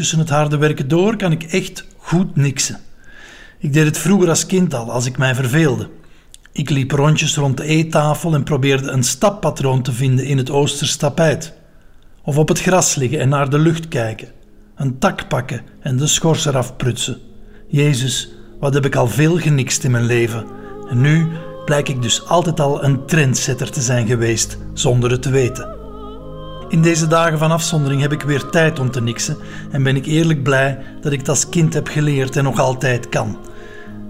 Tussen 0.00 0.18
het 0.18 0.28
harde 0.28 0.56
werken 0.56 0.88
door 0.88 1.16
kan 1.16 1.32
ik 1.32 1.42
echt 1.42 1.86
goed 1.96 2.36
niksen. 2.36 2.78
Ik 3.58 3.72
deed 3.72 3.84
het 3.84 3.98
vroeger 3.98 4.28
als 4.28 4.46
kind 4.46 4.74
al, 4.74 4.92
als 4.92 5.06
ik 5.06 5.18
mij 5.18 5.34
verveelde. 5.34 5.88
Ik 6.52 6.70
liep 6.70 6.90
rondjes 6.90 7.36
rond 7.36 7.56
de 7.56 7.64
eettafel 7.64 8.34
en 8.34 8.42
probeerde 8.42 8.90
een 8.90 9.02
stappatroon 9.02 9.82
te 9.82 9.92
vinden 9.92 10.24
in 10.24 10.38
het 10.38 10.50
oosters 10.50 10.96
tapijt. 10.96 11.52
Of 12.22 12.38
op 12.38 12.48
het 12.48 12.60
gras 12.60 12.94
liggen 12.94 13.20
en 13.20 13.28
naar 13.28 13.50
de 13.50 13.58
lucht 13.58 13.88
kijken. 13.88 14.28
Een 14.76 14.98
tak 14.98 15.28
pakken 15.28 15.62
en 15.80 15.96
de 15.96 16.06
schors 16.06 16.44
eraf 16.44 16.76
prutsen. 16.76 17.18
Jezus, 17.68 18.30
wat 18.60 18.74
heb 18.74 18.84
ik 18.84 18.96
al 18.96 19.08
veel 19.08 19.38
genikst 19.38 19.84
in 19.84 19.90
mijn 19.90 20.06
leven. 20.06 20.46
En 20.90 21.00
nu 21.00 21.28
blijk 21.64 21.88
ik 21.88 22.02
dus 22.02 22.26
altijd 22.26 22.60
al 22.60 22.84
een 22.84 23.06
trendsetter 23.06 23.70
te 23.70 23.80
zijn 23.80 24.06
geweest, 24.06 24.58
zonder 24.72 25.10
het 25.10 25.22
te 25.22 25.30
weten. 25.30 25.79
In 26.70 26.82
deze 26.82 27.06
dagen 27.06 27.38
van 27.38 27.50
afzondering 27.50 28.00
heb 28.00 28.12
ik 28.12 28.22
weer 28.22 28.50
tijd 28.50 28.78
om 28.78 28.90
te 28.90 29.02
niksen 29.02 29.36
en 29.70 29.82
ben 29.82 29.96
ik 29.96 30.06
eerlijk 30.06 30.42
blij 30.42 30.78
dat 31.00 31.12
ik 31.12 31.18
het 31.18 31.28
als 31.28 31.48
kind 31.48 31.74
heb 31.74 31.88
geleerd 31.88 32.36
en 32.36 32.44
nog 32.44 32.58
altijd 32.58 33.08
kan. 33.08 33.38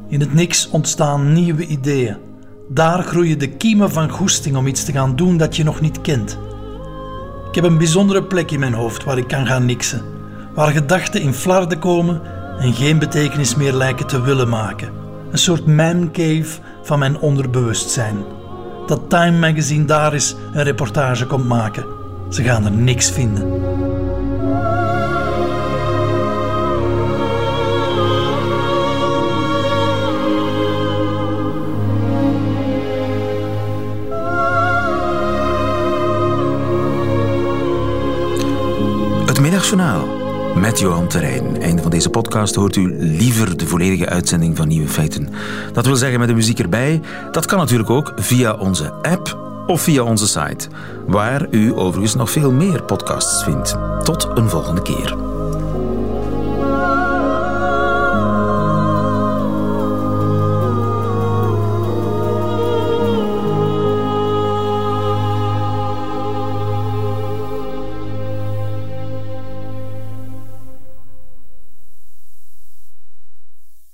In 0.09 0.21
het 0.21 0.35
niks 0.35 0.69
ontstaan 0.71 1.33
nieuwe 1.33 1.67
ideeën. 1.67 2.17
Daar 2.69 3.03
groeien 3.03 3.39
de 3.39 3.49
kiemen 3.49 3.91
van 3.91 4.11
goesting 4.11 4.57
om 4.57 4.67
iets 4.67 4.85
te 4.85 4.93
gaan 4.93 5.17
doen 5.17 5.37
dat 5.37 5.57
je 5.57 5.65
nog 5.65 5.81
niet 5.81 6.01
kent. 6.01 6.39
Ik 7.49 7.55
heb 7.55 7.65
een 7.65 7.79
bijzondere 7.79 8.25
plek 8.25 8.51
in 8.51 8.61
mijn 8.61 8.75
hoofd 8.75 9.05
waar 9.05 9.19
ik 9.19 9.29
kan 9.29 9.47
gaan 9.47 9.65
niksen, 9.65 10.03
waar 10.55 10.73
gedachten 10.73 11.21
in 11.21 11.35
flarden 11.35 11.79
komen 11.79 12.23
en 12.59 12.73
geen 12.73 12.99
betekenis 12.99 13.55
meer 13.55 13.73
lijken 13.73 14.07
te 14.07 14.23
willen 14.23 14.49
maken. 14.49 14.93
Een 15.31 15.39
soort 15.39 15.67
mancave 15.67 16.61
van 16.83 16.99
mijn 16.99 17.19
onderbewustzijn. 17.19 18.17
Dat 18.87 19.01
Time 19.09 19.39
Magazine 19.39 19.85
daar 19.85 20.15
is 20.15 20.35
een 20.53 20.63
reportage 20.63 21.27
komt 21.27 21.49
maken. 21.49 22.00
Ze 22.31 22.43
gaan 22.43 22.65
er 22.65 22.73
niks 22.73 23.11
vinden. 23.11 23.61
Middagjournaal 39.41 40.09
met 40.55 40.79
Johan 40.79 41.09
Terrein. 41.09 41.63
Einde 41.63 41.83
van 41.83 41.91
deze 41.91 42.11
podcast 42.11 42.55
hoort 42.55 42.77
u 42.77 42.97
liever 42.99 43.57
de 43.57 43.67
volledige 43.67 44.09
uitzending 44.09 44.57
van 44.57 44.69
Nieuwe 44.69 44.89
Feiten. 44.89 45.29
Dat 45.73 45.87
wil 45.87 45.97
zeggen 45.97 46.19
met 46.19 46.29
de 46.29 46.35
muziek 46.35 46.59
erbij. 46.59 47.01
Dat 47.33 47.47
kan 47.47 47.59
natuurlijk 47.59 47.91
ook 47.91 48.13
via 48.17 48.55
onze 48.55 48.93
app 48.93 49.50
of 49.71 49.83
via 49.83 50.03
onze 50.03 50.27
site, 50.27 50.69
waar 51.07 51.47
u 51.51 51.75
overigens 51.75 52.15
nog 52.15 52.31
veel 52.31 52.53
meer 52.53 52.83
podcasts 52.83 53.45
vindt. 53.45 53.77
Tot 54.05 54.29
een 54.35 54.49
volgende 54.49 54.83
keer. 54.83 55.30